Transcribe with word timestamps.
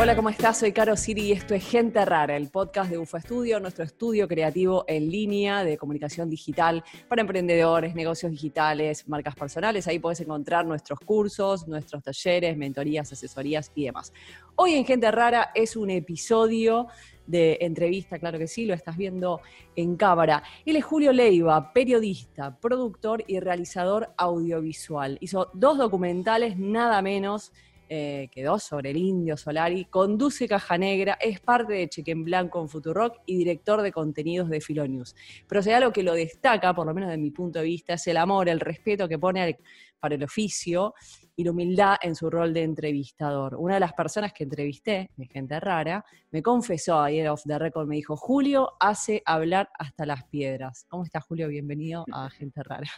Hola, 0.00 0.14
¿cómo 0.14 0.28
estás? 0.28 0.60
Soy 0.60 0.70
Caro 0.70 0.96
Siri 0.96 1.22
y 1.22 1.32
esto 1.32 1.56
es 1.56 1.68
Gente 1.68 2.04
Rara, 2.04 2.36
el 2.36 2.50
podcast 2.50 2.88
de 2.88 2.98
UFO 2.98 3.16
Estudio, 3.16 3.58
nuestro 3.58 3.82
estudio 3.82 4.28
creativo 4.28 4.84
en 4.86 5.10
línea 5.10 5.64
de 5.64 5.76
comunicación 5.76 6.30
digital 6.30 6.84
para 7.08 7.22
emprendedores, 7.22 7.96
negocios 7.96 8.30
digitales, 8.30 9.08
marcas 9.08 9.34
personales. 9.34 9.88
Ahí 9.88 9.98
puedes 9.98 10.20
encontrar 10.20 10.64
nuestros 10.66 11.00
cursos, 11.00 11.66
nuestros 11.66 12.04
talleres, 12.04 12.56
mentorías, 12.56 13.12
asesorías 13.12 13.72
y 13.74 13.86
demás. 13.86 14.12
Hoy 14.54 14.74
en 14.74 14.84
Gente 14.84 15.10
Rara 15.10 15.50
es 15.52 15.74
un 15.74 15.90
episodio 15.90 16.86
de 17.26 17.58
entrevista, 17.60 18.20
claro 18.20 18.38
que 18.38 18.46
sí, 18.46 18.66
lo 18.66 18.74
estás 18.74 18.96
viendo 18.96 19.40
en 19.74 19.96
cámara. 19.96 20.44
Él 20.64 20.76
es 20.76 20.84
Julio 20.84 21.12
Leiva, 21.12 21.72
periodista, 21.72 22.56
productor 22.56 23.24
y 23.26 23.40
realizador 23.40 24.14
audiovisual. 24.16 25.18
Hizo 25.20 25.50
dos 25.54 25.76
documentales, 25.76 26.56
nada 26.56 27.02
menos 27.02 27.52
eh, 27.88 28.28
quedó 28.30 28.58
sobre 28.58 28.90
el 28.90 28.98
Indio 28.98 29.36
Solari, 29.36 29.86
conduce 29.86 30.46
Caja 30.46 30.76
Negra, 30.76 31.16
es 31.20 31.40
parte 31.40 31.72
de 31.72 31.88
Cheque 31.88 32.10
en 32.10 32.24
Blanco 32.24 32.60
en 32.60 32.68
Futurock 32.68 33.22
y 33.26 33.36
director 33.36 33.80
de 33.82 33.92
contenidos 33.92 34.48
de 34.50 34.60
Filonews. 34.60 35.16
Pero 35.48 35.62
si 35.62 35.70
algo 35.70 35.92
que 35.92 36.02
lo 36.02 36.12
destaca, 36.12 36.74
por 36.74 36.86
lo 36.86 36.94
menos 36.94 37.10
de 37.10 37.18
mi 37.18 37.30
punto 37.30 37.60
de 37.60 37.64
vista, 37.64 37.94
es 37.94 38.06
el 38.06 38.18
amor, 38.18 38.48
el 38.48 38.60
respeto 38.60 39.08
que 39.08 39.18
pone 39.18 39.58
para 39.98 40.14
el 40.14 40.22
oficio 40.22 40.94
y 41.34 41.44
la 41.44 41.50
humildad 41.52 41.96
en 42.02 42.14
su 42.14 42.28
rol 42.28 42.52
de 42.52 42.62
entrevistador. 42.62 43.54
Una 43.56 43.74
de 43.74 43.80
las 43.80 43.92
personas 43.92 44.32
que 44.32 44.44
entrevisté, 44.44 45.10
de 45.16 45.26
gente 45.26 45.58
rara, 45.60 46.04
me 46.30 46.42
confesó 46.42 47.00
ayer 47.00 47.28
off 47.28 47.42
the 47.46 47.58
record, 47.58 47.86
me 47.86 47.96
dijo, 47.96 48.16
Julio 48.16 48.72
hace 48.80 49.22
hablar 49.24 49.70
hasta 49.78 50.04
las 50.04 50.24
piedras. 50.24 50.84
¿Cómo 50.88 51.04
estás, 51.04 51.24
Julio? 51.24 51.48
Bienvenido 51.48 52.04
a 52.12 52.28
Gente 52.30 52.62
Rara. 52.62 52.88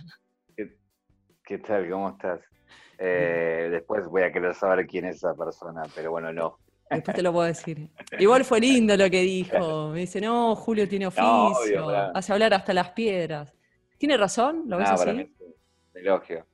qué 1.45 1.59
tal? 1.59 1.89
¿Cómo 1.91 2.11
estás? 2.11 2.41
Eh, 3.03 3.69
después 3.71 4.07
voy 4.07 4.23
a 4.23 4.31
querer 4.31 4.55
saber 4.55 4.87
quién 4.87 5.07
es 5.07 5.17
esa 5.17 5.35
persona, 5.35 5.83
pero 5.95 6.11
bueno, 6.11 6.33
no. 6.33 6.59
Después 6.91 7.17
te 7.17 7.23
lo 7.23 7.33
puedo 7.33 7.47
decir. 7.47 7.89
Igual 8.19 8.45
fue 8.45 8.61
lindo 8.61 8.97
lo 8.97 9.09
que 9.09 9.23
dijo. 9.23 9.89
Me 9.89 10.01
dice, 10.01 10.21
no, 10.21 10.55
Julio 10.55 10.89
tiene 10.89 11.07
oficio, 11.07 11.89
hace 12.15 12.33
hablar 12.33 12.53
hasta 12.53 12.75
las 12.75 12.91
piedras. 12.91 13.55
¿Tiene 13.97 14.17
razón? 14.17 14.65
¿Lo 14.67 14.77
ves 14.77 14.89
no, 14.89 14.95
así? 14.95 15.05
Para 15.05 15.13
mí 15.17 15.33
elogio. 15.95 16.47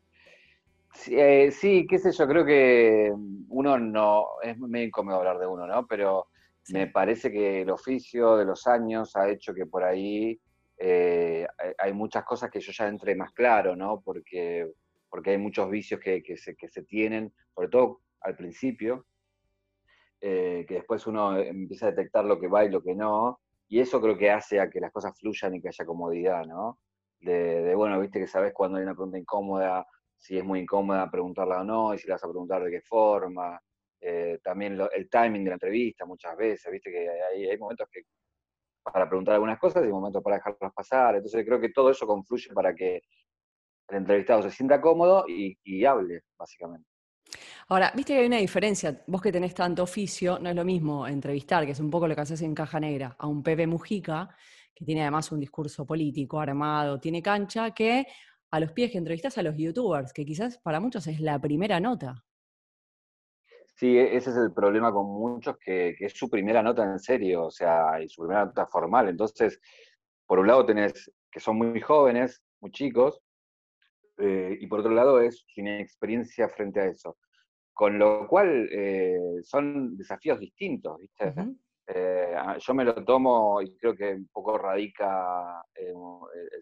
Eh, 1.08 1.50
sí, 1.50 1.86
qué 1.88 1.98
sé 1.98 2.10
yo, 2.12 2.26
creo 2.26 2.44
que 2.44 3.12
uno 3.48 3.78
no, 3.78 4.26
es 4.42 4.58
medio 4.58 4.86
incómodo 4.86 5.16
hablar 5.16 5.38
de 5.38 5.46
uno, 5.46 5.66
¿no? 5.66 5.86
Pero 5.86 6.28
me 6.70 6.86
parece 6.88 7.30
que 7.30 7.62
el 7.62 7.70
oficio 7.70 8.36
de 8.36 8.44
los 8.44 8.66
años 8.66 9.14
ha 9.14 9.28
hecho 9.28 9.54
que 9.54 9.66
por 9.66 9.84
ahí 9.84 10.40
eh, 10.78 11.46
hay 11.78 11.92
muchas 11.92 12.24
cosas 12.24 12.50
que 12.50 12.60
yo 12.60 12.72
ya 12.72 12.88
entré 12.88 13.14
más 13.14 13.32
claro, 13.32 13.76
¿no? 13.76 14.00
Porque 14.00 14.72
porque 15.08 15.30
hay 15.30 15.38
muchos 15.38 15.70
vicios 15.70 16.00
que, 16.00 16.22
se, 16.36 16.56
que 16.56 16.68
se, 16.68 16.82
tienen, 16.82 17.32
sobre 17.54 17.68
todo 17.68 18.00
al 18.20 18.36
principio, 18.36 19.06
eh, 20.20 20.64
que 20.66 20.74
después 20.74 21.06
uno 21.06 21.38
empieza 21.38 21.86
a 21.86 21.90
detectar 21.90 22.24
lo 22.24 22.40
que 22.40 22.48
va 22.48 22.64
y 22.64 22.70
lo 22.70 22.82
que 22.82 22.94
no, 22.94 23.40
y 23.68 23.80
eso 23.80 24.00
creo 24.00 24.16
que 24.16 24.30
hace 24.30 24.60
a 24.60 24.70
que 24.70 24.80
las 24.80 24.92
cosas 24.92 25.18
fluyan 25.18 25.54
y 25.54 25.60
que 25.60 25.68
haya 25.68 25.84
comodidad, 25.84 26.44
¿no? 26.46 26.78
De, 27.20 27.74
bueno, 27.74 28.00
viste 28.00 28.20
que 28.20 28.26
sabes 28.26 28.52
cuando 28.52 28.78
hay 28.78 28.84
una 28.84 28.94
pregunta 28.94 29.18
incómoda, 29.18 29.86
si 30.16 30.38
es 30.38 30.44
muy 30.44 30.60
incómoda 30.60 31.10
preguntarla 31.10 31.60
o 31.60 31.64
no, 31.64 31.94
y 31.94 31.98
si 31.98 32.06
la 32.06 32.14
vas 32.14 32.24
a 32.24 32.28
preguntar 32.28 32.62
de 32.62 32.70
qué 32.70 32.80
forma, 32.82 33.60
eh, 34.00 34.38
también 34.42 34.78
el 34.94 35.08
timing 35.10 35.44
de 35.44 35.50
la 35.50 35.54
entrevista 35.54 36.04
muchas 36.04 36.36
veces, 36.36 36.70
viste 36.70 36.90
que 36.90 37.08
hay, 37.08 37.46
hay 37.46 37.58
momentos 37.58 37.88
que 37.90 38.02
para 38.92 39.08
preguntar 39.08 39.34
algunas 39.34 39.58
cosas 39.58 39.84
y 39.84 39.88
momentos 39.88 40.22
para 40.22 40.36
dejarlas 40.36 40.72
pasar, 40.72 41.16
entonces 41.16 41.44
creo 41.44 41.60
que 41.60 41.70
todo 41.70 41.90
eso 41.90 42.06
confluye 42.06 42.52
para 42.54 42.74
que 42.74 43.02
el 43.88 43.96
entrevistado 43.98 44.42
se 44.42 44.50
sienta 44.50 44.80
cómodo 44.80 45.24
y, 45.28 45.84
hable, 45.84 46.22
básicamente. 46.38 46.88
Ahora, 47.68 47.92
viste 47.94 48.14
que 48.14 48.20
hay 48.20 48.26
una 48.26 48.38
diferencia. 48.38 49.02
Vos 49.06 49.20
que 49.20 49.32
tenés 49.32 49.54
tanto 49.54 49.82
oficio, 49.82 50.38
no 50.38 50.50
es 50.50 50.56
lo 50.56 50.64
mismo 50.64 51.06
entrevistar, 51.06 51.64
que 51.66 51.72
es 51.72 51.80
un 51.80 51.90
poco 51.90 52.06
lo 52.06 52.14
que 52.14 52.20
haces 52.20 52.42
en 52.42 52.54
Caja 52.54 52.78
Negra, 52.78 53.16
a 53.18 53.26
un 53.26 53.42
Pepe 53.42 53.66
Mujica, 53.66 54.28
que 54.74 54.84
tiene 54.84 55.02
además 55.02 55.32
un 55.32 55.40
discurso 55.40 55.84
político 55.84 56.40
armado, 56.40 57.00
tiene 57.00 57.22
cancha, 57.22 57.72
que 57.72 58.06
a 58.50 58.60
los 58.60 58.72
pies 58.72 58.92
que 58.92 58.98
entrevistas 58.98 59.36
a 59.38 59.42
los 59.42 59.56
youtubers, 59.56 60.12
que 60.12 60.24
quizás 60.24 60.58
para 60.58 60.78
muchos 60.78 61.06
es 61.08 61.20
la 61.20 61.40
primera 61.40 61.80
nota. 61.80 62.24
Sí, 63.74 63.98
e-, 63.98 64.16
ese 64.16 64.30
es 64.30 64.36
el 64.36 64.52
problema 64.52 64.92
con 64.92 65.06
muchos, 65.06 65.56
que, 65.58 65.94
que 65.98 66.06
es 66.06 66.12
su 66.12 66.30
primera 66.30 66.62
nota 66.62 66.84
en 66.84 66.98
serio, 66.98 67.46
o 67.46 67.50
sea, 67.50 68.00
y 68.00 68.08
su 68.08 68.22
primera 68.22 68.46
nota 68.46 68.66
formal. 68.66 69.08
Entonces, 69.08 69.60
por 70.26 70.38
un 70.38 70.46
lado 70.46 70.64
tenés 70.64 71.10
que 71.30 71.40
son 71.40 71.58
muy 71.58 71.80
jóvenes, 71.80 72.42
muy 72.60 72.70
chicos, 72.70 73.20
eh, 74.18 74.56
y 74.60 74.66
por 74.66 74.80
otro 74.80 74.92
lado 74.92 75.20
es 75.20 75.44
sin 75.54 75.68
experiencia 75.68 76.48
frente 76.48 76.80
a 76.80 76.86
eso. 76.86 77.16
Con 77.72 77.98
lo 77.98 78.26
cual 78.26 78.68
eh, 78.72 79.18
son 79.42 79.96
desafíos 79.96 80.40
distintos, 80.40 80.98
¿viste? 80.98 81.34
Eh, 81.88 82.34
yo 82.58 82.74
me 82.74 82.84
lo 82.84 83.04
tomo 83.04 83.60
y 83.62 83.76
creo 83.76 83.94
que 83.94 84.14
un 84.14 84.28
poco 84.32 84.58
radica 84.58 85.62
el 85.74 85.94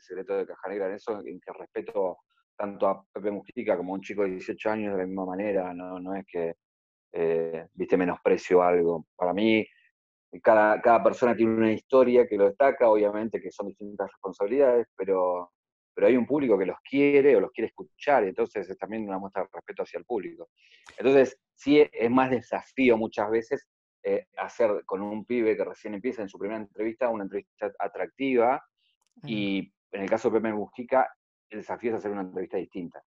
secreto 0.01 0.37
de 0.37 0.47
Caja 0.47 0.69
Negra 0.69 0.89
en 0.89 0.95
eso, 0.95 1.21
en 1.25 1.41
que 1.41 1.53
respeto 1.53 2.19
tanto 2.57 2.89
a 2.89 3.05
Pepe 3.13 3.31
Mujica 3.31 3.77
como 3.77 3.93
a 3.93 3.97
un 3.97 4.03
chico 4.03 4.23
de 4.23 4.31
18 4.31 4.71
años 4.71 4.93
de 4.93 4.99
la 4.99 5.07
misma 5.07 5.25
manera, 5.25 5.73
no, 5.73 5.99
no 5.99 6.15
es 6.15 6.25
que, 6.27 6.55
viste, 7.73 7.97
menosprecio 7.97 8.63
algo. 8.63 9.07
Para 9.17 9.33
mí, 9.33 9.67
cada, 10.43 10.81
cada 10.83 11.03
persona 11.03 11.35
tiene 11.35 11.55
una 11.55 11.73
historia 11.73 12.27
que 12.27 12.37
lo 12.37 12.47
destaca, 12.47 12.89
obviamente 12.89 13.41
que 13.41 13.51
son 13.51 13.69
distintas 13.69 14.11
responsabilidades, 14.11 14.89
pero 14.97 15.53
pero 15.95 16.09
hay 16.09 16.17
un 16.17 16.27
público 16.27 16.59
que 16.59 16.67
los 16.67 16.79
quiere 16.81 17.37
o 17.37 17.41
los 17.41 17.53
quiere 17.53 17.69
escuchar, 17.69 18.25
entonces 18.25 18.69
es 18.69 18.77
también 18.77 19.09
una 19.09 19.19
muestra 19.19 19.43
de 19.43 19.49
respeto 19.53 19.85
hacia 19.85 19.99
el 19.99 20.05
público. 20.05 20.49
Entonces, 20.99 21.39
sí 21.55 21.87
es 21.91 22.11
más 22.11 22.31
desafío 22.31 22.97
muchas 22.97 23.31
veces 23.31 23.69
eh, 24.03 24.27
hacer 24.37 24.83
con 24.85 25.01
un 25.01 25.25
pibe 25.25 25.57
que 25.57 25.65
recién 25.65 25.95
empieza 25.95 26.23
en 26.23 26.29
su 26.29 26.39
primera 26.39 26.61
entrevista 26.61 27.09
una 27.09 27.25
entrevista 27.25 27.73
atractiva, 27.79 28.63
y 29.25 29.73
en 29.93 30.03
el 30.03 30.11
caso 30.11 30.29
de 30.29 30.41
Pepe 30.41 30.53
Mujica, 30.53 31.09
el 31.49 31.61
desafío 31.61 31.91
es 31.91 31.99
hacer 31.99 32.11
una 32.11 32.23
entrevista 32.23 32.57
distinta. 32.57 33.03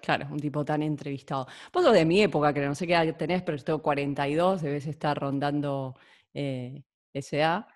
Claro, 0.00 0.26
un 0.30 0.40
tipo 0.40 0.64
tan 0.64 0.82
entrevistado. 0.82 1.46
Vos 1.72 1.84
sos 1.84 1.92
de 1.92 2.04
mi 2.04 2.22
época, 2.22 2.52
que 2.52 2.64
no 2.64 2.74
sé 2.74 2.86
qué 2.86 2.94
edad 2.94 3.16
tenés, 3.16 3.42
pero 3.42 3.58
yo 3.58 3.64
tengo 3.64 3.82
42, 3.82 4.62
debes 4.62 4.86
estar 4.86 5.18
rondando 5.18 5.94
eh, 6.32 6.82
SA. 7.14 7.68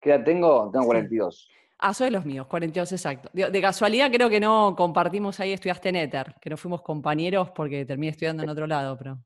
¿Qué 0.00 0.10
edad 0.10 0.24
tengo? 0.24 0.70
Tengo 0.70 0.86
42. 0.86 1.48
Ah, 1.86 1.92
soy 1.92 2.06
de 2.06 2.12
los 2.12 2.24
míos, 2.24 2.46
42 2.46 2.92
exacto. 2.92 3.28
De, 3.34 3.60
casualidad 3.60 4.10
creo 4.10 4.30
que 4.30 4.40
no 4.40 4.74
compartimos 4.74 5.38
ahí, 5.38 5.52
estudiaste 5.52 5.90
en 5.90 5.96
Ether, 5.96 6.34
que 6.40 6.48
no 6.48 6.56
fuimos 6.56 6.80
compañeros 6.80 7.50
porque 7.50 7.84
terminé 7.84 8.12
estudiando 8.12 8.42
en 8.42 8.48
otro 8.48 8.66
lado, 8.66 8.96
pero 8.96 9.18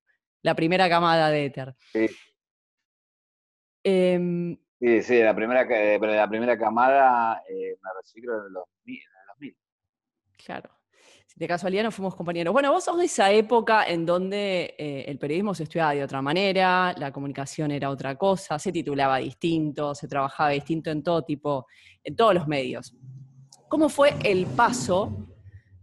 la 0.42 0.56
primera 0.56 0.88
camada 0.88 1.30
de 1.30 1.44
Ether. 1.44 1.76
Sí. 1.92 2.08
Em, 3.84 4.56
sí, 4.80 5.02
sí, 5.02 5.22
la 5.22 5.36
primera, 5.36 5.64
la 5.64 6.28
primera 6.28 6.58
camada 6.58 7.44
eh, 7.48 7.76
me 7.80 7.90
recibí 7.96 8.26
en 8.26 8.52
los, 8.52 8.64
en 8.86 9.26
los 9.28 9.38
mil. 9.38 9.56
Claro 10.36 10.77
de 11.38 11.46
casualidad 11.46 11.84
no 11.84 11.92
fuimos 11.92 12.16
compañeros. 12.16 12.52
Bueno, 12.52 12.72
vos 12.72 12.82
sos 12.82 12.98
de 12.98 13.04
esa 13.04 13.30
época 13.30 13.84
en 13.86 14.04
donde 14.04 14.74
eh, 14.76 15.04
el 15.06 15.18
periodismo 15.18 15.54
se 15.54 15.62
estudiaba 15.62 15.94
de 15.94 16.02
otra 16.02 16.20
manera, 16.20 16.92
la 16.98 17.12
comunicación 17.12 17.70
era 17.70 17.90
otra 17.90 18.16
cosa, 18.16 18.58
se 18.58 18.72
titulaba 18.72 19.18
distinto, 19.18 19.94
se 19.94 20.08
trabajaba 20.08 20.50
distinto 20.50 20.90
en 20.90 21.00
todo 21.00 21.22
tipo, 21.22 21.66
en 22.02 22.16
todos 22.16 22.34
los 22.34 22.48
medios. 22.48 22.92
¿Cómo 23.68 23.88
fue 23.88 24.14
el 24.24 24.46
paso 24.46 25.28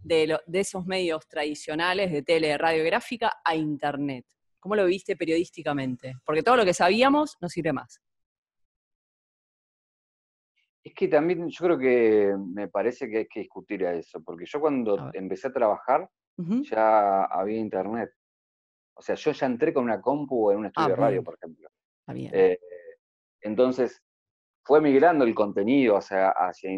de, 0.02 0.38
esos 0.52 0.84
medios 0.84 1.26
tradicionales 1.26 2.12
de 2.12 2.22
tele, 2.22 2.58
radiográfica 2.58 3.38
a 3.42 3.56
Internet? 3.56 4.26
¿Cómo 4.60 4.76
lo 4.76 4.84
viste 4.84 5.16
periodísticamente? 5.16 6.16
Porque 6.26 6.42
todo 6.42 6.56
lo 6.56 6.66
que 6.66 6.74
sabíamos 6.74 7.38
no 7.40 7.48
sirve 7.48 7.72
más. 7.72 8.02
Es 10.86 10.94
que 10.94 11.08
también 11.08 11.48
yo 11.48 11.64
creo 11.64 11.78
que 11.78 12.32
me 12.38 12.68
parece 12.68 13.10
que 13.10 13.18
hay 13.18 13.26
que 13.26 13.40
discutir 13.40 13.84
a 13.84 13.92
eso, 13.92 14.22
porque 14.22 14.46
yo 14.46 14.60
cuando 14.60 15.10
empecé 15.14 15.48
a 15.48 15.52
trabajar 15.52 16.08
ya 16.62 17.24
había 17.24 17.58
internet. 17.58 18.10
O 18.94 19.02
sea, 19.02 19.16
yo 19.16 19.32
ya 19.32 19.46
entré 19.46 19.74
con 19.74 19.82
una 19.82 20.00
compu 20.00 20.52
en 20.52 20.58
un 20.58 20.66
estudio 20.66 20.86
ah, 20.86 20.90
de 20.90 20.96
radio, 20.96 21.24
por 21.24 21.34
ejemplo. 21.34 21.68
Eh, 22.08 22.60
entonces, 23.40 24.00
fue 24.62 24.80
migrando 24.80 25.24
el 25.24 25.34
contenido 25.34 25.96
hacia, 25.96 26.28
hacia, 26.28 26.70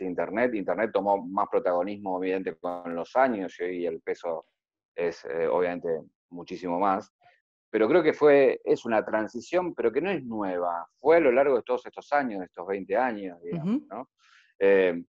Internet. 0.00 0.54
Internet 0.54 0.90
tomó 0.92 1.26
más 1.26 1.48
protagonismo, 1.48 2.18
obviamente, 2.18 2.56
con 2.56 2.94
los 2.94 3.16
años 3.16 3.58
y 3.58 3.62
hoy 3.62 3.86
el 3.86 4.02
peso 4.02 4.44
es, 4.94 5.24
eh, 5.24 5.48
obviamente, 5.48 5.88
muchísimo 6.28 6.78
más 6.78 7.10
pero 7.70 7.88
creo 7.88 8.02
que 8.02 8.12
fue, 8.12 8.60
es 8.64 8.84
una 8.84 9.04
transición, 9.04 9.74
pero 9.74 9.92
que 9.92 10.00
no 10.00 10.10
es 10.10 10.24
nueva, 10.24 10.86
fue 10.98 11.16
a 11.16 11.20
lo 11.20 11.32
largo 11.32 11.56
de 11.56 11.62
todos 11.62 11.84
estos 11.86 12.12
años, 12.12 12.40
de 12.40 12.46
estos 12.46 12.66
20 12.66 12.96
años, 12.96 13.38
digamos, 13.42 13.82
¿no? 13.88 14.08
Eh, 14.58 15.02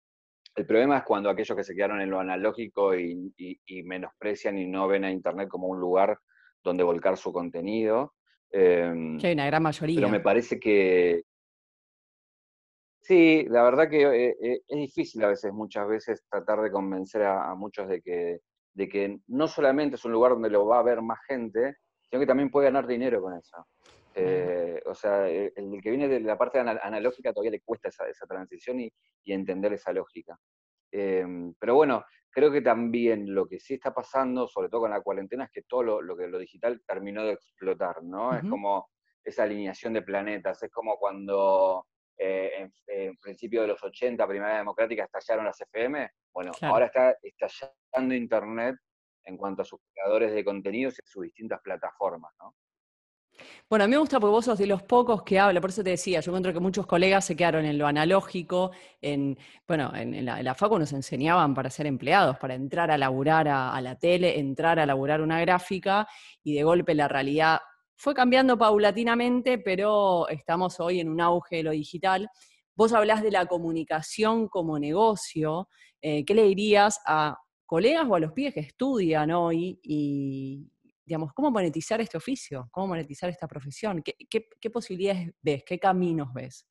el 0.54 0.66
problema 0.66 0.98
es 0.98 1.04
cuando 1.04 1.28
aquellos 1.28 1.56
que 1.56 1.64
se 1.64 1.74
quedaron 1.74 2.00
en 2.00 2.10
lo 2.10 2.18
analógico 2.18 2.96
y, 2.96 3.34
menosprecian 3.84 4.56
y 4.56 4.66
no 4.66 4.88
ven 4.88 5.04
a 5.04 5.10
Internet 5.10 5.48
como 5.48 5.68
un 5.68 5.78
lugar 5.78 6.18
donde 6.64 6.82
volcar 6.82 7.18
su 7.18 7.30
contenido. 7.30 8.14
Eh, 8.50 9.18
que 9.20 9.26
hay 9.26 9.34
una 9.34 9.46
gran 9.46 9.62
mayoría. 9.62 9.96
Pero 9.96 10.08
me 10.08 10.20
parece 10.20 10.58
que, 10.58 11.24
Sí, 13.06 13.46
la 13.50 13.62
verdad 13.62 13.88
que 13.88 14.02
eh, 14.02 14.62
es 14.66 14.76
difícil 14.76 15.22
a 15.22 15.28
veces, 15.28 15.52
muchas 15.52 15.86
veces, 15.86 16.24
tratar 16.28 16.60
de 16.60 16.72
convencer 16.72 17.22
a, 17.22 17.54
muchos 17.54 17.86
de 17.86 18.02
que, 18.02 18.40
de 18.74 18.88
que 18.88 19.20
no 19.28 19.46
solamente 19.46 19.94
es 19.94 20.04
un 20.04 20.10
lugar 20.10 20.32
donde 20.32 20.50
lo 20.50 20.66
va 20.66 20.80
a 20.80 20.82
ver 20.82 21.00
más 21.02 21.20
gente, 21.28 21.76
sino 22.08 22.20
que 22.20 22.26
también 22.26 22.50
puede 22.50 22.66
ganar 22.66 22.86
dinero 22.86 23.20
con 23.20 23.34
eso. 23.34 23.66
Eh, 24.14 24.80
o 24.86 24.94
sea, 24.94 25.28
el, 25.28 25.52
que 25.82 25.90
viene 25.90 26.08
de 26.08 26.20
la 26.20 26.38
parte 26.38 26.58
analógica 26.58 27.32
todavía 27.32 27.50
le 27.50 27.60
cuesta 27.60 27.88
esa, 27.88 28.26
transición 28.26 28.80
y, 28.80 28.92
entender 29.26 29.74
esa 29.74 29.92
lógica. 29.92 30.38
Em, 30.90 31.52
pero 31.58 31.74
bueno, 31.74 32.04
creo 32.30 32.50
que 32.50 32.62
también 32.62 33.34
lo 33.34 33.46
que 33.46 33.60
sí 33.60 33.74
está 33.74 33.92
pasando, 33.92 34.48
sobre 34.48 34.68
todo 34.68 34.82
con 34.82 34.90
la 34.90 35.02
cuarentena, 35.02 35.44
es 35.44 35.50
que 35.50 35.62
todo 35.62 35.82
lo, 35.82 36.16
que 36.16 36.28
lo 36.28 36.38
digital 36.38 36.82
terminó 36.86 37.24
de 37.24 37.32
explotar, 37.32 38.02
¿no? 38.02 38.34
Es 38.34 38.42
como 38.48 38.88
esa 39.22 39.42
alineación 39.42 39.92
de 39.92 40.02
planetas, 40.02 40.62
es 40.62 40.70
como 40.70 40.96
cuando 40.96 41.86
eh, 42.16 42.70
en, 42.86 43.16
principio 43.16 43.62
de 43.62 43.68
los 43.68 43.82
80, 43.82 44.26
Primera 44.26 44.56
Democrática, 44.56 45.04
estallaron 45.04 45.44
las 45.44 45.60
FM. 45.60 46.10
Bueno, 46.32 46.52
ahora 46.62 46.86
está 46.86 47.16
estallando 47.22 48.14
Internet 48.14 48.76
en 49.26 49.36
cuanto 49.36 49.62
a 49.62 49.64
sus 49.64 49.80
creadores 49.92 50.32
de 50.32 50.44
contenidos 50.44 50.94
y 50.94 51.06
sus 51.06 51.24
distintas 51.24 51.60
plataformas, 51.62 52.32
¿no? 52.40 52.54
Bueno, 53.68 53.84
a 53.84 53.88
mí 53.88 53.92
me 53.92 53.98
gusta 53.98 54.20
porque 54.20 54.30
vos 54.30 54.44
sos 54.44 54.58
de 54.58 54.66
los 54.66 54.82
pocos 54.82 55.22
que 55.22 55.38
habla, 55.38 55.60
por 55.60 55.70
eso 55.70 55.82
te 55.82 55.90
decía, 55.90 56.20
yo 56.20 56.30
encuentro 56.30 56.52
que 56.52 56.60
muchos 56.60 56.86
colegas 56.86 57.24
se 57.24 57.36
quedaron 57.36 57.64
en 57.64 57.76
lo 57.78 57.86
analógico, 57.86 58.70
en, 59.00 59.36
bueno, 59.66 59.92
en, 59.94 60.24
la, 60.24 60.54
FACU 60.54 60.78
nos 60.78 60.92
enseñaban 60.92 61.52
para 61.52 61.68
ser 61.68 61.86
empleados, 61.86 62.38
para 62.38 62.54
entrar 62.54 62.90
a 62.90 62.98
laburar 62.98 63.48
a, 63.48 63.80
la 63.80 63.98
tele, 63.98 64.38
entrar 64.38 64.78
a 64.78 64.86
laburar 64.86 65.20
una 65.20 65.40
gráfica, 65.40 66.06
y 66.42 66.54
de 66.54 66.62
golpe 66.62 66.94
la 66.94 67.08
realidad 67.08 67.60
fue 67.96 68.14
cambiando 68.14 68.56
paulatinamente, 68.56 69.58
pero 69.58 70.28
estamos 70.28 70.78
hoy 70.80 71.00
en 71.00 71.08
un 71.08 71.20
auge 71.20 71.56
de 71.56 71.62
lo 71.64 71.70
digital. 71.72 72.28
Vos 72.74 72.92
hablás 72.92 73.22
de 73.22 73.30
la 73.30 73.46
comunicación 73.46 74.48
como 74.48 74.78
negocio, 74.78 75.68
eh, 76.00 76.24
¿qué 76.24 76.34
le 76.34 76.44
dirías 76.44 77.00
a 77.06 77.36
colegas 77.66 78.06
o 78.08 78.14
a 78.14 78.20
los 78.20 78.32
pibes 78.32 78.54
que 78.54 78.60
estudian 78.60 79.30
hoy 79.32 79.78
y, 79.82 80.70
digamos, 81.04 81.32
cómo 81.32 81.50
monetizar 81.50 82.00
este 82.00 82.16
oficio, 82.16 82.68
cómo 82.70 82.88
monetizar 82.88 83.28
esta 83.28 83.46
profesión, 83.46 84.02
qué, 84.02 84.70
posibilidades 84.70 85.34
ves, 85.42 85.64
qué 85.64 85.78
caminos 85.78 86.32
ves. 86.32 86.66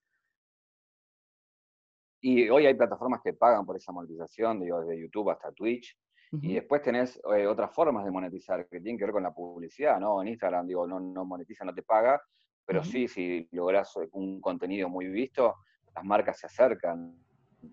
Y 2.21 2.49
hoy 2.49 2.65
hay 2.65 2.73
plataformas 2.73 3.21
que 3.23 3.33
pagan 3.33 3.65
por 3.65 3.77
esa 3.77 3.91
monetización, 3.91 4.59
digo, 4.59 4.81
desde 4.81 4.99
YouTube 4.99 5.29
hasta 5.29 5.51
Twitch. 5.51 5.95
Y 6.41 6.55
después 6.55 6.81
tenés 6.81 7.21
eh, 7.33 7.47
otras 7.47 7.73
formas 7.73 8.03
de 8.03 8.11
monetizar 8.11 8.67
que 8.67 8.81
tienen 8.81 8.97
que 8.97 9.05
ver 9.05 9.13
con 9.13 9.23
la 9.23 9.33
publicidad, 9.33 10.01
¿no? 10.01 10.21
En 10.21 10.27
Instagram, 10.27 10.67
digo, 10.67 10.85
no, 10.85 10.99
no 10.99 11.23
monetiza, 11.23 11.63
no 11.63 11.73
te 11.73 11.81
paga, 11.81 12.21
pero 12.65 12.83
sí, 12.83 13.07
si 13.07 13.47
logras 13.51 13.93
un 14.11 14.41
contenido 14.41 14.89
muy 14.89 15.07
visto, 15.07 15.55
las 15.95 16.03
marcas 16.03 16.37
se 16.39 16.47
acercan 16.47 17.15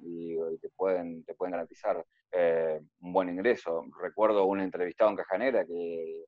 y, 0.02 0.36
te, 0.60 0.68
pueden, 0.70 1.24
te 1.24 1.34
pueden 1.34 1.52
garantizar 1.52 2.04
eh, 2.32 2.80
un 3.00 3.12
buen 3.12 3.28
ingreso. 3.28 3.84
Recuerdo 4.00 4.44
un 4.46 4.60
entrevistado 4.60 5.10
en 5.10 5.16
Cajanera 5.16 5.64
que 5.64 6.24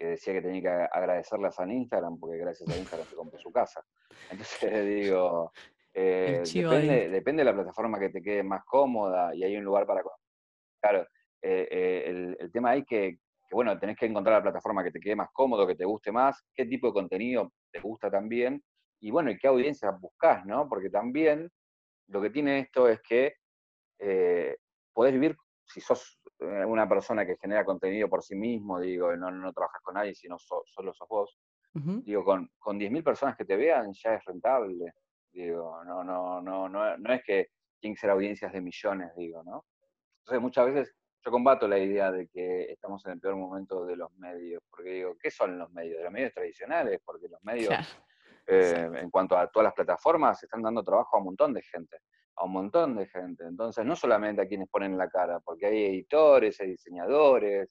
que 0.00 0.06
decía 0.06 0.32
que 0.32 0.40
tenía 0.40 0.62
que 0.62 0.68
agradecerle 0.68 1.48
a 1.54 1.66
Instagram, 1.66 2.18
porque 2.18 2.38
gracias 2.38 2.66
a 2.70 2.78
Instagram 2.78 3.06
se 3.06 3.14
compró 3.14 3.38
su 3.38 3.52
casa. 3.52 3.84
Entonces 4.30 4.86
digo, 4.86 5.52
eh, 5.92 6.42
depende, 7.10 7.42
de 7.42 7.44
la 7.44 7.52
plataforma 7.52 8.00
que 8.00 8.08
te 8.08 8.22
quede 8.22 8.42
más 8.42 8.64
cómoda 8.64 9.34
y 9.34 9.44
hay 9.44 9.54
un 9.58 9.64
lugar 9.64 9.86
para... 9.86 10.02
Claro, 10.80 11.06
eh, 11.42 11.68
eh, 11.70 12.36
el, 12.38 12.50
tema 12.50 12.70
ahí 12.70 12.84
que, 12.86 13.18
que, 13.46 13.54
bueno, 13.54 13.78
tenés 13.78 13.98
que 13.98 14.06
encontrar 14.06 14.36
la 14.36 14.42
plataforma 14.42 14.82
que 14.82 14.90
te 14.90 15.00
quede 15.00 15.16
más 15.16 15.28
cómodo, 15.34 15.66
que 15.66 15.74
te 15.74 15.84
guste 15.84 16.10
más, 16.10 16.42
qué 16.54 16.64
tipo 16.64 16.86
de 16.86 16.94
contenido 16.94 17.52
te 17.70 17.80
gusta 17.80 18.10
también, 18.10 18.62
y 19.00 19.10
bueno, 19.10 19.30
y 19.30 19.36
qué 19.36 19.48
audiencia 19.48 19.90
buscas, 19.90 20.46
¿no? 20.46 20.66
Porque 20.66 20.88
también 20.88 21.50
lo 22.10 22.20
que 22.20 22.30
tiene 22.30 22.60
esto 22.60 22.88
es 22.88 23.00
que 23.00 23.34
podés 24.92 25.12
vivir, 25.12 25.36
si 25.64 25.80
sos 25.80 26.20
eh, 26.40 26.64
una 26.64 26.88
persona 26.88 27.24
que 27.24 27.36
genera 27.36 27.64
contenido 27.64 28.08
por 28.08 28.22
sí 28.22 28.34
mismo, 28.34 28.80
digo, 28.80 29.14
no, 29.16 29.30
no 29.30 29.52
trabajas 29.52 29.80
con 29.82 29.94
nadie, 29.94 30.14
sino 30.14 30.36
solo 30.38 30.92
sos 30.92 31.08
vos, 31.08 31.38
digo, 31.72 32.24
con, 32.24 32.50
con 32.58 32.78
10.000 32.78 33.04
personas 33.04 33.36
que 33.36 33.44
te 33.44 33.56
vean 33.56 33.92
ya 33.92 34.14
es 34.14 34.24
rentable, 34.24 34.92
digo, 35.32 35.84
no, 35.84 36.02
no, 36.02 36.40
no, 36.40 36.68
no, 36.68 36.96
no 36.98 37.12
es 37.12 37.22
que 37.24 37.48
tienen 37.78 37.94
que 37.94 38.00
ser 38.00 38.10
audiencias 38.10 38.52
de 38.52 38.60
millones, 38.60 39.12
digo, 39.16 39.42
¿no? 39.44 39.64
Entonces 40.18 40.42
muchas 40.42 40.66
veces 40.66 40.94
yo 41.24 41.30
combato 41.30 41.68
la 41.68 41.78
idea 41.78 42.10
de 42.10 42.28
que 42.28 42.72
estamos 42.72 43.04
en 43.06 43.12
el 43.12 43.20
peor 43.20 43.36
momento 43.36 43.84
de 43.86 43.96
los 43.96 44.12
medios, 44.16 44.62
porque 44.70 44.90
digo, 44.90 45.16
¿qué 45.18 45.30
son 45.30 45.58
los 45.58 45.70
medios? 45.70 46.02
Los 46.02 46.12
medios 46.12 46.32
tradicionales, 46.32 47.00
porque 47.04 47.28
los 47.28 47.42
medios, 47.44 47.72
eh, 48.50 48.90
en 48.94 49.10
cuanto 49.10 49.36
a 49.36 49.50
todas 49.50 49.64
las 49.64 49.74
plataformas, 49.74 50.42
están 50.42 50.62
dando 50.62 50.82
trabajo 50.82 51.16
a 51.16 51.18
un 51.18 51.26
montón 51.26 51.54
de 51.54 51.62
gente 51.62 51.98
a 52.40 52.44
un 52.44 52.52
montón 52.52 52.96
de 52.96 53.06
gente. 53.06 53.44
Entonces, 53.44 53.84
no 53.84 53.94
solamente 53.94 54.40
a 54.40 54.48
quienes 54.48 54.68
ponen 54.68 54.96
la 54.96 55.08
cara, 55.08 55.40
porque 55.40 55.66
hay 55.66 55.84
editores, 55.84 56.58
hay 56.60 56.70
diseñadores, 56.70 57.68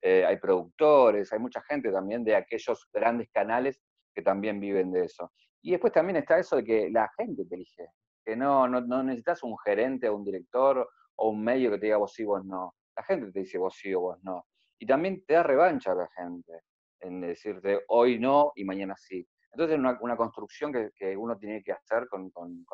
eh, 0.00 0.24
hay 0.24 0.36
productores, 0.38 1.32
hay 1.32 1.40
mucha 1.40 1.60
gente 1.62 1.90
también 1.90 2.24
de 2.24 2.36
aquellos 2.36 2.88
grandes 2.92 3.28
canales 3.32 3.80
que 4.14 4.22
también 4.22 4.60
viven 4.60 4.92
de 4.92 5.04
eso. 5.04 5.32
Y 5.62 5.72
después 5.72 5.92
también 5.92 6.16
está 6.16 6.38
eso 6.38 6.56
de 6.56 6.64
que 6.64 6.90
la 6.90 7.10
gente 7.16 7.44
te 7.44 7.54
elige, 7.54 7.88
que 8.24 8.36
no, 8.36 8.68
no, 8.68 9.02
necesitas 9.02 9.42
un 9.42 9.56
gerente 9.64 10.08
o 10.08 10.16
un 10.16 10.24
director 10.24 10.88
o 11.16 11.28
un 11.30 11.42
medio 11.42 11.70
que 11.70 11.78
te 11.78 11.86
diga 11.86 11.98
vos 11.98 12.12
sí, 12.12 12.24
vos 12.24 12.44
no. 12.44 12.74
La 12.96 13.02
gente 13.04 13.32
te 13.32 13.40
dice 13.40 13.58
vos 13.58 13.74
sí 13.76 13.92
o 13.94 14.00
vos 14.00 14.18
no. 14.22 14.46
Y 14.78 14.86
también 14.86 15.24
te 15.24 15.34
da 15.34 15.42
revancha 15.42 15.92
a 15.92 15.96
la 15.96 16.08
gente 16.16 16.62
en 17.00 17.20
decirte 17.20 17.84
hoy 17.88 18.18
no 18.18 18.52
y 18.54 18.64
mañana 18.64 18.94
sí. 18.96 19.26
Entonces 19.52 19.74
es 19.74 19.78
una, 19.80 19.98
una 20.00 20.16
construcción 20.16 20.72
que, 20.72 20.90
que, 20.96 21.16
uno 21.16 21.36
tiene 21.36 21.62
que 21.62 21.72
hacer 21.72 22.08
con, 22.08 22.32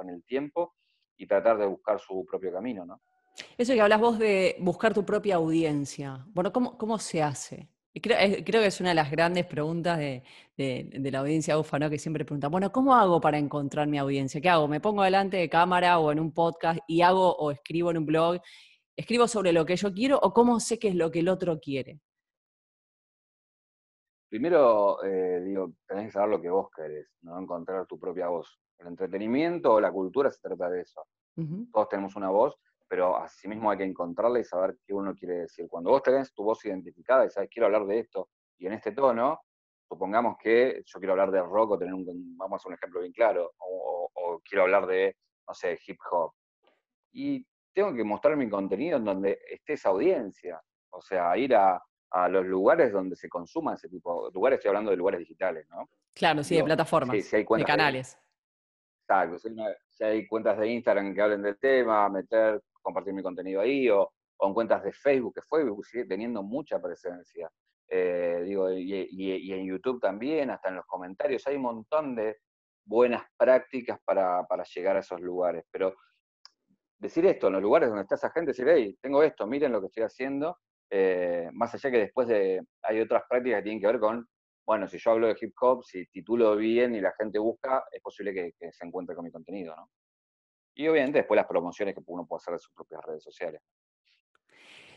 el 0.09 0.25
tiempo 0.25 0.75
y 1.17 1.27
tratar 1.27 1.59
de 1.59 1.67
buscar 1.67 1.99
su 1.99 2.25
propio 2.25 2.53
camino, 2.53 2.87
¿no? 2.87 3.01
Eso 3.57 3.73
que 3.73 3.81
hablas 3.81 4.01
vos 4.01 4.19
de 4.19 4.57
buscar 4.61 4.95
tu 4.95 5.05
propia 5.05 5.37
audiencia. 5.37 6.25
Bueno, 6.29 6.53
¿cómo, 6.53 6.99
se 6.99 7.23
hace? 7.23 7.69
Creo, 7.95 8.17
creo, 8.45 8.63
que 8.63 8.67
es 8.67 8.81
una 8.81 8.91
de 8.91 8.95
las 8.97 9.11
grandes 9.11 9.47
preguntas 9.47 9.99
de, 9.99 10.23
la 10.57 11.19
audiencia 11.21 11.59
UFA, 11.59 11.79
¿no? 11.79 11.91
Que 11.91 11.99
siempre 11.99 12.25
pregunta, 12.25 12.49
bueno, 12.49 12.71
¿cómo 12.71 12.95
hago 12.95 13.21
para 13.21 13.39
encontrar 13.39 13.87
mi 13.89 13.99
audiencia? 13.99 14.41
¿Qué 14.41 14.49
hago? 14.49 14.69
¿Me 14.69 14.81
pongo 14.81 15.03
delante 15.03 15.37
de 15.37 15.49
cámara 15.49 15.99
o 15.99 16.13
en 16.13 16.21
un 16.21 16.33
podcast 16.33 16.81
y 16.87 17.03
hago 17.03 17.35
o 17.37 17.51
escribo 17.51 17.91
en 17.91 17.99
un 17.99 18.07
blog? 18.07 18.41
¿Escribo 18.97 19.29
sobre 19.29 19.53
lo 19.53 19.65
que 19.65 19.77
yo 19.77 19.93
quiero 19.93 20.19
o 20.21 20.33
cómo 20.33 20.59
sé 20.59 20.79
qué 20.79 20.89
es 20.89 20.95
lo 20.95 21.11
que 21.11 21.21
el 21.21 21.29
otro 21.29 21.59
quiere? 21.61 22.01
Primero, 24.29 25.03
eh, 25.05 25.41
digo, 25.43 25.73
tenés 25.87 26.07
que 26.07 26.13
saber 26.13 26.29
lo 26.29 26.41
que 26.41 26.51
vos 26.51 26.69
querés, 26.75 27.09
¿no? 27.23 27.39
Encontrar 27.39 27.87
tu 27.87 27.99
propia 27.99 28.29
voz. 28.29 28.61
El 28.79 28.89
entretenimiento 28.89 29.75
o 29.75 29.81
la 29.81 29.91
cultura 29.91 30.31
se 30.31 30.41
trata 30.41 30.69
de 30.69 30.83
eso. 30.83 31.03
Todos 31.73 31.89
tenemos 31.89 32.17
una 32.17 32.31
voz, 32.31 32.57
pero 32.89 33.17
asimismo 33.17 33.71
hay 33.71 33.79
que 33.79 33.85
encontrarla 33.85 34.41
y 34.41 34.45
saber 34.45 34.77
qué 34.85 34.93
uno 34.93 35.15
quiere 35.15 35.43
decir. 35.43 35.69
Cuando 35.69 35.91
vos 35.91 36.03
tenés 36.03 36.35
tu 36.35 36.43
voz 36.43 36.65
identificada 36.65 37.27
y 37.27 37.31
sabes, 37.31 37.49
quiero 37.49 37.67
hablar 37.67 37.87
de 37.87 38.01
esto 38.01 38.29
y 38.59 38.67
en 38.67 38.73
este 38.73 38.91
tono, 38.91 39.41
supongamos 39.89 40.37
que 40.39 40.83
yo 40.85 40.99
quiero 40.99 41.13
hablar 41.13 41.31
de 41.31 41.41
rock 41.41 41.73
o 41.73 41.79
tener 41.79 41.95
un, 41.95 42.37
vamos 42.37 42.55
a 42.55 42.57
hacer 42.57 42.71
un 42.71 42.75
ejemplo 42.75 43.01
bien 43.01 43.13
claro, 43.13 43.53
o, 43.59 44.41
quiero 44.45 44.65
hablar 44.65 44.87
de, 44.87 45.17
no 45.47 45.55
sé, 45.55 45.79
hip 45.87 45.99
hop. 46.11 46.33
Y 47.13 47.47
tengo 47.73 47.95
que 47.95 48.05
mostrar 48.05 48.37
mi 48.37 48.49
contenido 48.49 48.99
en 48.99 49.05
donde 49.05 49.39
esté 49.49 49.75
esa 49.75 49.91
audiencia. 49.91 50.61
O 50.91 51.01
sea, 51.01 51.37
ir 51.37 51.55
a, 51.55 51.81
los 52.29 52.47
lugares 52.47 52.93
donde 52.93 53.17
se 53.17 53.29
consuma 53.29 53.75
ese 53.75 53.89
tipo 53.89 54.29
de 54.29 54.35
lugares, 54.35 54.59
estoy 54.59 54.71
hablando 54.71 54.91
de 54.91 54.97
lugares 54.97 55.21
digitales, 55.21 55.67
¿no? 55.69 55.89
Claro, 56.15 56.43
sí, 56.43 56.57
de 56.57 56.65
plataformas, 56.65 57.31
de 57.31 57.65
canales. 57.65 58.19
Exacto, 59.09 59.39
si, 59.39 60.05
hay 60.05 60.27
cuentas 60.27 60.59
de 60.59 60.69
Instagram 60.69 61.15
que 61.15 61.23
hablen 61.23 61.43
del 61.43 61.59
tema, 61.59 62.09
meter, 62.09 62.63
compartir 62.83 63.15
mi 63.15 63.23
contenido 63.23 63.61
ahí, 63.61 63.89
o, 63.89 64.13
en 64.41 64.55
cuentas 64.55 64.83
de 64.83 64.93
Facebook, 64.93 65.35
que 65.35 65.43
fue 65.43 65.65
sigue 65.83 66.05
teniendo 66.05 66.43
mucha 66.43 66.81
presencia. 66.81 67.51
Eh, 67.89 68.43
digo, 68.45 68.71
y, 68.71 69.53
en 69.53 69.67
YouTube 69.67 70.01
también, 70.01 70.51
hasta 70.51 70.69
en 70.69 70.77
los 70.77 70.87
comentarios, 70.87 71.47
hay 71.47 71.57
un 71.57 71.63
montón 71.63 72.15
de 72.15 72.37
buenas 72.85 73.23
prácticas 73.37 73.99
para, 74.05 74.47
llegar 74.75 74.97
a 74.97 75.01
esos 75.01 75.21
lugares. 75.21 75.65
Pero 75.71 75.95
decir 76.99 77.25
esto, 77.27 77.47
en 77.47 77.55
los 77.55 77.63
lugares 77.63 77.89
donde 77.89 78.03
está 78.03 78.17
esa 78.17 78.31
gente, 78.31 78.51
decir, 78.51 78.67
hey, 78.69 78.97
tengo 79.01 79.23
esto, 79.23 79.47
miren 79.47 79.73
lo 79.73 79.81
que 79.81 79.87
estoy 79.87 80.03
haciendo, 80.03 80.59
eh, 80.91 81.49
más 81.53 81.75
allá 81.75 81.91
que 81.91 81.99
después 81.99 82.29
de, 82.29 82.63
hay 82.83 83.01
otras 83.01 83.23
prácticas 83.29 83.61
que 83.61 83.65
tienen 83.65 83.81
que 83.81 83.87
ver 83.87 83.99
con 83.99 84.27
bueno, 84.69 84.87
si 84.87 84.99
yo 84.99 85.13
hablo 85.13 85.29
de 85.29 85.37
hip 85.41 85.55
hop, 85.63 85.83
si 85.83 86.05
titulo 86.09 86.55
bien 86.55 86.95
y 86.95 87.01
la 87.01 87.15
gente 87.19 87.39
busca, 87.39 87.85
es 87.91 88.03
posible 88.03 88.35
que, 88.35 88.71
se 88.71 88.85
encuentre 88.85 89.17
con 89.17 89.25
mi 89.25 89.31
contenido, 89.31 89.75
¿no? 89.75 89.89
Y 90.75 90.87
obviamente 90.89 91.21
después 91.21 91.37
las 91.39 91.47
promociones 91.47 91.95
que 91.95 92.03
uno 92.05 92.27
puede 92.27 92.43
hacer 92.43 92.53
de 92.53 92.59
sus 92.59 92.75
propias 92.75 93.01
redes 93.03 93.25
sociales. 93.25 93.63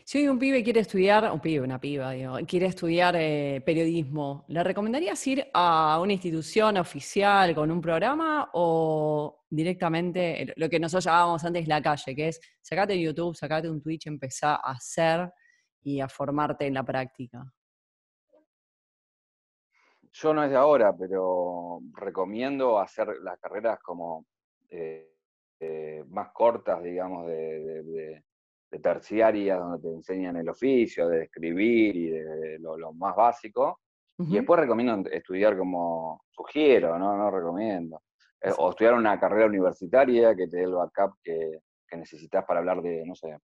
Si 0.04 0.18
hoy 0.18 0.28
un 0.28 0.38
pibe 0.38 0.62
quiere 0.62 0.80
estudiar, 0.80 1.32
un 1.32 1.40
pibe, 1.40 1.64
una 1.64 1.80
piba, 1.80 2.10
digo, 2.10 2.36
quiere 2.46 2.66
estudiar 2.66 3.16
eh, 3.16 3.62
periodismo, 3.64 4.44
¿le 4.48 4.62
recomendarías 4.62 5.26
ir 5.26 5.46
a 5.54 5.98
una 6.02 6.12
institución 6.12 6.76
oficial 6.76 7.54
con 7.54 7.70
un 7.70 7.80
programa 7.80 8.50
o 8.52 9.44
directamente 9.48 10.52
lo 10.56 10.68
que 10.68 10.78
nosotros 10.78 11.06
llamábamos 11.06 11.44
antes 11.46 11.66
la 11.66 11.80
calle, 11.80 12.14
que 12.14 12.28
es 12.28 12.40
sacate 12.60 13.00
YouTube, 13.00 13.34
sacate 13.34 13.70
un 13.70 13.80
Twitch, 13.80 14.06
empezá 14.06 14.56
a 14.56 14.72
hacer 14.72 15.32
y 15.82 16.00
a 16.00 16.08
formarte 16.08 16.66
en 16.66 16.74
la 16.74 16.82
práctica? 16.82 17.52
yo 20.12 20.34
no 20.34 20.44
es 20.44 20.50
de 20.50 20.56
ahora, 20.56 20.94
pero 20.96 21.80
recomiendo 21.94 22.78
hacer 22.78 23.08
las 23.22 23.38
carreras 23.38 23.80
como 23.80 24.26
eh, 24.68 25.10
eh, 25.60 26.04
más 26.08 26.32
cortas, 26.32 26.82
digamos, 26.82 27.26
de, 27.26 28.22
terciarias, 28.82 29.58
donde 29.58 29.80
te 29.80 29.94
enseñan 29.94 30.36
el 30.36 30.48
oficio, 30.48 31.06
de 31.06 31.24
escribir 31.24 31.94
y 31.94 32.10
de 32.10 32.58
lo, 32.58 32.92
más 32.94 33.14
básico. 33.14 33.80
Y 34.18 34.34
después 34.34 34.60
recomiendo 34.60 35.10
estudiar 35.10 35.58
como 35.58 36.24
sugiero, 36.30 36.98
no, 36.98 37.16
no 37.16 37.30
recomiendo. 37.30 38.02
Eh, 38.40 38.50
o 38.56 38.70
estudiar 38.70 38.94
una 38.94 39.18
carrera 39.20 39.46
universitaria 39.46 40.34
que 40.34 40.46
te 40.46 40.58
dé 40.58 40.62
el 40.64 40.72
backup 40.72 41.16
que, 41.22 41.60
que 41.86 41.96
necesitas 41.96 42.44
para 42.44 42.60
hablar 42.60 42.82
de, 42.82 43.04
no 43.04 43.14
sé, 43.14 43.36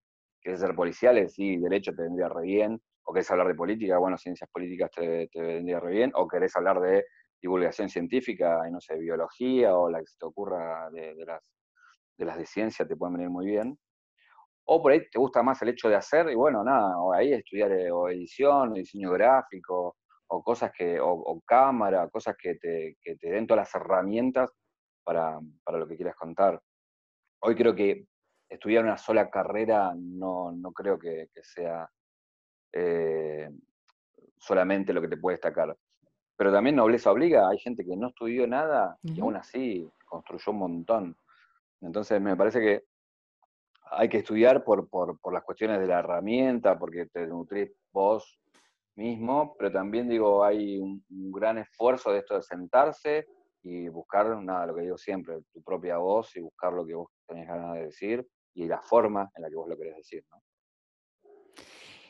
querés 0.48 0.60
ser 0.60 0.74
policiales, 0.74 1.34
sí, 1.34 1.58
derecho 1.58 1.92
te 1.94 2.00
vendría 2.00 2.26
re 2.30 2.40
bien, 2.40 2.80
o 3.02 3.12
querés 3.12 3.30
hablar 3.30 3.48
de 3.48 3.54
política, 3.54 3.98
bueno, 3.98 4.16
ciencias 4.16 4.48
políticas 4.50 4.90
te, 4.90 5.28
vendría 5.34 5.78
re 5.78 5.92
bien, 5.92 6.10
o 6.14 6.26
querés 6.26 6.56
hablar 6.56 6.80
de 6.80 7.04
divulgación 7.38 7.90
científica, 7.90 8.62
no 8.70 8.80
sé, 8.80 8.96
biología, 8.96 9.76
o 9.76 9.90
la 9.90 10.00
que 10.00 10.06
se 10.06 10.16
te 10.18 10.24
ocurra 10.24 10.88
de, 10.90 11.14
las, 11.26 11.52
de 12.16 12.24
las 12.24 12.38
de 12.38 12.46
ciencia, 12.46 12.88
te 12.88 12.96
pueden 12.96 13.16
venir 13.16 13.28
muy 13.28 13.44
bien. 13.44 13.78
O 14.64 14.80
por 14.80 14.92
ahí 14.92 15.02
te 15.10 15.18
gusta 15.18 15.42
más 15.42 15.60
el 15.60 15.68
hecho 15.68 15.90
de 15.90 15.96
hacer, 15.96 16.30
y 16.30 16.34
bueno, 16.34 16.64
nada, 16.64 16.98
o 16.98 17.12
ahí 17.12 17.34
estudiar 17.34 17.70
eh, 17.72 17.90
o 17.90 18.08
edición, 18.08 18.72
o 18.72 18.74
diseño 18.74 19.10
gráfico, 19.10 19.96
o 20.28 20.42
cosas 20.42 20.72
que, 20.72 20.98
o, 20.98 21.42
cámara, 21.44 22.08
cosas 22.08 22.34
que 22.40 22.54
te, 22.54 22.96
que 23.02 23.16
te, 23.16 23.30
den 23.30 23.46
todas 23.46 23.64
las 23.66 23.74
herramientas 23.74 24.50
para, 25.04 25.38
para, 25.62 25.78
lo 25.78 25.86
que 25.86 25.96
quieras 25.96 26.16
contar. 26.16 26.58
Hoy 27.40 27.54
creo 27.54 27.74
que 27.74 28.06
estudiar 28.48 28.84
una 28.84 28.96
sola 28.96 29.30
carrera 29.30 29.92
no, 29.96 30.52
no 30.52 30.72
creo 30.72 30.98
que, 30.98 31.28
sea 31.42 31.88
eh, 32.72 33.50
solamente 34.38 34.92
lo 34.92 35.00
que 35.00 35.08
te 35.08 35.16
puede 35.16 35.34
destacar. 35.34 35.76
Pero 36.36 36.52
también 36.52 36.76
nobleza 36.76 37.10
obliga, 37.10 37.48
hay 37.48 37.58
gente 37.58 37.84
que 37.84 37.96
no 37.96 38.08
estudió 38.08 38.46
nada 38.46 38.96
y 39.02 39.20
aún 39.20 39.36
así 39.36 39.90
construyó 40.04 40.52
un 40.52 40.58
montón. 40.58 41.16
Entonces 41.80 42.20
me 42.20 42.36
parece 42.36 42.60
que 42.60 42.84
hay 43.90 44.08
que 44.08 44.18
estudiar 44.18 44.64
por, 44.64 44.88
por, 44.88 45.18
por 45.20 45.32
las 45.32 45.42
cuestiones 45.42 45.80
de 45.80 45.86
la 45.86 46.00
herramienta, 46.00 46.78
porque 46.78 47.06
te 47.06 47.26
nutrís 47.26 47.70
vos 47.92 48.38
mismo, 48.98 49.54
pero 49.58 49.72
también 49.72 50.08
digo, 50.08 50.44
hay 50.44 50.78
un, 50.78 51.02
gran 51.32 51.58
esfuerzo 51.58 52.12
de 52.12 52.18
esto 52.18 52.34
de 52.34 52.42
sentarse 52.42 53.26
y 53.62 53.88
buscar, 53.88 54.36
nada, 54.42 54.66
lo 54.66 54.74
que 54.74 54.82
digo 54.82 54.98
siempre, 54.98 55.40
tu 55.52 55.62
propia 55.62 55.98
voz 55.98 56.36
y 56.36 56.40
buscar 56.40 56.72
lo 56.72 56.84
que 56.84 56.94
vos 56.94 57.08
tenés 57.26 57.46
ganas 57.46 57.74
de 57.74 57.84
decir 57.86 58.26
y 58.54 58.66
la 58.66 58.80
forma 58.80 59.30
en 59.34 59.42
la 59.42 59.48
que 59.48 59.56
vos 59.56 59.68
lo 59.68 59.76
querés 59.76 59.96
decir, 59.96 60.24
¿no? 60.30 60.42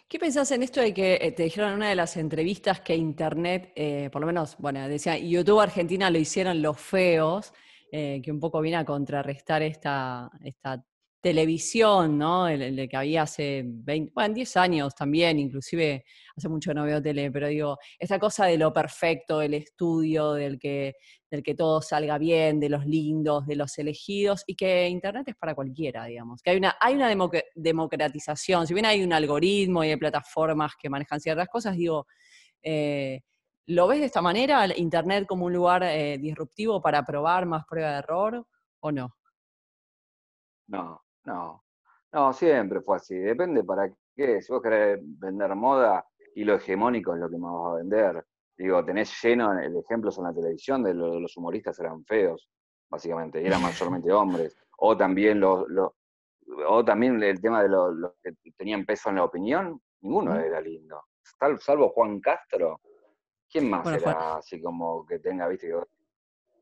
¿Qué 0.08 0.18
pensás 0.18 0.50
en 0.52 0.62
esto 0.62 0.80
de 0.80 0.94
que 0.94 1.18
eh, 1.20 1.32
te 1.32 1.42
dijeron 1.42 1.68
en 1.68 1.76
una 1.76 1.90
de 1.90 1.94
las 1.94 2.16
entrevistas 2.16 2.80
que 2.80 2.96
Internet, 2.96 3.72
eh, 3.76 4.08
por 4.10 4.22
lo 4.22 4.26
menos, 4.26 4.56
bueno, 4.56 4.88
decía, 4.88 5.18
YouTube 5.18 5.60
Argentina 5.60 6.10
lo 6.10 6.16
hicieron 6.16 6.62
los 6.62 6.80
feos, 6.80 7.52
eh, 7.92 8.22
que 8.24 8.32
un 8.32 8.40
poco 8.40 8.62
viene 8.62 8.78
a 8.78 8.86
contrarrestar 8.86 9.62
esta, 9.62 10.30
esta 10.42 10.82
televisión, 11.20 12.16
¿no? 12.16 12.48
El, 12.48 12.88
que 12.88 12.96
había 12.96 13.22
hace 13.22 13.62
20, 13.66 14.12
bueno, 14.14 14.34
10 14.34 14.56
años 14.56 14.94
también, 14.94 15.38
inclusive 15.38 16.04
hace 16.36 16.48
mucho 16.48 16.72
no 16.72 16.84
veo 16.84 17.02
tele, 17.02 17.30
pero 17.32 17.48
digo, 17.48 17.78
esta 17.98 18.18
cosa 18.18 18.46
de 18.46 18.56
lo 18.56 18.72
perfecto, 18.72 19.40
del 19.40 19.54
estudio, 19.54 20.34
del 20.34 20.58
que, 20.58 20.94
del 21.28 21.42
que 21.42 21.54
todo 21.54 21.82
salga 21.82 22.18
bien, 22.18 22.60
de 22.60 22.68
los 22.68 22.86
lindos, 22.86 23.46
de 23.46 23.56
los 23.56 23.76
elegidos, 23.78 24.44
y 24.46 24.54
que 24.54 24.88
Internet 24.88 25.28
es 25.28 25.36
para 25.36 25.54
cualquiera, 25.54 26.04
digamos. 26.04 26.40
Que 26.40 26.50
hay 26.50 26.56
una, 26.58 26.76
hay 26.80 26.94
una 26.94 27.12
democratización, 27.54 28.66
si 28.66 28.74
bien 28.74 28.86
hay 28.86 29.02
un 29.02 29.12
algoritmo 29.12 29.82
y 29.82 29.90
hay 29.90 29.96
plataformas 29.96 30.74
que 30.80 30.88
manejan 30.88 31.20
ciertas 31.20 31.48
cosas, 31.48 31.76
digo, 31.76 32.06
eh, 32.62 33.22
¿lo 33.66 33.88
ves 33.88 34.00
de 34.00 34.06
esta 34.06 34.22
manera, 34.22 34.66
Internet 34.76 35.26
como 35.26 35.46
un 35.46 35.52
lugar 35.52 35.82
eh, 35.82 36.18
disruptivo 36.18 36.80
para 36.80 37.04
probar 37.04 37.46
más 37.46 37.64
prueba 37.66 37.92
de 37.92 37.98
error 37.98 38.46
o 38.80 38.92
no? 38.92 39.14
No, 40.68 41.00
no, 41.28 41.64
no, 42.12 42.32
siempre 42.32 42.80
fue 42.80 42.96
así. 42.96 43.14
Depende 43.16 43.62
para 43.62 43.92
qué. 44.16 44.40
Si 44.40 44.52
vos 44.52 44.62
querés 44.62 44.98
vender 45.02 45.54
moda 45.54 46.04
y 46.34 46.44
lo 46.44 46.54
hegemónico 46.54 47.14
es 47.14 47.20
lo 47.20 47.28
que 47.28 47.36
más 47.36 47.52
vas 47.52 47.72
a 47.72 47.76
vender. 47.76 48.26
Digo, 48.56 48.84
tenés 48.84 49.22
lleno 49.22 49.52
el 49.58 49.76
ejemplo 49.76 50.10
en 50.16 50.24
la 50.24 50.34
televisión 50.34 50.82
de 50.82 50.94
los, 50.94 51.36
humoristas 51.36 51.78
eran 51.78 52.04
feos, 52.04 52.50
básicamente, 52.90 53.40
y 53.40 53.46
eran 53.46 53.62
mayormente 53.62 54.10
hombres. 54.10 54.56
O 54.78 54.96
también 54.96 55.38
los, 55.38 55.66
o 56.66 56.84
también 56.84 57.22
el 57.22 57.40
tema 57.40 57.62
de 57.62 57.68
los, 57.68 58.14
que 58.22 58.32
tenían 58.56 58.84
peso 58.84 59.10
en 59.10 59.16
la 59.16 59.24
opinión, 59.24 59.80
ninguno 60.00 60.34
era 60.34 60.60
lindo. 60.60 61.04
Salvo 61.60 61.90
Juan 61.90 62.20
Castro, 62.20 62.80
¿quién 63.48 63.70
más 63.70 63.86
era 63.86 64.38
así 64.38 64.60
como 64.60 65.06
que 65.06 65.20
tenga, 65.20 65.46
viste? 65.46 65.72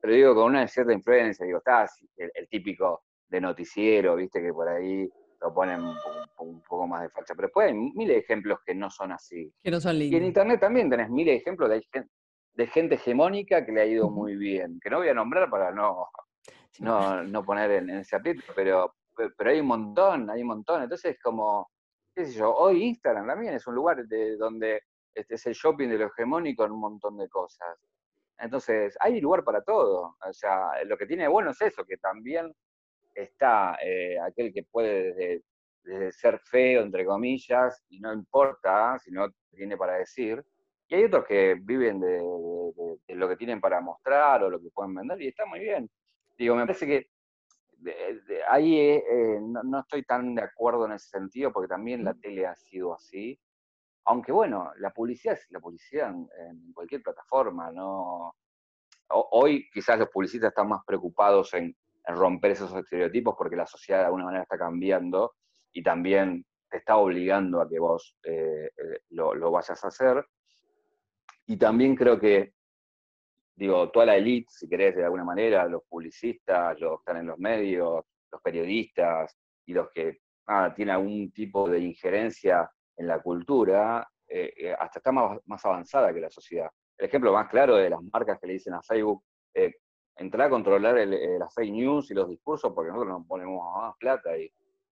Pero 0.00 0.12
digo, 0.12 0.34
con 0.34 0.44
una 0.50 0.68
cierta 0.68 0.92
influencia, 0.92 1.46
digo, 1.46 1.58
está 1.58 1.86
el 2.16 2.48
típico 2.48 3.04
de 3.28 3.40
noticiero, 3.40 4.16
viste 4.16 4.40
que 4.40 4.52
por 4.52 4.68
ahí 4.68 5.08
lo 5.40 5.52
ponen 5.52 5.80
un, 6.38 6.62
poco 6.62 6.86
más 6.86 7.02
de 7.02 7.10
facha. 7.10 7.34
Pero 7.34 7.48
después 7.48 7.68
hay 7.68 7.74
miles 7.74 8.16
de 8.16 8.18
ejemplos 8.18 8.58
que 8.64 8.74
no 8.74 8.90
son 8.90 9.12
así. 9.12 9.52
Que 9.62 9.70
no 9.70 9.80
son 9.80 9.98
lindos. 9.98 10.12
Y 10.12 10.16
en 10.16 10.24
internet 10.24 10.60
también 10.60 10.90
tenés 10.90 11.10
miles 11.10 11.34
de 11.34 11.38
ejemplos 11.38 11.70
de, 11.70 11.82
de 12.54 12.66
gente 12.68 12.94
hegemónica 12.94 13.64
que 13.64 13.72
le 13.72 13.82
ha 13.82 13.86
ido 13.86 14.10
muy 14.10 14.36
bien. 14.36 14.78
Que 14.80 14.90
no 14.90 14.98
voy 14.98 15.08
a 15.08 15.14
nombrar 15.14 15.50
para 15.50 15.72
no, 15.72 16.08
no, 16.80 17.44
poner 17.44 17.70
en, 17.72 17.90
ese 17.90 18.16
aprieto, 18.16 18.42
pero, 18.54 18.94
pero 19.14 19.50
hay 19.50 19.60
un 19.60 19.66
montón, 19.66 20.30
hay 20.30 20.42
un 20.42 20.48
montón. 20.48 20.82
Entonces, 20.82 21.18
como, 21.22 21.70
qué 22.14 22.26
sé 22.26 22.32
yo, 22.32 22.54
hoy 22.54 22.82
Instagram 22.84 23.26
también 23.26 23.54
es 23.54 23.66
un 23.66 23.74
lugar 23.74 24.04
de 24.06 24.36
donde 24.36 24.82
este 25.14 25.34
es 25.36 25.46
el 25.46 25.54
shopping 25.54 25.88
de 25.88 25.98
lo 25.98 26.06
hegemónico 26.06 26.64
en 26.64 26.72
un 26.72 26.80
montón 26.80 27.16
de 27.16 27.28
cosas. 27.28 27.76
Entonces, 28.38 28.96
hay 29.00 29.20
lugar 29.20 29.44
para 29.44 29.62
todo. 29.62 30.16
O 30.26 30.32
sea, 30.32 30.84
lo 30.84 30.96
que 30.98 31.06
tiene 31.06 31.26
bueno 31.26 31.50
es 31.50 31.60
eso, 31.62 31.84
que 31.84 31.96
también 31.96 32.52
está 33.16 33.78
eh, 33.82 34.18
aquel 34.20 34.52
que 34.52 34.62
puede 34.62 35.42
desde, 35.82 36.12
ser 36.12 36.38
feo, 36.40 36.82
entre 36.82 37.04
comillas, 37.04 37.82
y 37.88 38.00
no 38.00 38.12
importa 38.12 38.98
si 38.98 39.10
no 39.10 39.28
tiene 39.54 39.76
para 39.76 39.94
decir, 39.94 40.44
y 40.88 40.94
hay 40.94 41.04
otros 41.04 41.24
que 41.26 41.56
viven 41.60 42.00
de, 42.00 42.20
lo 43.08 43.28
que 43.28 43.36
tienen 43.36 43.60
para 43.60 43.80
mostrar 43.80 44.42
o 44.44 44.50
lo 44.50 44.60
que 44.60 44.70
pueden 44.70 44.94
vender, 44.94 45.20
y 45.22 45.28
está 45.28 45.46
muy 45.46 45.60
bien. 45.60 45.88
Digo, 46.36 46.54
me 46.54 46.66
parece 46.66 46.86
que 46.86 47.08
ahí 48.48 48.78
eh, 48.78 49.04
eh, 49.10 49.40
no, 49.40 49.80
estoy 49.80 50.04
tan 50.04 50.34
de 50.34 50.42
acuerdo 50.42 50.86
en 50.86 50.92
ese 50.92 51.08
sentido, 51.08 51.52
porque 51.52 51.68
también 51.68 52.04
la 52.04 52.14
tele 52.14 52.46
ha 52.46 52.54
sido 52.54 52.94
así. 52.94 53.38
Aunque 54.04 54.32
bueno, 54.32 54.72
la 54.78 54.90
publicidad 54.90 55.34
es 55.34 55.46
la 55.50 55.60
publicidad 55.60 56.10
en, 56.10 56.72
cualquier 56.72 57.02
plataforma, 57.02 57.70
¿no? 57.72 58.34
hoy 59.08 59.68
quizás 59.72 59.98
los 59.98 60.08
publicistas 60.08 60.48
están 60.48 60.68
más 60.68 60.84
preocupados 60.84 61.54
en 61.54 61.76
romper 62.14 62.52
esos 62.52 62.74
estereotipos 62.74 63.34
porque 63.36 63.56
la 63.56 63.66
sociedad 63.66 64.00
de 64.00 64.06
alguna 64.06 64.26
manera 64.26 64.42
está 64.42 64.56
cambiando 64.56 65.34
y 65.72 65.82
también 65.82 66.44
te 66.68 66.78
está 66.78 66.96
obligando 66.96 67.60
a 67.60 67.68
que 67.68 67.78
vos 67.78 68.16
eh, 68.24 68.70
eh, 68.76 69.00
lo, 69.10 69.50
vayas 69.50 69.82
a 69.84 69.88
hacer. 69.88 70.24
Y 71.46 71.56
también 71.56 71.94
creo 71.94 72.18
que, 72.18 72.54
digo, 73.54 73.90
toda 73.90 74.06
la 74.06 74.16
élite, 74.16 74.48
si 74.50 74.68
querés, 74.68 74.96
de 74.96 75.04
alguna 75.04 75.24
manera, 75.24 75.66
los 75.66 75.82
publicistas, 75.88 76.78
los 76.80 76.98
que 76.98 77.02
están 77.02 77.16
en 77.18 77.26
los 77.26 77.38
medios, 77.38 78.04
los 78.32 78.42
periodistas 78.42 79.36
y 79.64 79.74
los 79.74 79.90
que 79.90 80.20
tienen 80.74 80.94
algún 80.94 81.32
tipo 81.32 81.68
de 81.68 81.80
injerencia 81.80 82.70
en 82.96 83.08
la 83.08 83.20
cultura, 83.20 84.08
eh, 84.28 84.74
hasta 84.78 85.00
está 85.00 85.12
más, 85.12 85.38
más, 85.46 85.64
avanzada 85.64 86.12
que 86.12 86.20
la 86.20 86.30
sociedad. 86.30 86.70
El 86.96 87.06
ejemplo 87.06 87.32
más 87.32 87.48
claro 87.48 87.76
de 87.76 87.90
las 87.90 88.00
marcas 88.12 88.38
que 88.40 88.46
le 88.46 88.54
dicen 88.54 88.74
a 88.74 88.82
Facebook, 88.82 89.22
entrar 90.16 90.46
a 90.46 90.50
controlar 90.50 90.98
el, 90.98 91.12
eh, 91.12 91.38
las 91.38 91.52
fake 91.54 91.72
news 91.72 92.10
y 92.10 92.14
los 92.14 92.28
discursos 92.28 92.72
porque 92.74 92.90
nosotros 92.90 93.18
nos 93.18 93.26
ponemos 93.26 93.62
más 93.74 93.94
plata 93.98 94.36
y 94.36 94.50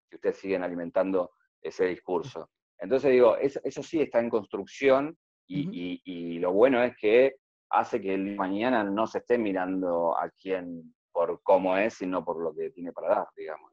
si 0.08 0.16
ustedes 0.16 0.36
siguen 0.36 0.62
alimentando 0.62 1.32
ese 1.60 1.86
discurso. 1.86 2.50
Entonces 2.78 3.12
digo, 3.12 3.36
eso, 3.36 3.82
sí 3.82 4.02
está 4.02 4.20
en 4.20 4.28
construcción 4.28 5.16
y, 5.46 6.38
lo 6.38 6.52
bueno 6.52 6.82
es 6.82 6.94
que 6.96 7.36
hace 7.70 8.00
que 8.00 8.14
el 8.14 8.36
mañana 8.36 8.84
no 8.84 9.06
se 9.06 9.18
esté 9.18 9.38
mirando 9.38 10.16
a 10.18 10.28
quién 10.30 10.94
por 11.12 11.40
cómo 11.42 11.76
es, 11.76 11.94
sino 11.94 12.24
por 12.24 12.42
lo 12.42 12.54
que 12.54 12.70
tiene 12.70 12.92
para 12.92 13.08
dar, 13.08 13.26
digamos. 13.36 13.70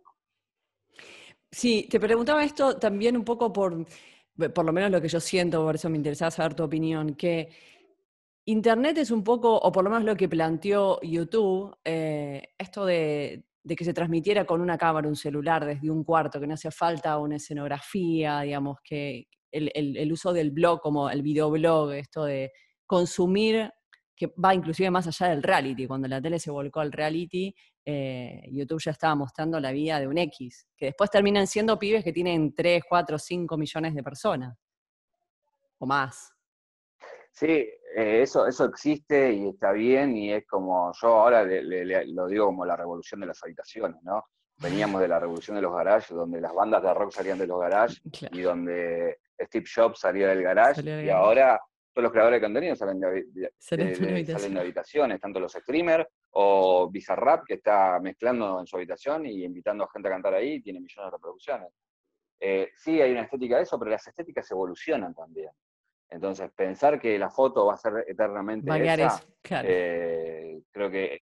Sí, 1.52 1.88
te 1.90 2.00
preguntaba 2.00 2.46
esto 2.46 2.78
también 2.78 3.18
un 3.18 3.26
poco 3.26 3.52
por, 3.52 3.86
por 4.54 4.66
lo 4.66 4.72
menos 4.72 4.90
lo 4.90 5.02
que 5.02 5.10
yo 5.10 5.20
siento, 5.20 5.62
por 5.62 5.76
eso 5.76 5.90
me 5.90 5.98
interesaba 5.98 6.32
saber 6.32 6.54
tu 6.54 6.64
opinión, 6.64 7.16
que 7.16 7.50
Internet 8.46 8.98
es 8.98 9.12
un 9.12 9.24
poco, 9.24 9.56
o 9.56 9.72
por 9.72 9.84
lo 9.84 9.90
menos 9.92 10.04
lo 10.04 10.16
que 10.16 10.28
planteó 10.28 11.00
YouTube, 11.02 11.76
eh, 11.84 12.54
esto 12.58 12.86
de, 12.86 13.46
que 13.68 13.86
se 13.86 13.94
transmitiera 13.94 14.46
con 14.46 14.62
una 14.62 14.78
cámara, 14.78 15.08
un 15.08 15.16
celular 15.16 15.66
desde 15.66 15.92
un 15.92 16.04
cuarto, 16.04 16.40
que 16.40 16.48
no 16.48 16.56
hacía 16.56 16.72
falta 16.72 17.20
una 17.20 17.36
escenografía, 17.36 18.42
digamos, 18.42 18.80
que 18.84 19.28
el, 19.52 20.12
uso 20.12 20.34
del 20.34 20.50
blog 20.52 20.82
como 20.82 21.10
el 21.10 21.22
videoblog, 21.22 21.92
esto 21.94 22.26
de 22.26 22.52
consumir, 22.88 23.72
que 24.16 24.34
va 24.44 24.56
inclusive 24.56 24.90
más 24.90 25.08
allá 25.08 25.32
del 25.32 25.44
reality, 25.44 25.86
cuando 25.86 26.08
la 26.08 26.22
tele 26.22 26.40
se 26.40 26.50
volcó 26.50 26.80
al 26.80 26.92
reality, 26.92 27.54
eh, 27.86 28.44
YouTube 28.52 28.82
ya 28.82 28.92
estaba 28.92 29.14
mostrando 29.14 29.60
la 29.60 29.72
vida 29.72 30.00
de 30.00 30.08
un 30.08 30.18
X, 30.18 30.68
que 30.76 30.88
después 30.88 31.12
terminan 31.12 31.46
siendo 31.46 31.78
pibes 31.78 32.04
que 32.04 32.12
tienen 32.12 32.56
3, 32.56 32.84
4, 32.90 33.20
5 33.20 33.58
millones 33.58 33.94
de 33.94 34.04
personas, 34.04 34.58
o 35.78 35.86
más. 35.86 36.34
Sí, 37.32 37.68
eh, 37.96 38.22
eso, 38.22 38.48
eso 38.48 38.66
existe 38.66 39.34
y 39.34 39.50
está 39.50 39.72
bien 39.72 40.16
y 40.16 40.34
es 40.34 40.46
como, 40.48 40.92
yo 41.02 41.08
ahora 41.08 41.44
lo 41.44 42.28
digo 42.28 42.46
como 42.48 42.66
la 42.66 42.76
revolución 42.76 43.22
de 43.22 43.28
las 43.28 43.44
habitaciones, 43.44 44.02
¿no? 44.04 44.26
Veníamos 44.58 45.02
de 45.02 45.08
la 45.08 45.20
revolución 45.20 45.56
de 45.56 45.62
los 45.64 45.74
garages, 45.74 46.16
donde 46.16 46.40
las 46.40 46.54
bandas 46.54 46.84
de 46.84 46.94
rock 46.94 47.12
salían 47.12 47.40
de 47.40 47.48
los 47.48 47.60
garages 47.60 48.02
y 48.32 48.42
donde 48.42 49.20
Steve 49.40 49.66
Jobs 49.74 50.00
salía 50.00 50.28
del 50.28 50.44
garage 50.44 50.82
y 51.04 51.10
ahora 51.10 51.60
todos 51.94 52.04
los 52.04 52.12
creadores 52.12 52.40
de 52.40 52.46
contenido 52.46 52.76
salen 52.76 53.00
de, 53.00 53.52
salen 53.58 54.54
de 54.54 54.60
habitaciones, 54.60 55.20
tanto 55.20 55.40
los 55.40 55.52
streamers 55.52 56.08
o 56.32 56.90
Bizarrap, 56.90 57.44
que 57.46 57.56
está 57.56 58.00
mezclando 58.00 58.60
en 58.60 58.68
su 58.68 58.78
habitación 58.78 59.26
y 59.26 59.44
invitando 59.44 59.84
a 59.84 59.90
gente 59.92 60.08
a 60.08 60.12
cantar 60.12 60.36
ahí, 60.36 60.54
y 60.54 60.62
tiene 60.62 60.80
millones 60.80 61.12
de 61.12 61.18
reproducciones. 61.18 61.70
Eh, 62.40 62.70
sí, 62.78 63.02
hay 63.02 63.12
una 63.12 63.24
estética 63.24 63.58
de 63.58 63.64
eso, 63.64 63.78
pero 63.78 63.92
las 63.92 64.08
estéticas 64.08 64.50
evolucionan 64.52 65.14
también. 65.14 65.52
Entonces, 66.12 66.52
pensar 66.54 67.00
que 67.00 67.18
la 67.18 67.30
foto 67.30 67.66
va 67.66 67.76
a 67.76 67.78
ser 67.78 68.04
eternamente 68.06 68.70
esa, 68.70 69.24
eh, 69.64 70.62
creo 70.70 70.92
que 70.92 71.22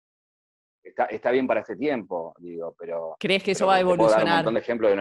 está, 0.82 1.30
bien 1.32 1.48
para 1.48 1.60
este 1.60 1.74
tiempo, 1.74 2.34
digo, 2.38 2.74
pero... 2.78 3.16
¿Crees 3.18 3.42
que 3.42 3.50
eso 3.50 3.66
va 3.66 3.74
a 3.74 3.80
evolucionar? 3.80 4.24
un 4.24 4.30
montón 4.30 4.54
de 4.54 4.60
ejemplos. 4.60 4.92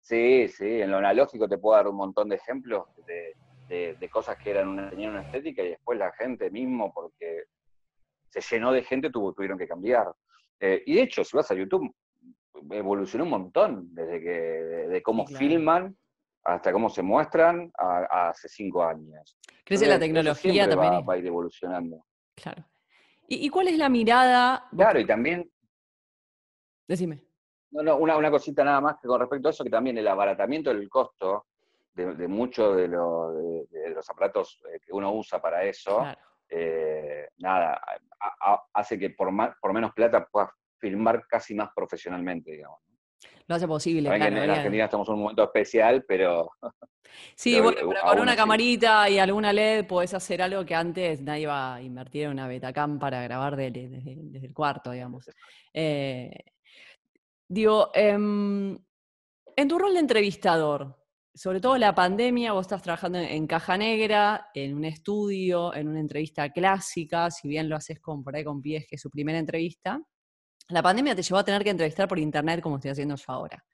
sí, 0.00 0.48
sí, 0.48 0.82
en 0.82 0.90
lo 0.90 0.98
analógico 0.98 1.48
te 1.48 1.58
puedo 1.58 1.76
dar 1.76 1.86
un 1.86 1.96
montón 1.96 2.28
de 2.28 2.36
ejemplos 2.36 2.86
de, 3.06 4.08
cosas 4.10 4.36
que 4.36 4.50
eran 4.50 4.68
una, 4.68 4.90
tenían 4.90 5.12
una 5.12 5.22
estética 5.22 5.62
y 5.62 5.70
después 5.70 5.96
la 5.96 6.12
gente 6.12 6.50
mismo, 6.50 6.92
porque 6.92 7.44
se 8.30 8.40
llenó 8.40 8.72
de 8.72 8.82
gente, 8.82 9.10
tuvo, 9.10 9.32
tuvieron 9.32 9.58
que 9.58 9.68
cambiar. 9.68 10.12
Eh, 10.58 10.82
y 10.86 10.94
de 10.96 11.02
hecho, 11.02 11.22
si 11.22 11.36
vas 11.36 11.50
a 11.52 11.54
YouTube, 11.54 11.94
evolucionó 12.70 13.24
un 13.24 13.30
montón, 13.30 13.94
desde 13.94 14.20
que, 14.20 14.30
de, 14.88 15.02
cómo 15.02 15.24
filman 15.26 15.96
hasta 16.46 16.72
cómo 16.72 16.88
se 16.88 17.02
muestran 17.02 17.72
hace 17.76 18.48
cinco 18.48 18.84
años. 18.84 19.36
Crece 19.64 19.86
la 19.86 19.98
tecnología 19.98 20.68
también. 20.68 21.04
Va, 21.06 21.14
a 21.14 21.18
ir 21.18 21.26
evolucionando. 21.26 22.04
Claro. 22.34 22.64
¿Y, 23.28 23.48
cuál 23.48 23.68
es 23.68 23.78
la 23.78 23.88
mirada? 23.88 24.68
Claro, 24.70 25.00
y 25.00 25.06
también. 25.06 25.50
Decime. 26.86 27.24
No, 27.72 27.82
no, 27.82 27.96
una, 27.96 28.30
cosita 28.30 28.62
nada 28.62 28.80
más 28.80 28.96
que 29.02 29.08
con 29.08 29.20
respecto 29.20 29.48
a 29.48 29.50
eso, 29.50 29.64
que 29.64 29.70
también 29.70 29.98
el 29.98 30.06
abaratamiento 30.06 30.70
del 30.70 30.88
costo 30.88 31.46
de, 31.92 32.28
muchos 32.28 32.76
de, 32.76 32.86
los 32.88 34.10
aparatos 34.10 34.60
eh, 34.72 34.78
que 34.78 34.92
uno 34.92 35.12
usa 35.12 35.40
para 35.40 35.64
eso, 35.64 36.06
eh, 36.48 37.28
nada, 37.38 37.80
hace 38.72 38.98
que 38.98 39.10
por, 39.10 39.32
más, 39.32 39.56
por 39.60 39.72
menos 39.72 39.92
plata 39.94 40.24
puedas 40.26 40.50
filmar 40.78 41.26
casi 41.26 41.54
más 41.54 41.70
profesionalmente, 41.74 42.52
digamos. 42.52 42.85
Lo 43.48 43.54
hace 43.54 43.66
posible. 43.68 44.08
Claro, 44.08 44.36
en, 44.36 44.50
Argentina 44.50 44.84
estamos 44.84 45.08
en 45.08 45.14
un 45.14 45.20
momento 45.20 45.44
especial, 45.44 46.04
pero. 46.06 46.50
Sí, 47.34 47.58
bueno, 47.60 47.78
pero 47.88 48.02
con 48.02 48.20
una 48.20 48.36
camarita 48.36 49.08
y 49.08 49.18
alguna 49.18 49.50
LED 49.50 49.86
podés 49.86 50.12
hacer 50.12 50.42
algo 50.42 50.66
que 50.66 50.74
antes 50.74 51.22
nadie 51.22 51.42
iba 51.42 51.76
a 51.76 51.80
invertir 51.80 52.24
en 52.24 52.32
una 52.32 52.46
Betacam 52.46 52.98
para 52.98 53.22
grabar 53.22 53.56
desde, 53.56 54.18
el 54.42 54.52
cuarto, 54.52 54.90
digamos. 54.90 55.30
Eh, 55.72 56.30
digo, 57.48 57.90
em, 57.94 58.76
en 59.56 59.68
tu 59.68 59.78
rol 59.78 59.94
de 59.94 60.00
entrevistador, 60.00 60.94
sobre 61.34 61.60
todo 61.60 61.78
la 61.78 61.94
pandemia, 61.94 62.52
vos 62.52 62.66
estás 62.66 62.82
trabajando 62.82 63.18
en, 63.18 63.46
Caja 63.46 63.78
Negra, 63.78 64.48
en 64.52 64.74
un 64.74 64.84
estudio, 64.84 65.74
en 65.74 65.88
una 65.88 66.00
entrevista 66.00 66.50
clásica, 66.50 67.30
si 67.30 67.48
bien 67.48 67.68
lo 67.68 67.76
haces 67.76 68.00
con, 68.00 68.22
por 68.22 68.36
ahí 68.36 68.44
con 68.44 68.60
Pies, 68.60 68.86
que 68.86 68.96
es 68.96 69.00
su 69.00 69.10
primera 69.10 69.38
entrevista. 69.38 70.02
La 70.68 70.82
pandemia 70.82 71.14
te 71.14 71.22
llevó 71.22 71.38
a 71.38 71.44
tener 71.44 71.62
que 71.62 71.70
entrevistar 71.70 72.08
por 72.08 72.18
internet 72.18 72.60
como 72.60 72.76
estoy 72.76 72.90
haciendo 72.90 73.14
yo 73.16 73.24
ahora. 73.28 73.64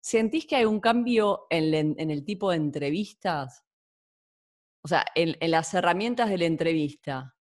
¿Sentís 0.00 0.46
que 0.46 0.56
hay 0.56 0.64
un 0.64 0.80
cambio 0.80 1.46
en, 1.50 1.74
el 1.98 2.24
tipo 2.24 2.50
de 2.50 2.56
entrevistas? 2.56 3.64
O 4.82 4.88
sea, 4.88 5.04
en, 5.14 5.36
las 5.50 5.72
herramientas 5.74 6.28
de 6.28 6.38
la 6.38 6.44
entrevista. 6.44 7.34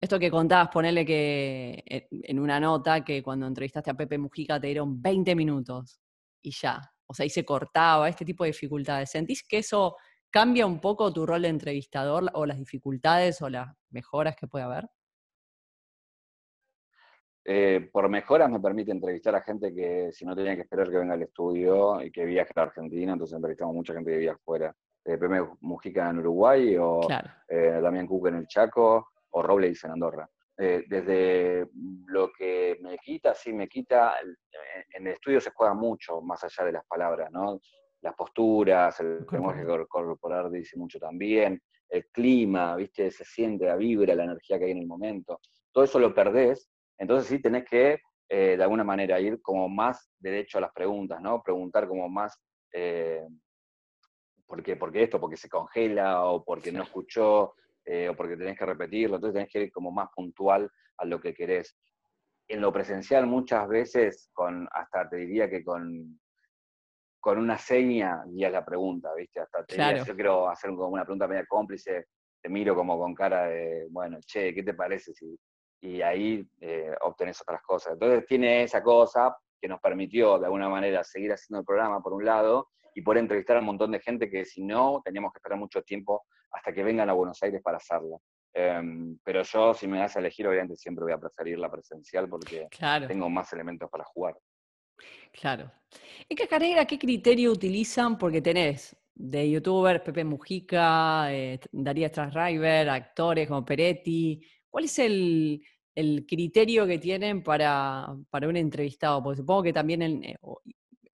Esto 0.00 0.18
que 0.18 0.30
contabas, 0.30 0.68
ponerle 0.68 1.06
que 1.06 2.08
en 2.10 2.38
una 2.40 2.58
nota 2.58 3.04
que 3.04 3.22
cuando 3.22 3.46
entrevistaste 3.46 3.90
a 3.90 3.94
Pepe 3.94 4.18
Mujica 4.18 4.60
te 4.60 4.68
dieron 4.68 5.00
20 5.00 5.34
minutos 5.36 6.00
y 6.42 6.50
ya. 6.50 6.80
O 7.06 7.14
sea, 7.14 7.24
ahí 7.24 7.30
se 7.30 7.44
cortaba, 7.44 8.08
este 8.08 8.24
tipo 8.24 8.42
de 8.44 8.50
dificultades. 8.50 9.10
¿Sentís 9.10 9.44
que 9.44 9.58
eso 9.58 9.96
cambia 10.30 10.66
un 10.66 10.80
poco 10.80 11.12
tu 11.12 11.26
rol 11.26 11.42
de 11.42 11.48
entrevistador 11.48 12.30
o 12.34 12.46
las 12.46 12.58
dificultades 12.58 13.40
o 13.42 13.48
las 13.48 13.68
mejoras 13.90 14.34
que 14.34 14.48
puede 14.48 14.64
haber? 14.64 14.88
Eh, 17.44 17.88
por 17.92 18.08
mejoras 18.08 18.50
me 18.50 18.60
permite 18.60 18.92
entrevistar 18.92 19.34
a 19.34 19.42
gente 19.42 19.74
que 19.74 20.12
si 20.12 20.24
no 20.24 20.36
tenía 20.36 20.54
que 20.54 20.62
esperar 20.62 20.88
que 20.88 20.98
venga 20.98 21.14
al 21.14 21.22
estudio 21.22 22.00
y 22.00 22.10
que 22.12 22.24
viaje 22.24 22.52
a 22.54 22.62
Argentina, 22.62 23.12
entonces 23.12 23.34
entrevistamos 23.34 23.74
mucha 23.74 23.94
gente 23.94 24.12
que 24.12 24.18
viaja 24.18 24.36
afuera. 24.36 24.74
Eh, 25.04 25.18
Pepe 25.18 25.44
Mujica 25.60 26.10
en 26.10 26.18
Uruguay, 26.20 26.76
o 26.76 27.00
eh, 27.48 27.80
Damián 27.82 28.06
Cook 28.06 28.28
en 28.28 28.36
el 28.36 28.46
Chaco, 28.46 29.08
o 29.30 29.42
Robles 29.42 29.82
en 29.84 29.90
Andorra. 29.90 30.28
Eh, 30.56 30.84
desde 30.88 31.66
lo 32.06 32.30
que 32.32 32.78
me 32.80 32.96
quita, 32.98 33.34
sí 33.34 33.52
me 33.52 33.66
quita, 33.66 34.14
en 34.94 35.06
el 35.06 35.14
estudio 35.14 35.40
se 35.40 35.50
juega 35.50 35.74
mucho 35.74 36.20
más 36.20 36.44
allá 36.44 36.66
de 36.66 36.72
las 36.72 36.84
palabras, 36.86 37.30
¿no? 37.32 37.60
Las 38.02 38.14
posturas, 38.14 39.00
el 39.00 39.26
lenguaje 39.30 39.64
corporal 39.88 40.52
dice 40.52 40.76
mucho 40.76 41.00
también, 41.00 41.60
el 41.88 42.06
clima, 42.06 42.76
¿viste? 42.76 43.10
Se 43.10 43.24
siente 43.24 43.66
la 43.66 43.76
vibra, 43.76 44.14
la 44.14 44.24
energía 44.24 44.58
que 44.58 44.66
hay 44.66 44.70
en 44.72 44.78
el 44.78 44.86
momento. 44.86 45.40
Todo 45.72 45.84
eso 45.84 45.98
lo 45.98 46.14
perdés 46.14 46.68
entonces 46.98 47.28
sí 47.28 47.40
tenés 47.40 47.64
que, 47.64 48.00
eh, 48.28 48.56
de 48.56 48.62
alguna 48.62 48.84
manera, 48.84 49.20
ir 49.20 49.40
como 49.42 49.68
más 49.68 50.10
derecho 50.18 50.58
a 50.58 50.62
las 50.62 50.72
preguntas, 50.72 51.20
¿no? 51.20 51.42
Preguntar 51.42 51.88
como 51.88 52.08
más, 52.08 52.40
eh, 52.72 53.26
¿por, 54.46 54.62
qué, 54.62 54.76
¿por 54.76 54.92
qué 54.92 55.04
esto? 55.04 55.20
¿Porque 55.20 55.36
se 55.36 55.48
congela? 55.48 56.24
¿O 56.24 56.44
porque 56.44 56.72
no 56.72 56.82
escuchó? 56.82 57.54
Eh, 57.84 58.08
¿O 58.08 58.16
porque 58.16 58.36
tenés 58.36 58.58
que 58.58 58.66
repetirlo? 58.66 59.16
Entonces 59.16 59.34
tenés 59.34 59.52
que 59.52 59.62
ir 59.64 59.72
como 59.72 59.90
más 59.90 60.08
puntual 60.14 60.70
a 60.98 61.04
lo 61.04 61.20
que 61.20 61.34
querés. 61.34 61.76
En 62.48 62.60
lo 62.60 62.72
presencial 62.72 63.26
muchas 63.26 63.68
veces, 63.68 64.30
con 64.32 64.68
hasta 64.72 65.08
te 65.08 65.16
diría 65.16 65.48
que 65.48 65.64
con, 65.64 66.20
con 67.20 67.38
una 67.38 67.56
seña 67.56 68.24
guías 68.26 68.52
la 68.52 68.64
pregunta, 68.64 69.14
¿viste? 69.14 69.40
Hasta 69.40 69.64
te 69.64 69.74
diría, 69.74 70.04
yo 70.04 70.14
quiero 70.14 70.48
hacer 70.48 70.70
como 70.70 70.88
una 70.88 71.04
pregunta 71.04 71.28
media 71.28 71.46
cómplice, 71.46 72.06
te 72.42 72.48
miro 72.48 72.74
como 72.74 72.98
con 72.98 73.14
cara 73.14 73.46
de, 73.46 73.86
bueno, 73.90 74.18
che, 74.26 74.52
¿qué 74.52 74.62
te 74.62 74.74
parece 74.74 75.14
si 75.14 75.38
y 75.82 76.00
ahí 76.00 76.48
eh, 76.60 76.94
obtenés 77.02 77.42
otras 77.42 77.60
cosas. 77.62 77.94
Entonces 77.94 78.24
tiene 78.26 78.62
esa 78.62 78.82
cosa 78.82 79.36
que 79.60 79.68
nos 79.68 79.80
permitió 79.80 80.38
de 80.38 80.46
alguna 80.46 80.68
manera 80.68 81.02
seguir 81.02 81.32
haciendo 81.32 81.60
el 81.60 81.66
programa 81.66 82.00
por 82.00 82.12
un 82.12 82.24
lado 82.24 82.68
y 82.94 83.02
poder 83.02 83.20
entrevistar 83.20 83.56
a 83.56 83.60
un 83.60 83.66
montón 83.66 83.90
de 83.90 84.00
gente 84.00 84.30
que 84.30 84.44
si 84.44 84.62
no 84.62 85.02
teníamos 85.04 85.32
que 85.32 85.38
esperar 85.38 85.58
mucho 85.58 85.82
tiempo 85.82 86.24
hasta 86.52 86.72
que 86.72 86.84
vengan 86.84 87.10
a 87.10 87.14
Buenos 87.14 87.42
Aires 87.42 87.60
para 87.62 87.78
hacerlo. 87.78 88.22
Em, 88.54 89.18
pero 89.24 89.42
yo, 89.42 89.74
si 89.74 89.88
me 89.88 89.98
das 89.98 90.14
a 90.14 90.20
elegir, 90.20 90.46
obviamente 90.46 90.76
siempre 90.76 91.04
voy 91.04 91.12
a 91.12 91.18
preferir 91.18 91.58
la 91.58 91.70
presencial 91.70 92.28
porque 92.28 92.68
tengo 93.08 93.28
más 93.28 93.52
elementos 93.52 93.90
para 93.90 94.04
jugar. 94.04 94.36
Claro. 95.32 95.72
¿En 96.28 96.36
qué 96.36 96.46
carrera, 96.46 96.84
qué 96.84 96.98
criterio 96.98 97.50
utilizan? 97.50 98.18
Porque 98.18 98.40
tenés 98.40 98.96
de 99.14 99.50
youtubers, 99.50 100.00
Pepe 100.02 100.22
Mujica, 100.24 101.32
eh, 101.32 101.58
Darío 101.72 102.08
Strasriver, 102.08 102.88
actores 102.88 103.48
como 103.48 103.64
Peretti. 103.64 104.40
¿Cuál 104.72 104.84
es 104.84 104.98
el, 104.98 105.60
criterio 106.26 106.86
que 106.86 106.98
tienen 106.98 107.42
para, 107.42 108.08
un 108.08 108.56
entrevistado, 108.56 109.22
porque 109.22 109.36
supongo 109.36 109.64
que 109.64 109.72
también 109.74 110.24
eh, 110.24 110.36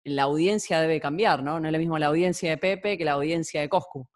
la 0.05 0.23
audiencia 0.23 0.81
debe 0.81 1.01
cambiar, 1.01 1.43
¿no? 1.43 1.59
No 1.59 1.67
es 1.67 1.73
lo 1.73 1.79
mismo 1.79 1.99
la 1.99 2.07
audiencia 2.07 2.51
de 2.51 2.57
Pepe 2.57 2.97
que 2.97 3.05
la 3.05 3.13
audiencia 3.13 3.61
de 3.61 3.69
Coscu. 3.69 4.09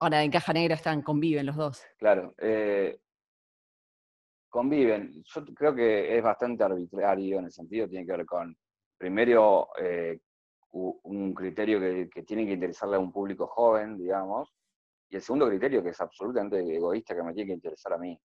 Ahora, 0.00 0.24
en 0.24 0.32
Caja 0.32 0.52
Negra 0.52 0.74
están, 0.74 1.02
conviven 1.02 1.46
los 1.46 1.54
dos. 1.54 1.84
Claro. 1.98 2.34
Eh, 2.38 2.98
conviven. 4.48 5.22
Yo 5.22 5.44
creo 5.54 5.72
que 5.72 6.16
es 6.16 6.22
bastante 6.22 6.64
arbitrario 6.64 7.38
en 7.38 7.44
el 7.44 7.52
sentido, 7.52 7.88
tiene 7.88 8.04
que 8.04 8.12
ver 8.16 8.26
con, 8.26 8.56
primero, 8.98 9.68
eh, 9.80 10.18
un 10.72 11.32
criterio 11.32 11.78
que, 11.78 12.22
tiene 12.24 12.44
que 12.44 12.54
interesarle 12.54 12.96
a 12.96 13.00
un 13.00 13.12
público 13.12 13.46
joven, 13.46 13.96
digamos, 13.96 14.52
y 15.10 15.16
el 15.16 15.22
segundo 15.22 15.48
criterio, 15.48 15.82
que 15.82 15.90
es 15.90 16.00
absolutamente 16.00 16.58
egoísta, 16.60 17.16
que 17.16 17.22
me 17.22 17.34
tiene 17.34 17.48
que 17.48 17.54
interesar 17.54 17.94
a 17.94 17.98
mí. 17.98 18.18